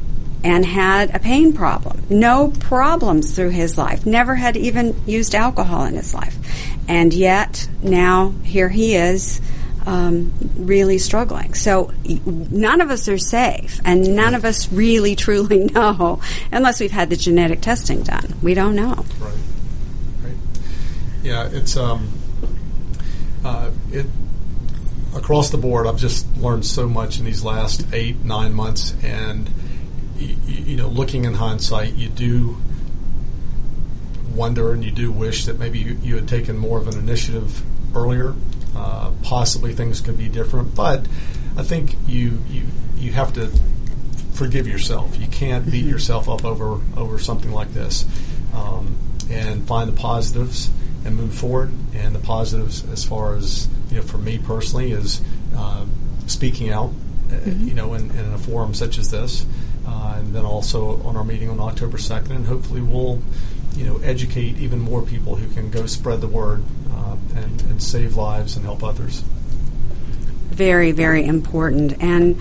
and 0.42 0.64
had 0.64 1.14
a 1.14 1.18
pain 1.18 1.52
problem. 1.52 2.02
No 2.08 2.52
problems 2.60 3.34
through 3.34 3.50
his 3.50 3.76
life. 3.76 4.06
Never 4.06 4.34
had 4.36 4.56
even 4.56 5.00
used 5.06 5.34
alcohol 5.34 5.84
in 5.84 5.94
his 5.94 6.14
life. 6.14 6.36
And 6.88 7.12
yet, 7.12 7.68
now 7.82 8.30
here 8.44 8.68
he 8.68 8.94
is. 8.96 9.40
Um, 9.86 10.32
really 10.56 10.98
struggling. 10.98 11.54
So 11.54 11.90
none 12.04 12.82
of 12.82 12.90
us 12.90 13.08
are 13.08 13.16
safe, 13.16 13.80
and 13.82 14.14
none 14.14 14.34
of 14.34 14.44
us 14.44 14.70
really 14.70 15.16
truly 15.26 15.64
know 15.64 16.20
unless 16.52 16.80
we've 16.80 16.90
had 16.90 17.08
the 17.08 17.16
genetic 17.16 17.62
testing 17.62 18.02
done. 18.02 18.34
We 18.42 18.52
don't 18.52 18.76
know. 18.76 19.06
Right. 19.18 19.32
Right. 20.22 20.34
Yeah, 21.22 21.48
it's 21.50 21.78
um, 21.78 22.12
uh, 23.42 23.70
it 23.90 24.04
across 25.16 25.50
the 25.50 25.58
board. 25.58 25.86
I've 25.86 25.96
just 25.96 26.26
learned 26.36 26.66
so 26.66 26.88
much 26.88 27.18
in 27.18 27.24
these 27.24 27.42
last 27.42 27.86
eight 27.92 28.22
nine 28.22 28.52
months, 28.52 28.94
and 29.02 29.50
you, 30.20 30.36
you 30.46 30.76
know, 30.76 30.88
looking 30.88 31.24
in 31.24 31.34
hindsight, 31.34 31.94
you 31.94 32.08
do 32.08 32.56
wonder 34.34 34.72
and 34.72 34.84
you 34.84 34.90
do 34.90 35.10
wish 35.10 35.46
that 35.46 35.58
maybe 35.58 35.78
you, 35.78 35.98
you 36.02 36.14
had 36.14 36.28
taken 36.28 36.56
more 36.56 36.78
of 36.78 36.88
an 36.88 36.98
initiative 36.98 37.62
earlier. 37.94 38.34
Uh, 38.76 39.10
possibly 39.22 39.74
things 39.74 40.00
could 40.00 40.16
be 40.16 40.28
different, 40.28 40.74
but 40.74 41.06
I 41.56 41.62
think 41.62 41.96
you 42.06 42.42
you 42.48 42.62
you 42.96 43.12
have 43.12 43.32
to 43.34 43.50
forgive 44.34 44.66
yourself. 44.66 45.18
You 45.18 45.26
can't 45.26 45.70
beat 45.70 45.84
yourself 45.84 46.28
up 46.28 46.44
over 46.44 46.80
over 46.96 47.18
something 47.18 47.50
like 47.50 47.72
this, 47.72 48.06
um, 48.54 48.96
and 49.28 49.66
find 49.66 49.88
the 49.90 49.96
positives 49.96 50.70
and 51.04 51.16
move 51.16 51.34
forward. 51.34 51.72
And 51.94 52.14
the 52.14 52.20
positives, 52.20 52.88
as 52.90 53.04
far 53.04 53.34
as 53.34 53.68
you 53.90 53.96
know, 53.96 54.02
for 54.02 54.18
me 54.18 54.38
personally, 54.38 54.92
is 54.92 55.20
uh, 55.56 55.84
speaking 56.26 56.70
out. 56.70 56.92
Mm-hmm. 57.28 57.68
You 57.68 57.74
know, 57.74 57.94
in, 57.94 58.10
in 58.10 58.32
a 58.32 58.38
forum 58.38 58.74
such 58.74 58.98
as 58.98 59.10
this, 59.10 59.46
uh, 59.86 60.14
and 60.18 60.34
then 60.34 60.44
also 60.44 61.02
on 61.02 61.16
our 61.16 61.24
meeting 61.24 61.48
on 61.50 61.60
October 61.60 61.98
2nd, 61.98 62.30
and 62.30 62.46
hopefully 62.46 62.80
we'll, 62.80 63.20
you 63.74 63.84
know, 63.84 63.98
educate 63.98 64.56
even 64.58 64.78
more 64.78 65.02
people 65.02 65.36
who 65.36 65.52
can 65.54 65.70
go 65.70 65.86
spread 65.86 66.20
the 66.20 66.28
word 66.28 66.62
uh, 66.92 67.16
and, 67.34 67.62
and 67.62 67.82
save 67.82 68.16
lives 68.16 68.56
and 68.56 68.64
help 68.64 68.82
others. 68.82 69.22
Very, 70.50 70.92
very 70.92 71.24
important. 71.24 72.02
And 72.02 72.40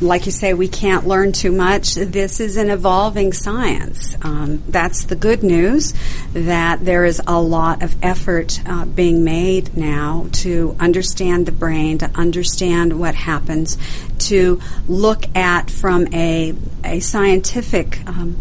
like 0.00 0.26
you 0.26 0.32
say, 0.32 0.54
we 0.54 0.68
can't 0.68 1.06
learn 1.06 1.32
too 1.32 1.52
much. 1.52 1.94
This 1.94 2.40
is 2.40 2.56
an 2.56 2.70
evolving 2.70 3.32
science. 3.32 4.16
Um, 4.22 4.62
that's 4.68 5.04
the 5.04 5.16
good 5.16 5.42
news 5.42 5.94
that 6.32 6.84
there 6.84 7.04
is 7.04 7.20
a 7.26 7.40
lot 7.40 7.82
of 7.82 7.96
effort 8.02 8.60
uh, 8.66 8.84
being 8.84 9.24
made 9.24 9.76
now 9.76 10.26
to 10.32 10.76
understand 10.78 11.46
the 11.46 11.52
brain, 11.52 11.98
to 11.98 12.10
understand 12.14 12.98
what 12.98 13.14
happens, 13.14 13.76
to 14.18 14.60
look 14.88 15.24
at 15.36 15.70
from 15.70 16.06
a, 16.12 16.54
a 16.84 17.00
scientific 17.00 18.06
um, 18.06 18.36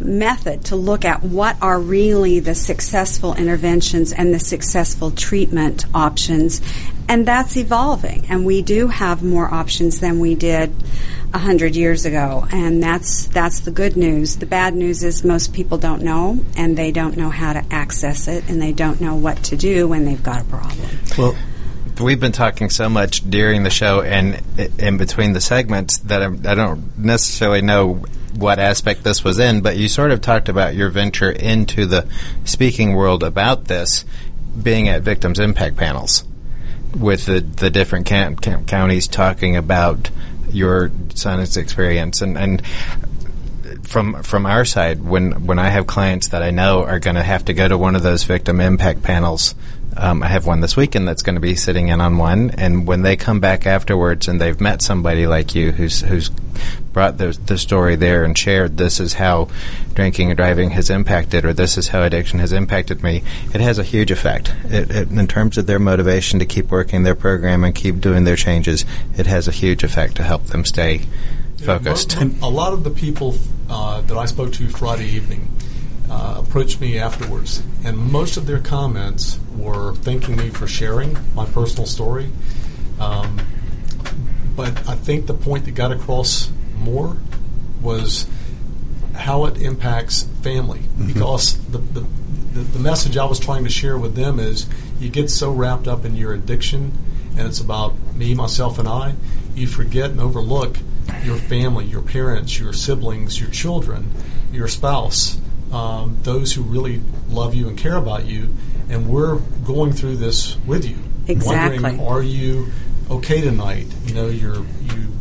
method 0.00 0.64
to 0.66 0.76
look 0.76 1.04
at 1.04 1.22
what 1.22 1.56
are 1.62 1.80
really 1.80 2.38
the 2.38 2.54
successful 2.54 3.34
interventions 3.34 4.12
and 4.12 4.32
the 4.32 4.38
successful 4.38 5.10
treatment 5.10 5.86
options 5.94 6.60
and 7.08 7.26
that's 7.26 7.56
evolving. 7.56 8.26
And 8.28 8.44
we 8.44 8.62
do 8.62 8.88
have 8.88 9.22
more 9.22 9.52
options 9.52 10.00
than 10.00 10.18
we 10.18 10.34
did 10.34 10.74
a 11.32 11.38
hundred 11.38 11.76
years 11.76 12.04
ago. 12.04 12.46
And 12.50 12.82
that's 12.82 13.26
that's 13.26 13.60
the 13.60 13.70
good 13.70 13.96
news. 13.96 14.36
The 14.36 14.46
bad 14.46 14.74
news 14.74 15.02
is 15.02 15.24
most 15.24 15.52
people 15.52 15.78
don't 15.78 16.02
know 16.02 16.44
and 16.56 16.76
they 16.76 16.90
don't 16.92 17.16
know 17.16 17.30
how 17.30 17.52
to 17.52 17.64
access 17.70 18.28
it 18.28 18.48
and 18.48 18.60
they 18.60 18.72
don't 18.72 19.00
know 19.00 19.14
what 19.14 19.42
to 19.44 19.56
do 19.56 19.88
when 19.88 20.04
they've 20.04 20.22
got 20.22 20.40
a 20.40 20.44
problem. 20.44 20.88
Well 21.16 21.36
we've 22.00 22.20
been 22.20 22.32
talking 22.32 22.68
so 22.68 22.90
much 22.90 23.28
during 23.30 23.62
the 23.62 23.70
show 23.70 24.02
and 24.02 24.42
in 24.78 24.98
between 24.98 25.32
the 25.32 25.40
segments 25.40 25.96
that 25.98 26.22
I 26.22 26.54
don't 26.54 26.98
necessarily 26.98 27.62
know 27.62 28.04
what 28.34 28.58
aspect 28.58 29.02
this 29.02 29.24
was 29.24 29.38
in, 29.38 29.62
but 29.62 29.78
you 29.78 29.88
sort 29.88 30.10
of 30.10 30.20
talked 30.20 30.50
about 30.50 30.74
your 30.74 30.90
venture 30.90 31.30
into 31.30 31.86
the 31.86 32.06
speaking 32.44 32.94
world 32.94 33.22
about 33.22 33.64
this 33.64 34.04
being 34.62 34.90
at 34.90 35.02
victims 35.02 35.38
impact 35.38 35.76
panels 35.76 36.22
with 37.00 37.26
the, 37.26 37.40
the 37.40 37.70
different 37.70 38.06
can, 38.06 38.36
can, 38.36 38.64
counties 38.66 39.08
talking 39.08 39.56
about 39.56 40.10
your 40.50 40.90
son's 41.14 41.56
experience. 41.56 42.22
And, 42.22 42.36
and 42.38 42.62
from 43.82 44.22
from 44.22 44.46
our 44.46 44.64
side 44.64 45.04
when 45.04 45.46
when 45.46 45.58
I 45.58 45.68
have 45.68 45.86
clients 45.86 46.28
that 46.28 46.42
I 46.42 46.50
know 46.50 46.84
are 46.84 46.98
going 46.98 47.16
to 47.16 47.22
have 47.22 47.44
to 47.46 47.54
go 47.54 47.68
to 47.68 47.78
one 47.78 47.94
of 47.94 48.02
those 48.02 48.24
victim 48.24 48.60
impact 48.60 49.02
panels 49.02 49.54
um, 49.96 50.22
I 50.22 50.28
have 50.28 50.46
one 50.46 50.60
this 50.60 50.76
weekend 50.76 51.08
that's 51.08 51.22
going 51.22 51.36
to 51.36 51.40
be 51.40 51.54
sitting 51.54 51.88
in 51.88 52.00
on 52.00 52.18
one, 52.18 52.50
and 52.50 52.86
when 52.86 53.02
they 53.02 53.16
come 53.16 53.40
back 53.40 53.66
afterwards 53.66 54.28
and 54.28 54.40
they've 54.40 54.60
met 54.60 54.82
somebody 54.82 55.26
like 55.26 55.54
you 55.54 55.72
who's 55.72 56.00
who's 56.00 56.30
brought 56.92 57.18
the, 57.18 57.38
the 57.44 57.58
story 57.58 57.96
there 57.96 58.24
and 58.24 58.36
shared 58.38 58.78
this 58.78 59.00
is 59.00 59.12
how 59.12 59.48
drinking 59.94 60.30
and 60.30 60.36
driving 60.36 60.70
has 60.70 60.88
impacted, 60.88 61.44
or 61.44 61.52
this 61.52 61.76
is 61.76 61.88
how 61.88 62.02
addiction 62.02 62.38
has 62.38 62.52
impacted 62.52 63.02
me, 63.02 63.22
it 63.54 63.60
has 63.60 63.78
a 63.78 63.82
huge 63.82 64.10
effect. 64.10 64.52
It, 64.64 64.90
it, 64.90 65.10
in 65.10 65.26
terms 65.26 65.58
of 65.58 65.66
their 65.66 65.78
motivation 65.78 66.38
to 66.38 66.46
keep 66.46 66.70
working 66.70 67.02
their 67.02 67.14
program 67.14 67.64
and 67.64 67.74
keep 67.74 68.00
doing 68.00 68.24
their 68.24 68.36
changes, 68.36 68.84
it 69.16 69.26
has 69.26 69.48
a 69.48 69.52
huge 69.52 69.84
effect 69.84 70.16
to 70.16 70.22
help 70.22 70.44
them 70.46 70.64
stay 70.64 71.02
focused. 71.62 72.16
Yeah, 72.16 72.28
a 72.42 72.48
lot 72.48 72.72
of 72.72 72.84
the 72.84 72.90
people 72.90 73.36
uh, 73.68 74.00
that 74.02 74.16
I 74.16 74.26
spoke 74.26 74.52
to 74.54 74.68
Friday 74.68 75.06
evening 75.06 75.50
uh, 76.10 76.36
approached 76.38 76.80
me 76.80 76.98
afterwards, 76.98 77.62
and 77.84 77.96
most 77.96 78.36
of 78.36 78.46
their 78.46 78.60
comments 78.60 79.38
were 79.56 79.94
thanking 79.96 80.36
me 80.36 80.50
for 80.50 80.66
sharing 80.66 81.16
my 81.34 81.44
personal 81.46 81.86
story. 81.86 82.30
Um, 83.00 83.38
but 84.54 84.88
I 84.88 84.94
think 84.94 85.26
the 85.26 85.34
point 85.34 85.64
that 85.66 85.72
got 85.72 85.92
across 85.92 86.50
more 86.76 87.16
was 87.82 88.26
how 89.14 89.46
it 89.46 89.60
impacts 89.60 90.24
family 90.42 90.80
mm-hmm. 90.80 91.08
because 91.08 91.58
the, 91.68 91.78
the, 91.78 92.00
the, 92.52 92.60
the 92.60 92.78
message 92.78 93.16
I 93.16 93.24
was 93.24 93.38
trying 93.38 93.64
to 93.64 93.70
share 93.70 93.98
with 93.98 94.14
them 94.14 94.38
is 94.38 94.66
you 94.98 95.08
get 95.08 95.30
so 95.30 95.52
wrapped 95.52 95.88
up 95.88 96.04
in 96.04 96.16
your 96.16 96.32
addiction 96.32 96.92
and 97.36 97.46
it's 97.46 97.60
about 97.60 97.94
me, 98.14 98.34
myself, 98.34 98.78
and 98.78 98.88
I, 98.88 99.14
you 99.54 99.66
forget 99.66 100.10
and 100.10 100.20
overlook 100.20 100.78
your 101.22 101.36
family, 101.36 101.84
your 101.84 102.00
parents, 102.02 102.58
your 102.58 102.72
siblings, 102.72 103.38
your 103.38 103.50
children, 103.50 104.10
your 104.52 104.68
spouse, 104.68 105.38
um, 105.72 106.18
those 106.22 106.52
who 106.52 106.62
really 106.62 107.00
love 107.28 107.54
you 107.54 107.68
and 107.68 107.76
care 107.76 107.96
about 107.96 108.26
you, 108.26 108.54
and 108.88 109.08
we're 109.08 109.36
going 109.64 109.92
through 109.92 110.16
this 110.16 110.56
with 110.66 110.84
you. 110.84 110.98
Exactly. 111.28 111.80
Wondering, 111.80 112.06
are 112.06 112.22
you 112.22 112.68
okay 113.10 113.40
tonight? 113.40 113.86
You 114.04 114.14
know, 114.14 114.28
you're 114.28 114.56
you 114.56 115.12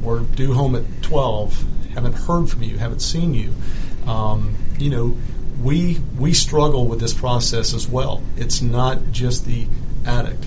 were 0.00 0.20
due 0.20 0.54
home 0.54 0.74
at 0.74 0.84
twelve. 1.02 1.64
Haven't 1.94 2.14
heard 2.14 2.48
from 2.50 2.62
you. 2.62 2.78
Haven't 2.78 3.00
seen 3.00 3.32
you. 3.32 3.54
Um, 4.06 4.56
you 4.78 4.90
know, 4.90 5.16
we 5.62 5.98
we 6.18 6.32
struggle 6.34 6.86
with 6.86 7.00
this 7.00 7.14
process 7.14 7.74
as 7.74 7.88
well. 7.88 8.22
It's 8.36 8.60
not 8.60 9.12
just 9.12 9.46
the 9.46 9.66
addict. 10.04 10.46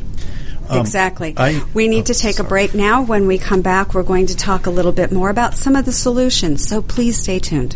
Um, 0.69 0.81
exactly. 0.81 1.33
I, 1.35 1.63
we 1.73 1.87
need 1.87 2.05
to 2.07 2.13
take 2.13 2.37
a 2.37 2.43
break 2.43 2.75
now. 2.75 3.01
When 3.01 3.25
we 3.25 3.39
come 3.39 3.61
back, 3.61 3.95
we're 3.95 4.03
going 4.03 4.27
to 4.27 4.35
talk 4.35 4.67
a 4.67 4.69
little 4.69 4.91
bit 4.91 5.11
more 5.11 5.29
about 5.31 5.55
some 5.55 5.75
of 5.75 5.85
the 5.85 5.91
solutions. 5.91 6.67
So 6.67 6.81
please 6.81 7.17
stay 7.17 7.39
tuned. 7.39 7.75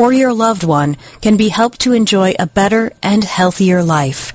or 0.00 0.12
your 0.12 0.32
loved 0.32 0.64
one 0.64 0.96
can 1.20 1.36
be 1.36 1.50
helped 1.50 1.80
to 1.80 1.92
enjoy 1.92 2.34
a 2.38 2.46
better 2.46 2.90
and 3.02 3.22
healthier 3.22 3.82
life. 3.82 4.32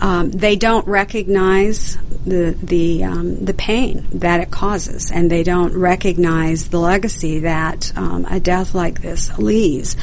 um, 0.00 0.30
they 0.30 0.56
don't 0.56 0.86
recognize 0.86 1.96
the 2.26 2.56
the 2.62 3.04
um, 3.04 3.44
the 3.44 3.54
pain 3.54 4.06
that 4.12 4.40
it 4.40 4.50
causes, 4.50 5.10
and 5.10 5.30
they 5.30 5.42
don't 5.42 5.74
recognize 5.74 6.68
the 6.68 6.80
legacy 6.80 7.40
that 7.40 7.92
um, 7.96 8.26
a 8.28 8.40
death 8.40 8.74
like 8.74 9.00
this 9.00 9.36
leaves 9.38 9.96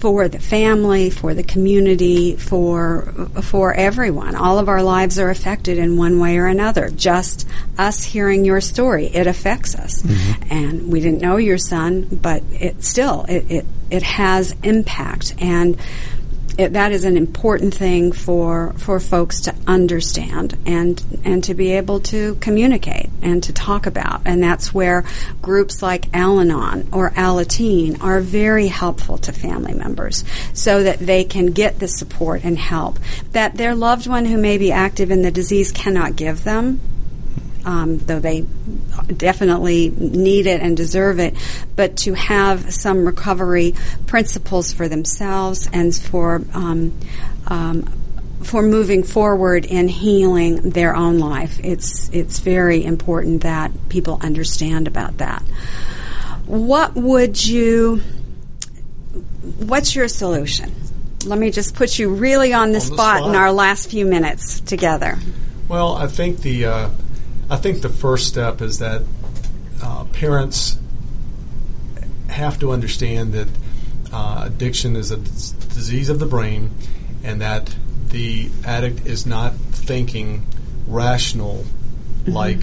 for 0.00 0.28
the 0.28 0.38
family, 0.38 1.10
for 1.10 1.34
the 1.34 1.42
community, 1.42 2.34
for 2.36 3.12
for 3.42 3.74
everyone. 3.74 4.34
All 4.34 4.58
of 4.58 4.68
our 4.68 4.82
lives 4.82 5.18
are 5.18 5.30
affected 5.30 5.78
in 5.78 5.96
one 5.96 6.18
way 6.18 6.38
or 6.38 6.46
another. 6.46 6.88
Just 6.88 7.46
us 7.78 8.02
hearing 8.02 8.44
your 8.44 8.60
story, 8.60 9.06
it 9.06 9.26
affects 9.26 9.74
us. 9.74 10.02
Mm-hmm. 10.02 10.52
And 10.52 10.92
we 10.92 11.00
didn't 11.00 11.20
know 11.20 11.36
your 11.36 11.58
son, 11.58 12.08
but 12.10 12.42
it 12.50 12.82
still 12.82 13.26
it, 13.28 13.50
it 13.50 13.66
it 13.90 14.02
has 14.02 14.54
impact 14.62 15.34
and 15.38 15.78
it, 16.58 16.72
that 16.74 16.92
is 16.92 17.04
an 17.04 17.16
important 17.16 17.74
thing 17.74 18.12
for 18.12 18.72
for 18.78 19.00
folks 19.00 19.42
to 19.42 19.54
understand 19.66 20.56
and 20.66 21.02
and 21.24 21.44
to 21.44 21.54
be 21.54 21.72
able 21.72 22.00
to 22.00 22.34
communicate 22.36 23.10
and 23.22 23.42
to 23.44 23.52
talk 23.52 23.86
about. 23.86 24.22
And 24.24 24.42
that's 24.42 24.72
where 24.74 25.04
groups 25.42 25.82
like 25.82 26.14
Al-Anon 26.14 26.88
or 26.92 27.10
Alateen 27.10 28.02
are 28.02 28.20
very 28.20 28.68
helpful 28.68 29.18
to 29.18 29.32
family 29.32 29.74
members, 29.74 30.24
so 30.52 30.82
that 30.82 30.98
they 30.98 31.24
can 31.24 31.46
get 31.46 31.78
the 31.78 31.88
support 31.88 32.44
and 32.44 32.58
help 32.58 32.98
that 33.32 33.56
their 33.56 33.74
loved 33.74 34.06
one 34.06 34.24
who 34.24 34.38
may 34.38 34.58
be 34.58 34.72
active 34.72 35.10
in 35.10 35.22
the 35.22 35.30
disease 35.30 35.72
cannot 35.72 36.16
give 36.16 36.44
them 36.44 36.80
um, 37.64 37.98
though 37.98 38.20
they 38.20 38.46
definitely 39.16 39.90
need 39.90 40.46
it 40.46 40.60
and 40.60 40.76
deserve 40.76 41.18
it, 41.18 41.34
but 41.76 41.96
to 41.98 42.14
have 42.14 42.72
some 42.72 43.04
recovery 43.04 43.74
principles 44.06 44.72
for 44.72 44.88
themselves 44.88 45.68
and 45.72 45.94
for 45.94 46.42
um, 46.54 46.98
um, 47.46 47.82
for 48.42 48.62
moving 48.62 49.02
forward 49.02 49.64
in 49.66 49.88
healing 49.88 50.70
their 50.70 50.96
own 50.96 51.18
life. 51.18 51.60
It's 51.62 52.08
it's 52.10 52.38
very 52.38 52.84
important 52.84 53.42
that 53.42 53.70
people 53.88 54.18
understand 54.22 54.88
about 54.88 55.18
that. 55.18 55.42
What 56.46 56.94
would 56.94 57.44
you 57.44 58.02
what's 59.58 59.94
your 59.94 60.08
solution? 60.08 60.74
Let 61.26 61.38
me 61.38 61.50
just 61.50 61.74
put 61.74 61.98
you 61.98 62.08
really 62.14 62.52
on 62.54 62.70
the, 62.72 62.80
On 62.80 62.80
the 62.80 62.80
spot, 62.80 63.18
spot. 63.18 63.28
in 63.28 63.36
our 63.36 63.52
last 63.52 63.90
few 63.90 64.06
minutes 64.06 64.60
together. 64.60 65.18
Well, 65.68 65.94
I 65.94 66.06
think 66.06 66.40
the 66.40 66.64
uh, 66.64 66.90
I 67.50 67.56
think 67.56 67.82
the 67.82 67.88
first 67.88 68.28
step 68.28 68.62
is 68.62 68.78
that 68.78 69.02
uh, 69.82 70.04
parents 70.12 70.78
have 72.28 72.58
to 72.60 72.70
understand 72.70 73.32
that 73.32 73.48
uh, 74.12 74.44
addiction 74.46 74.94
is 74.94 75.10
a 75.10 75.16
d- 75.16 75.30
disease 75.74 76.08
of 76.08 76.20
the 76.20 76.26
brain, 76.26 76.70
and 77.24 77.40
that 77.40 77.74
the 78.08 78.50
addict 78.64 79.06
is 79.06 79.26
not 79.26 79.54
thinking 79.54 80.46
rational 80.86 81.64
like 82.26 82.60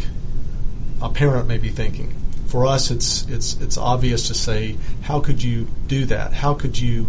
a 1.01 1.09
parent 1.09 1.47
may 1.47 1.57
be 1.57 1.69
thinking. 1.69 2.15
For 2.47 2.65
us, 2.65 2.91
it's 2.91 3.27
it's 3.27 3.59
it's 3.59 3.77
obvious 3.77 4.27
to 4.27 4.33
say, 4.33 4.77
how 5.01 5.19
could 5.19 5.43
you 5.43 5.67
do 5.87 6.05
that? 6.05 6.33
How 6.33 6.53
could 6.53 6.79
you 6.79 7.07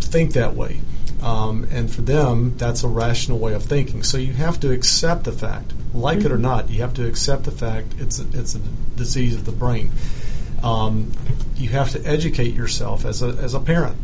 think 0.00 0.34
that 0.34 0.54
way? 0.54 0.80
Um, 1.22 1.66
and 1.72 1.90
for 1.90 2.02
them, 2.02 2.56
that's 2.58 2.84
a 2.84 2.88
rational 2.88 3.38
way 3.38 3.52
of 3.54 3.64
thinking. 3.64 4.02
So 4.02 4.18
you 4.18 4.32
have 4.34 4.60
to 4.60 4.70
accept 4.70 5.24
the 5.24 5.32
fact, 5.32 5.72
like 5.92 6.20
it 6.20 6.30
or 6.30 6.38
not, 6.38 6.70
you 6.70 6.80
have 6.82 6.94
to 6.94 7.06
accept 7.06 7.44
the 7.44 7.50
fact 7.50 7.94
it's 7.98 8.20
a, 8.20 8.26
it's 8.32 8.54
a 8.54 8.60
disease 8.96 9.34
of 9.34 9.44
the 9.44 9.52
brain. 9.52 9.90
Um, 10.62 11.12
you 11.56 11.70
have 11.70 11.90
to 11.90 12.04
educate 12.04 12.54
yourself 12.54 13.04
as 13.04 13.22
a 13.22 13.28
as 13.28 13.54
a 13.54 13.60
parent, 13.60 13.96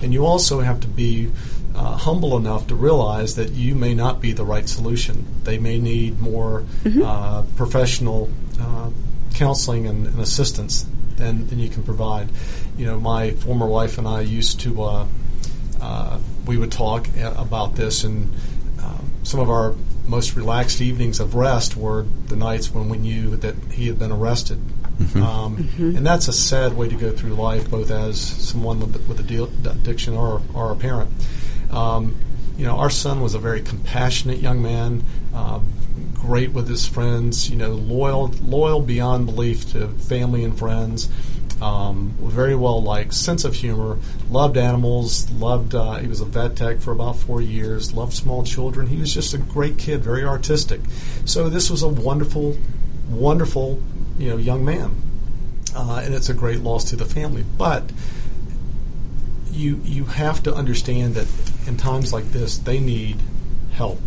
and 0.00 0.12
you 0.12 0.24
also 0.24 0.60
have 0.60 0.80
to 0.80 0.86
be 0.86 1.30
uh, 1.74 1.96
humble 1.96 2.36
enough 2.36 2.66
to 2.68 2.74
realize 2.74 3.36
that 3.36 3.52
you 3.52 3.74
may 3.74 3.94
not 3.94 4.20
be 4.20 4.32
the 4.32 4.44
right 4.44 4.68
solution. 4.68 5.26
They 5.44 5.58
may 5.58 5.78
need 5.78 6.20
more 6.20 6.64
uh, 7.02 7.42
professional 7.56 8.30
uh, 8.60 8.90
counseling 9.34 9.86
and, 9.86 10.06
and 10.06 10.20
assistance 10.20 10.86
than, 11.16 11.46
than 11.48 11.58
you 11.58 11.68
can 11.68 11.82
provide. 11.82 12.28
You 12.76 12.86
know, 12.86 13.00
my 13.00 13.32
former 13.32 13.66
wife 13.66 13.98
and 13.98 14.08
I 14.08 14.20
used 14.22 14.60
to. 14.60 15.06
Uh, 15.84 16.18
we 16.46 16.56
would 16.56 16.72
talk 16.72 17.08
uh, 17.18 17.34
about 17.36 17.74
this, 17.76 18.04
and 18.04 18.32
um, 18.82 19.04
some 19.22 19.40
of 19.40 19.48
our 19.50 19.74
most 20.06 20.34
relaxed 20.36 20.80
evenings 20.80 21.20
of 21.20 21.34
rest 21.34 21.76
were 21.76 22.06
the 22.28 22.36
nights 22.36 22.72
when 22.74 22.88
we 22.88 22.96
knew 22.98 23.36
that 23.36 23.54
he 23.72 23.86
had 23.88 23.98
been 23.98 24.12
arrested. 24.12 24.58
Um, 25.16 25.68
And 25.96 26.06
that's 26.06 26.28
a 26.28 26.32
sad 26.32 26.72
way 26.76 26.88
to 26.88 26.94
go 26.94 27.10
through 27.10 27.34
life, 27.34 27.68
both 27.70 27.90
as 27.90 28.20
someone 28.20 28.78
with, 28.80 29.08
with 29.08 29.18
a 29.20 29.22
deal, 29.22 29.44
addiction 29.66 30.14
or, 30.14 30.40
or 30.54 30.70
a 30.72 30.76
parent. 30.76 31.10
Um, 31.70 32.14
you 32.56 32.64
know, 32.64 32.76
our 32.76 32.90
son 32.90 33.20
was 33.20 33.34
a 33.34 33.38
very 33.40 33.60
compassionate 33.62 34.38
young 34.38 34.62
man, 34.62 35.02
uh, 35.34 35.58
great 36.14 36.52
with 36.52 36.68
his 36.68 36.86
friends. 36.86 37.50
You 37.50 37.56
know, 37.56 37.72
loyal, 37.72 38.28
loyal 38.42 38.80
beyond 38.80 39.26
belief 39.26 39.72
to 39.72 39.88
family 39.88 40.44
and 40.44 40.56
friends. 40.56 41.08
Um, 41.62 42.16
very 42.20 42.56
well 42.56 42.82
liked, 42.82 43.14
sense 43.14 43.44
of 43.44 43.54
humor, 43.54 43.98
loved 44.28 44.56
animals, 44.56 45.30
loved. 45.30 45.74
Uh, 45.74 45.94
he 45.94 46.08
was 46.08 46.20
a 46.20 46.24
vet 46.24 46.56
tech 46.56 46.80
for 46.80 46.90
about 46.92 47.16
four 47.16 47.40
years. 47.40 47.94
Loved 47.94 48.12
small 48.12 48.42
children. 48.42 48.88
He 48.88 48.96
was 48.96 49.14
just 49.14 49.32
a 49.34 49.38
great 49.38 49.78
kid, 49.78 50.02
very 50.02 50.24
artistic. 50.24 50.80
So 51.24 51.48
this 51.48 51.70
was 51.70 51.82
a 51.82 51.88
wonderful, 51.88 52.56
wonderful, 53.08 53.80
you 54.18 54.30
know, 54.30 54.36
young 54.36 54.64
man, 54.64 54.96
uh, 55.74 56.02
and 56.04 56.12
it's 56.12 56.28
a 56.28 56.34
great 56.34 56.60
loss 56.60 56.84
to 56.90 56.96
the 56.96 57.06
family. 57.06 57.44
But 57.56 57.84
you 59.50 59.80
you 59.84 60.04
have 60.04 60.42
to 60.42 60.54
understand 60.54 61.14
that 61.14 61.28
in 61.66 61.76
times 61.76 62.12
like 62.12 62.24
this, 62.26 62.58
they 62.58 62.80
need 62.80 63.16
help, 63.72 64.00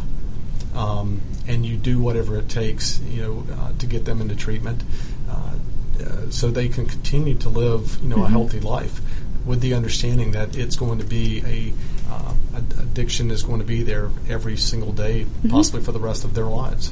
um, 0.76 1.22
and 1.48 1.66
you 1.66 1.78
do 1.78 2.00
whatever 2.00 2.38
it 2.38 2.50
takes, 2.50 3.00
you 3.00 3.22
know, 3.22 3.45
uh, 3.54 3.72
to 3.80 3.86
get 3.88 4.06
them 4.06 4.22
into 4.22 4.36
treatment, 4.36 4.84
uh, 5.30 5.54
uh, 6.02 6.30
so 6.30 6.50
they 6.52 6.68
can 6.68 6.86
continue 6.86 7.36
to 7.36 7.50
live, 7.50 7.98
you 8.02 8.10
know, 8.10 8.24
a 8.24 8.28
Mhm. 8.28 8.32
healthy 8.32 8.60
life, 8.60 9.02
with 9.45 9.62
the 9.62 9.74
understanding 9.74 10.32
that 10.32 10.56
it's 10.58 10.76
going 10.76 11.00
to 11.00 11.06
be 11.06 11.43
a 11.45 11.74
uh, 12.12 12.34
addiction 12.80 13.30
is 13.32 13.43
going 13.43 13.60
to 13.60 13.66
be 13.66 13.84
there 13.84 14.10
every 14.30 14.56
single 14.58 14.91
day, 14.93 15.26
Mhm. 15.43 15.50
possibly 15.50 15.82
for 15.82 15.91
the 15.91 16.00
rest 16.00 16.24
of 16.24 16.34
their 16.34 16.45
lives. 16.45 16.91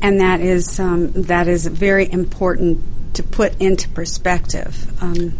and 0.00 0.20
that 0.20 0.40
is 0.40 0.78
um, 0.78 1.10
that 1.12 1.48
is 1.48 1.66
very 1.66 2.10
important 2.12 2.80
to 3.14 3.22
put 3.22 3.54
into 3.60 3.88
perspective. 3.90 4.92
Um, 5.00 5.34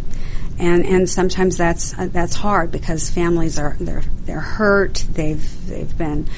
and 0.59 0.85
and 0.87 1.09
sometimes 1.09 1.57
that's 1.57 1.93
uh, 1.99 2.09
that's 2.13 2.35
hard 2.35 2.71
because 2.71 3.11
families 3.11 3.59
are 3.59 3.77
they're 3.81 4.05
they're 4.27 4.41
hurt. 4.41 5.05
They've 5.13 5.45
they've 5.69 5.97
been 5.99 6.29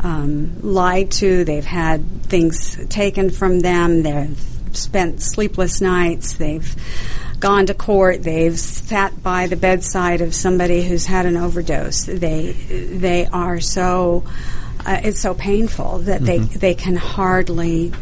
um, 0.00 0.52
lied 0.62 1.10
to. 1.12 1.44
They've 1.44 1.64
had 1.64 2.22
things 2.24 2.78
taken 2.88 3.30
from 3.30 3.60
them. 3.60 4.02
They've 4.02 4.38
spent 4.76 5.20
sleepless 5.20 5.80
nights. 5.80 6.34
They've 6.34 6.74
gone 7.40 7.66
to 7.66 7.74
court. 7.74 8.22
They've 8.22 8.58
sat 8.58 9.22
by 9.22 9.46
the 9.46 9.56
bedside 9.56 10.20
of 10.20 10.34
somebody 10.34 10.82
who's 10.82 11.06
had 11.06 11.26
an 11.26 11.36
overdose. 11.36 12.04
They 12.04 12.52
they 12.52 13.26
are 13.26 13.60
so 13.60 14.24
uh, 14.86 15.00
it's 15.02 15.20
so 15.20 15.34
painful 15.34 15.98
that 16.00 16.22
they 16.22 16.38
they 16.38 16.74
can 16.74 16.96
hardly 16.96 17.92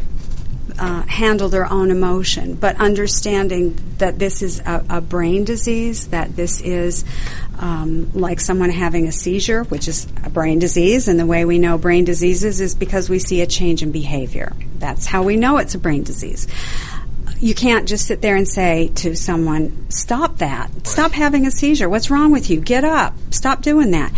uh, 0.79 1.03
handle 1.03 1.49
their 1.49 1.71
own 1.71 1.91
emotion, 1.91 2.55
but 2.55 2.75
understanding 2.77 3.77
that 3.97 4.19
this 4.19 4.41
is 4.41 4.59
a, 4.61 4.85
a 4.89 5.01
brain 5.01 5.43
disease, 5.43 6.07
that 6.07 6.35
this 6.35 6.61
is 6.61 7.05
um, 7.59 8.11
like 8.13 8.39
someone 8.39 8.69
having 8.69 9.07
a 9.07 9.11
seizure, 9.11 9.63
which 9.65 9.87
is 9.87 10.07
a 10.23 10.29
brain 10.29 10.59
disease, 10.59 11.07
and 11.07 11.19
the 11.19 11.25
way 11.25 11.45
we 11.45 11.59
know 11.59 11.77
brain 11.77 12.05
diseases 12.05 12.59
is 12.59 12.75
because 12.75 13.09
we 13.09 13.19
see 13.19 13.41
a 13.41 13.47
change 13.47 13.83
in 13.83 13.91
behavior. 13.91 14.53
That's 14.79 15.05
how 15.05 15.23
we 15.23 15.35
know 15.35 15.57
it's 15.57 15.75
a 15.75 15.79
brain 15.79 16.03
disease. 16.03 16.47
You 17.39 17.53
can't 17.53 17.87
just 17.87 18.05
sit 18.07 18.21
there 18.21 18.35
and 18.35 18.47
say 18.47 18.89
to 18.95 19.15
someone, 19.15 19.89
"Stop 19.89 20.37
that! 20.37 20.87
Stop 20.87 21.11
having 21.11 21.45
a 21.45 21.51
seizure! 21.51 21.89
What's 21.89 22.09
wrong 22.09 22.31
with 22.31 22.49
you? 22.49 22.59
Get 22.59 22.83
up! 22.83 23.13
Stop 23.31 23.61
doing 23.61 23.91
that!" 23.91 24.11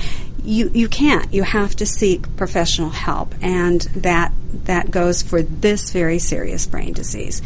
You 0.45 0.69
you 0.73 0.87
can't. 0.87 1.33
You 1.33 1.43
have 1.43 1.75
to 1.77 1.85
seek 1.85 2.35
professional 2.37 2.89
help, 2.89 3.33
and 3.41 3.81
that 3.95 4.31
that 4.65 4.91
goes 4.91 5.21
for 5.21 5.41
this 5.41 5.91
very 5.91 6.19
serious 6.19 6.65
brain 6.65 6.93
disease. 6.93 7.41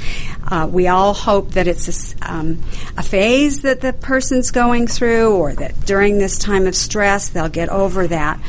Uh, 0.48 0.68
we 0.72 0.88
all 0.88 1.14
hope 1.14 1.52
that 1.52 1.68
it's 1.68 2.14
a, 2.14 2.32
um, 2.32 2.62
a 2.98 3.04
phase 3.04 3.62
that 3.62 3.82
the 3.82 3.94
person's 3.94 4.52
going 4.52 4.88
through, 4.88 5.36
or 5.36 5.54
that 5.54 5.86
during 5.86 6.18
this 6.18 6.38
time 6.38 6.68
of 6.68 6.76
stress 6.76 7.30
they'll 7.30 7.50
get 7.50 7.70
over 7.70 8.08
that. 8.08 8.40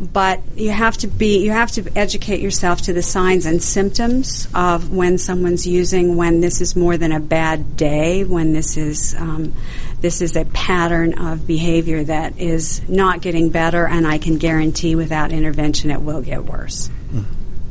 But 0.00 0.40
you 0.56 0.70
have 0.70 0.96
to 0.98 1.06
be 1.08 1.44
you 1.44 1.50
have 1.50 1.70
to 1.72 1.92
educate 1.94 2.40
yourself 2.40 2.82
to 2.82 2.94
the 2.94 3.02
signs 3.02 3.44
and 3.44 3.62
symptoms 3.62 4.48
of 4.54 4.90
when 4.90 5.18
someone's 5.18 5.66
using, 5.66 6.16
when 6.16 6.40
this 6.40 6.62
is 6.62 6.74
more 6.74 6.96
than 6.96 7.12
a 7.12 7.20
bad 7.20 7.76
day, 7.76 8.24
when 8.24 8.54
this 8.54 8.78
is 8.78 9.14
um, 9.18 9.52
this 10.00 10.22
is 10.22 10.36
a 10.36 10.46
pattern 10.46 11.18
of 11.18 11.46
behavior 11.46 12.02
that 12.04 12.38
is 12.38 12.88
not 12.88 13.20
getting 13.20 13.50
better, 13.50 13.86
and 13.86 14.06
I 14.06 14.16
can 14.16 14.38
guarantee 14.38 14.94
without 14.94 15.32
intervention 15.32 15.90
it 15.90 16.00
will 16.00 16.22
get 16.22 16.44
worse. 16.44 16.88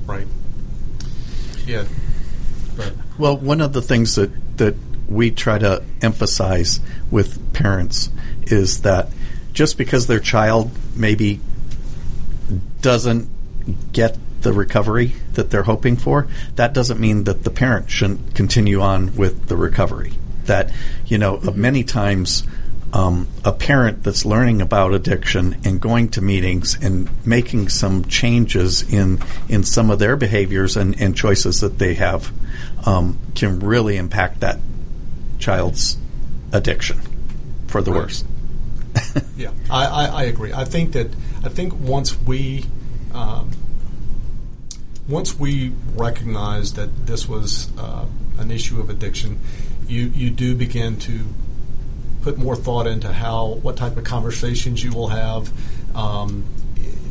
Right. 0.06 0.28
Yeah. 1.66 1.86
But 2.76 2.94
Well, 3.18 3.38
one 3.38 3.62
of 3.62 3.74
the 3.74 3.82
things 3.82 4.16
that, 4.16 4.32
that 4.58 4.76
we 5.08 5.32
try 5.32 5.58
to 5.58 5.84
emphasize 6.02 6.80
with 7.12 7.54
parents 7.54 8.10
is 8.44 8.82
that 8.82 9.10
just 9.54 9.78
because 9.78 10.08
their 10.08 10.20
child 10.20 10.72
maybe 10.96 11.40
doesn't 12.82 13.30
get 13.92 14.18
the 14.42 14.54
recovery 14.54 15.14
that 15.34 15.50
they're 15.52 15.64
hoping 15.64 15.98
for, 15.98 16.28
that 16.56 16.74
doesn't 16.74 17.00
mean 17.00 17.26
that 17.26 17.44
the 17.44 17.50
parent 17.52 17.90
shouldn't 17.90 18.36
continue 18.36 18.82
on 18.82 19.16
with 19.16 19.48
the 19.48 19.58
recovery. 19.58 20.14
That, 20.46 20.72
you 21.06 21.18
know, 21.18 21.40
many 21.54 21.84
times 21.84 22.44
um, 22.94 23.28
a 23.46 23.52
parent 23.52 24.04
that's 24.04 24.26
learning 24.26 24.62
about 24.62 24.94
addiction 24.94 25.58
and 25.64 25.80
going 25.80 26.10
to 26.10 26.22
meetings 26.22 26.76
and 26.82 27.10
making 27.26 27.70
some 27.70 28.06
changes 28.06 28.82
in, 28.92 29.20
in 29.48 29.64
some 29.64 29.92
of 29.92 30.00
their 30.00 30.16
behaviors 30.16 30.76
and, 30.78 31.00
and 31.00 31.16
choices 31.16 31.60
that 31.62 31.78
they 31.78 31.94
have 31.96 32.32
um, 32.86 33.20
can 33.36 33.60
really 33.60 33.98
impact 33.98 34.40
that 34.40 34.58
child's 35.38 35.98
addiction 36.52 37.00
for 37.68 37.82
the 37.82 37.92
Right. 37.92 38.00
worse. 38.02 38.24
Yeah, 39.38 39.52
I, 39.70 39.86
I, 39.86 40.06
I 40.06 40.24
agree. 40.24 40.52
I 40.52 40.66
think 40.66 40.94
that 40.94 41.08
I 41.44 41.50
think 41.50 41.74
once 41.80 42.20
we 42.22 42.66
um, 43.14 43.52
once 45.08 45.38
we 45.38 45.72
recognize 45.96 46.74
that 46.74 47.08
this 47.08 47.28
was 47.28 47.70
uh, 47.78 48.06
an 48.38 48.52
issue 48.52 48.80
of 48.80 48.90
addiction, 48.90 49.40
you 49.88 50.08
you 50.08 50.30
do 50.30 50.56
begin 50.56 50.98
to 50.98 51.26
put 52.22 52.38
more 52.38 52.56
thought 52.56 52.88
into 52.88 53.12
how 53.12 53.60
what 53.62 53.78
type 53.78 53.98
of 53.98 54.04
conversations 54.04 54.84
you 54.84 54.92
will 54.92 55.08
have. 55.08 55.52
Um, 55.96 56.46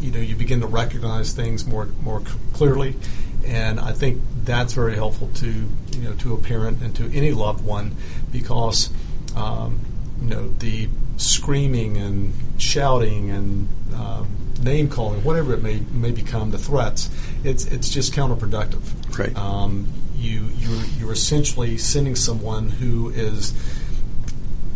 you 0.01 0.13
know, 0.13 0.21
you 0.21 0.37
begin 0.37 0.61
to 0.61 0.67
recognize 0.67 1.33
things 1.33 1.67
more 1.67 1.87
more 2.03 2.23
clearly, 2.53 2.97
and 3.45 3.81
I 3.81 3.93
think 3.93 4.23
that's 4.45 4.75
very 4.75 4.95
helpful 4.95 5.31
to 5.37 5.47
you 5.47 6.01
know 6.01 6.15
to 6.17 6.35
a 6.35 6.39
parent 6.39 6.83
and 6.83 6.95
to 6.97 7.05
any 7.17 7.33
loved 7.33 7.65
one 7.65 7.95
because. 8.31 8.91
Um, 9.37 9.81
you 10.21 10.29
know 10.29 10.49
the 10.59 10.89
screaming 11.19 11.97
and 11.99 12.33
shouting 12.57 13.31
and 13.31 13.69
uh, 13.95 14.25
name 14.63 14.89
calling, 14.89 15.23
whatever 15.23 15.53
it 15.53 15.63
may 15.63 15.81
may 15.93 16.11
become, 16.11 16.51
the 16.51 16.59
threats. 16.59 17.11
It's 17.45 17.67
it's 17.67 17.91
just 17.91 18.13
counterproductive. 18.15 19.19
Right. 19.19 19.37
Um, 19.37 19.93
you 20.17 20.49
you're 20.57 20.85
you're 20.99 21.13
essentially 21.13 21.77
sending 21.79 22.17
someone 22.17 22.69
who 22.71 23.11
is 23.11 23.53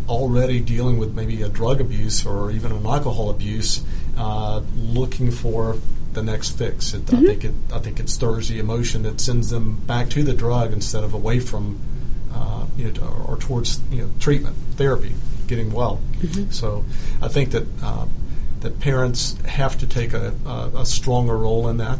already 0.07 0.59
dealing 0.59 0.97
with 0.97 1.13
maybe 1.13 1.41
a 1.41 1.49
drug 1.49 1.79
abuse 1.79 2.25
or 2.25 2.51
even 2.51 2.71
an 2.71 2.85
alcohol 2.85 3.29
abuse, 3.29 3.83
uh, 4.17 4.61
looking 4.75 5.31
for 5.31 5.77
the 6.11 6.21
next 6.21 6.51
fix. 6.57 6.93
It, 6.93 7.05
Mm-hmm. 7.05 7.15
I 7.15 7.27
think 7.27 7.43
it 7.45 7.53
I 7.73 7.79
think 7.79 7.99
it 7.99 8.09
stirs 8.09 8.49
the 8.49 8.59
emotion 8.59 9.03
that 9.03 9.19
sends 9.19 9.49
them 9.49 9.77
back 9.87 10.09
to 10.09 10.23
the 10.23 10.33
drug 10.33 10.71
instead 10.73 11.03
of 11.03 11.13
away 11.13 11.39
from 11.39 11.79
uh, 12.33 12.65
you 12.77 12.85
know 12.85 12.91
to- 12.91 13.07
or, 13.27 13.37
towards 13.37 13.79
you 13.91 14.03
know 14.03 14.09
treatment 14.19 14.55
therapy, 14.75 15.13
getting 15.47 15.71
well. 15.71 16.01
Mm-hmm. 16.19 16.51
So 16.51 16.85
I 17.21 17.27
think 17.27 17.51
that 17.51 17.67
uh, 17.81 18.07
that 18.61 18.79
parents 18.79 19.37
have 19.45 19.77
to 19.79 19.87
take 19.87 20.13
a, 20.13 20.33
a, 20.45 20.71
a 20.79 20.85
stronger 20.85 21.37
role 21.37 21.67
in 21.67 21.77
that. 21.77 21.99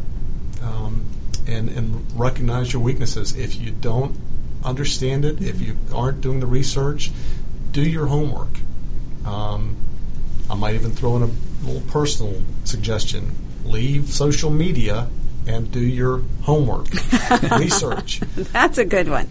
Um, 0.62 1.06
and, 1.46 1.68
and 1.68 2.18
recognize 2.18 2.72
your 2.72 2.82
weaknesses. 2.82 3.36
If 3.36 3.60
you 3.60 3.70
don't 3.70 4.18
understand 4.64 5.24
it, 5.24 5.42
if 5.42 5.60
you 5.60 5.76
aren't 5.94 6.20
doing 6.20 6.40
the 6.40 6.46
research, 6.46 7.10
do 7.72 7.82
your 7.82 8.06
homework. 8.06 8.58
Um, 9.26 9.76
I 10.50 10.54
might 10.54 10.74
even 10.74 10.90
throw 10.90 11.16
in 11.16 11.22
a 11.22 11.30
little 11.66 11.82
personal 11.88 12.42
suggestion: 12.64 13.34
leave 13.64 14.08
social 14.08 14.50
media 14.50 15.08
and 15.46 15.70
do 15.70 15.80
your 15.80 16.22
homework, 16.42 16.88
research. 17.58 18.20
That's 18.36 18.78
a 18.78 18.84
good 18.84 19.08
one. 19.08 19.28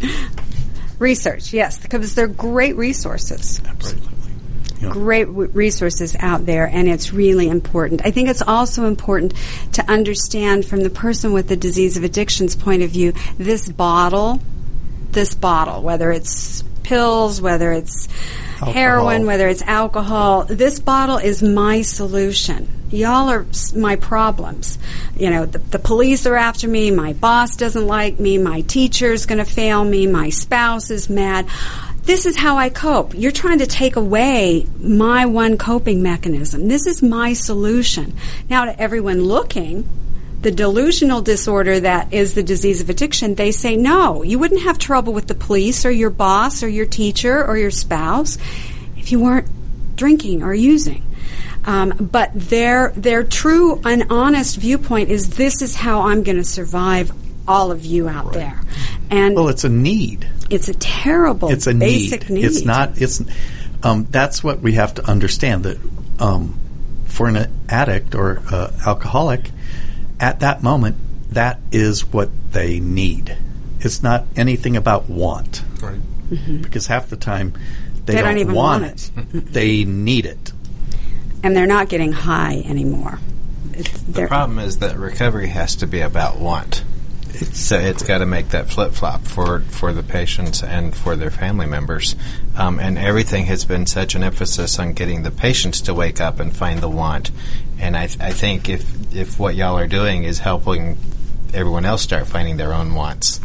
Research, 1.04 1.52
yes, 1.52 1.78
because 1.80 2.16
they're 2.16 2.28
great 2.28 2.78
resources. 2.78 3.62
Absolutely. 3.66 4.10
Great 4.90 5.26
w- 5.26 5.50
resources 5.52 6.16
out 6.18 6.46
there, 6.46 6.66
and 6.66 6.88
it's 6.88 7.12
really 7.12 7.50
important. 7.50 8.02
I 8.06 8.12
think 8.12 8.30
it's 8.30 8.42
also 8.42 8.86
important 8.86 9.34
to 9.74 9.92
understand 9.92 10.66
from 10.66 10.82
the 10.82 10.90
person 10.90 11.34
with 11.34 11.50
the 11.50 11.58
disease 11.58 11.98
of 11.98 12.06
addiction's 12.06 12.56
point 12.56 12.84
of 12.84 12.90
view 12.90 13.12
this 13.38 13.68
bottle, 13.68 14.40
this 15.12 15.36
bottle, 15.36 15.82
whether 15.82 16.10
it's 16.10 16.64
pills, 16.84 17.42
whether 17.42 17.74
it's 17.74 18.08
heroin, 18.62 19.26
whether 19.26 19.50
it's 19.50 19.62
alcohol, 19.64 20.46
this 20.46 20.80
bottle 20.80 21.18
is 21.18 21.44
my 21.44 21.82
solution. 21.82 22.70
Y'all 22.94 23.28
are 23.30 23.46
my 23.76 23.96
problems. 23.96 24.78
You 25.16 25.32
know, 25.32 25.46
the, 25.48 25.58
the 25.58 25.80
police 25.80 26.28
are 26.28 26.36
after 26.36 26.68
me, 26.68 26.92
my 26.92 27.14
boss 27.14 27.56
doesn't 27.56 27.88
like 27.88 28.20
me, 28.20 28.38
my 28.38 28.62
teacher's 28.62 29.26
going 29.26 29.40
to 29.40 29.52
fail 29.52 29.84
me, 29.84 30.06
my 30.06 30.30
spouse 30.30 30.92
is 30.92 31.10
mad. 31.10 31.48
This 32.04 32.28
is 32.28 32.36
how 32.36 32.58
I 32.58 32.70
cope. 32.70 33.16
You're 33.16 33.32
trying 33.32 33.60
to 33.60 33.66
take 33.66 33.96
away 33.96 34.68
my 34.78 35.26
one 35.26 35.58
coping 35.58 36.04
mechanism. 36.04 36.68
This 36.68 36.86
is 36.86 37.02
my 37.02 37.34
solution. 37.34 38.14
Now, 38.48 38.66
to 38.66 38.80
everyone 38.80 39.24
looking, 39.24 39.90
the 40.42 40.52
delusional 40.52 41.22
disorder 41.22 41.80
that 41.80 42.14
is 42.14 42.36
the 42.36 42.44
disease 42.44 42.80
of 42.80 42.90
addiction, 42.90 43.34
they 43.36 43.52
say, 43.52 43.76
no, 43.76 44.22
you 44.22 44.38
wouldn't 44.38 44.64
have 44.64 44.78
trouble 44.78 45.14
with 45.14 45.28
the 45.28 45.34
police 45.34 45.84
or 45.84 45.92
your 45.92 46.12
boss 46.12 46.62
or 46.62 46.68
your 46.68 46.86
teacher 46.86 47.44
or 47.44 47.58
your 47.58 47.72
spouse 47.72 48.38
if 48.98 49.12
you 49.12 49.20
weren't 49.20 49.48
drinking 49.96 50.44
or 50.44 50.54
using. 50.54 51.04
Um, 51.66 52.10
but 52.12 52.32
their 52.34 52.90
their 52.96 53.24
true 53.24 53.80
and 53.86 54.06
honest 54.10 54.58
viewpoint 54.58 55.10
is 55.10 55.32
this 55.32 55.62
is 55.62 55.76
how 55.76 56.02
I'm 56.02 56.24
going 56.24 56.38
to 56.38 56.44
survive 56.44 57.12
all 57.48 57.72
of 57.72 57.86
you 57.86 58.08
out 58.10 58.34
there. 58.34 58.62
And 59.10 59.36
well, 59.36 59.48
it's 59.50 59.64
a 59.64 59.70
need. 59.70 60.28
it's 60.50 60.68
a 60.70 60.74
terrible 60.74 61.50
it's 61.50 61.68
a 61.68 61.74
basic 61.74 62.30
need. 62.30 62.46
It's 62.46 62.64
not. 62.66 63.02
It's 63.02 63.22
um, 63.84 64.08
that's 64.10 64.44
what 64.44 64.60
we 64.62 64.74
have 64.74 64.94
to 64.96 65.10
understand 65.10 65.64
that 65.64 65.78
um, 66.20 66.58
for 67.06 67.28
an 67.28 67.52
addict 67.70 68.16
or 68.16 68.42
uh, 68.52 68.72
alcoholic, 68.86 69.52
at 70.20 70.40
that 70.42 70.64
moment, 70.64 70.96
that 71.32 71.60
is 71.72 72.06
what 72.06 72.30
they 72.52 72.80
need. 72.80 73.38
It's 73.80 74.02
not 74.02 74.26
anything 74.36 74.78
about 74.78 75.10
want, 75.10 75.64
right? 75.82 76.00
Because 76.62 76.88
half 76.88 77.10
the 77.10 77.18
time 77.18 77.54
they, 78.06 78.16
They 78.16 78.22
don't 78.22 78.38
even 78.38 78.56
want, 78.56 78.84
want 78.84 79.34
it. 79.36 79.54
they 79.54 79.84
need 79.84 80.26
it. 80.26 80.52
And 81.44 81.56
they're 81.56 81.68
not 81.68 81.90
getting 81.90 82.14
high 82.14 82.64
anymore. 82.66 83.20
It's, 83.74 83.92
The 84.04 84.28
problem 84.28 84.60
is 84.60 84.80
that 84.80 84.98
recovery 84.98 85.48
has 85.48 85.76
to 85.78 85.88
be 85.88 86.00
about 86.00 86.40
want. 86.40 86.84
So 87.52 87.78
it's 87.78 88.04
got 88.04 88.20
to 88.20 88.28
make 88.28 88.50
that 88.50 88.70
flip 88.70 88.94
flop 88.94 89.24
for 89.24 89.62
for 89.62 89.92
the 89.92 90.04
patients 90.04 90.62
and 90.62 90.96
for 90.96 91.16
their 91.16 91.32
family 91.32 91.66
members, 91.66 92.16
um, 92.56 92.80
and 92.80 92.98
everything 92.98 93.48
has 93.48 93.66
been 93.66 93.88
such 93.88 94.14
an 94.14 94.22
emphasis 94.22 94.78
on 94.78 94.94
getting 94.94 95.24
the 95.24 95.32
patients 95.32 95.82
to 95.82 95.96
wake 95.96 96.22
up 96.22 96.40
and 96.40 96.56
find 96.56 96.80
the 96.80 96.90
want. 96.90 97.32
And 97.80 97.98
I, 97.98 98.06
th- 98.06 98.20
I 98.22 98.32
think 98.32 98.70
if 98.70 99.16
if 99.16 99.40
what 99.40 99.56
y'all 99.56 99.78
are 99.80 99.88
doing 99.88 100.24
is 100.26 100.40
helping 100.40 100.98
everyone 101.56 101.86
else 101.86 102.04
start 102.04 102.28
finding 102.28 102.58
their 102.58 102.72
own 102.72 102.94
wants, 102.94 103.42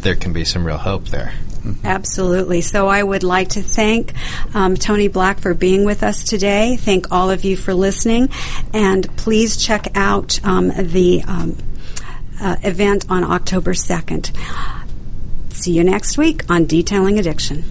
there 0.00 0.16
can 0.16 0.32
be 0.32 0.44
some 0.44 0.66
real 0.66 0.78
hope 0.78 1.06
there. 1.08 1.32
Absolutely. 1.84 2.60
So 2.60 2.88
I 2.88 3.02
would 3.02 3.22
like 3.22 3.50
to 3.50 3.62
thank 3.62 4.14
um, 4.54 4.76
Tony 4.76 5.08
Black 5.08 5.40
for 5.40 5.54
being 5.54 5.84
with 5.84 6.02
us 6.02 6.24
today. 6.24 6.76
Thank 6.76 7.12
all 7.12 7.30
of 7.30 7.44
you 7.44 7.56
for 7.56 7.74
listening, 7.74 8.30
and 8.72 9.14
please 9.16 9.56
check 9.56 9.88
out 9.94 10.42
um, 10.44 10.68
the 10.68 11.22
um, 11.26 11.56
uh, 12.40 12.56
event 12.62 13.06
on 13.10 13.24
October 13.24 13.74
second. 13.74 14.32
See 15.50 15.72
you 15.72 15.84
next 15.84 16.16
week 16.16 16.50
on 16.50 16.64
Detailing 16.64 17.18
Addiction. 17.18 17.64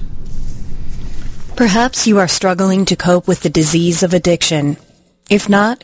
Perhaps 1.55 2.07
you 2.07 2.19
are 2.19 2.27
struggling 2.27 2.85
to 2.85 2.95
cope 2.95 3.27
with 3.27 3.41
the 3.41 3.49
disease 3.49 4.03
of 4.03 4.13
addiction. 4.13 4.77
If 5.29 5.49
not, 5.49 5.83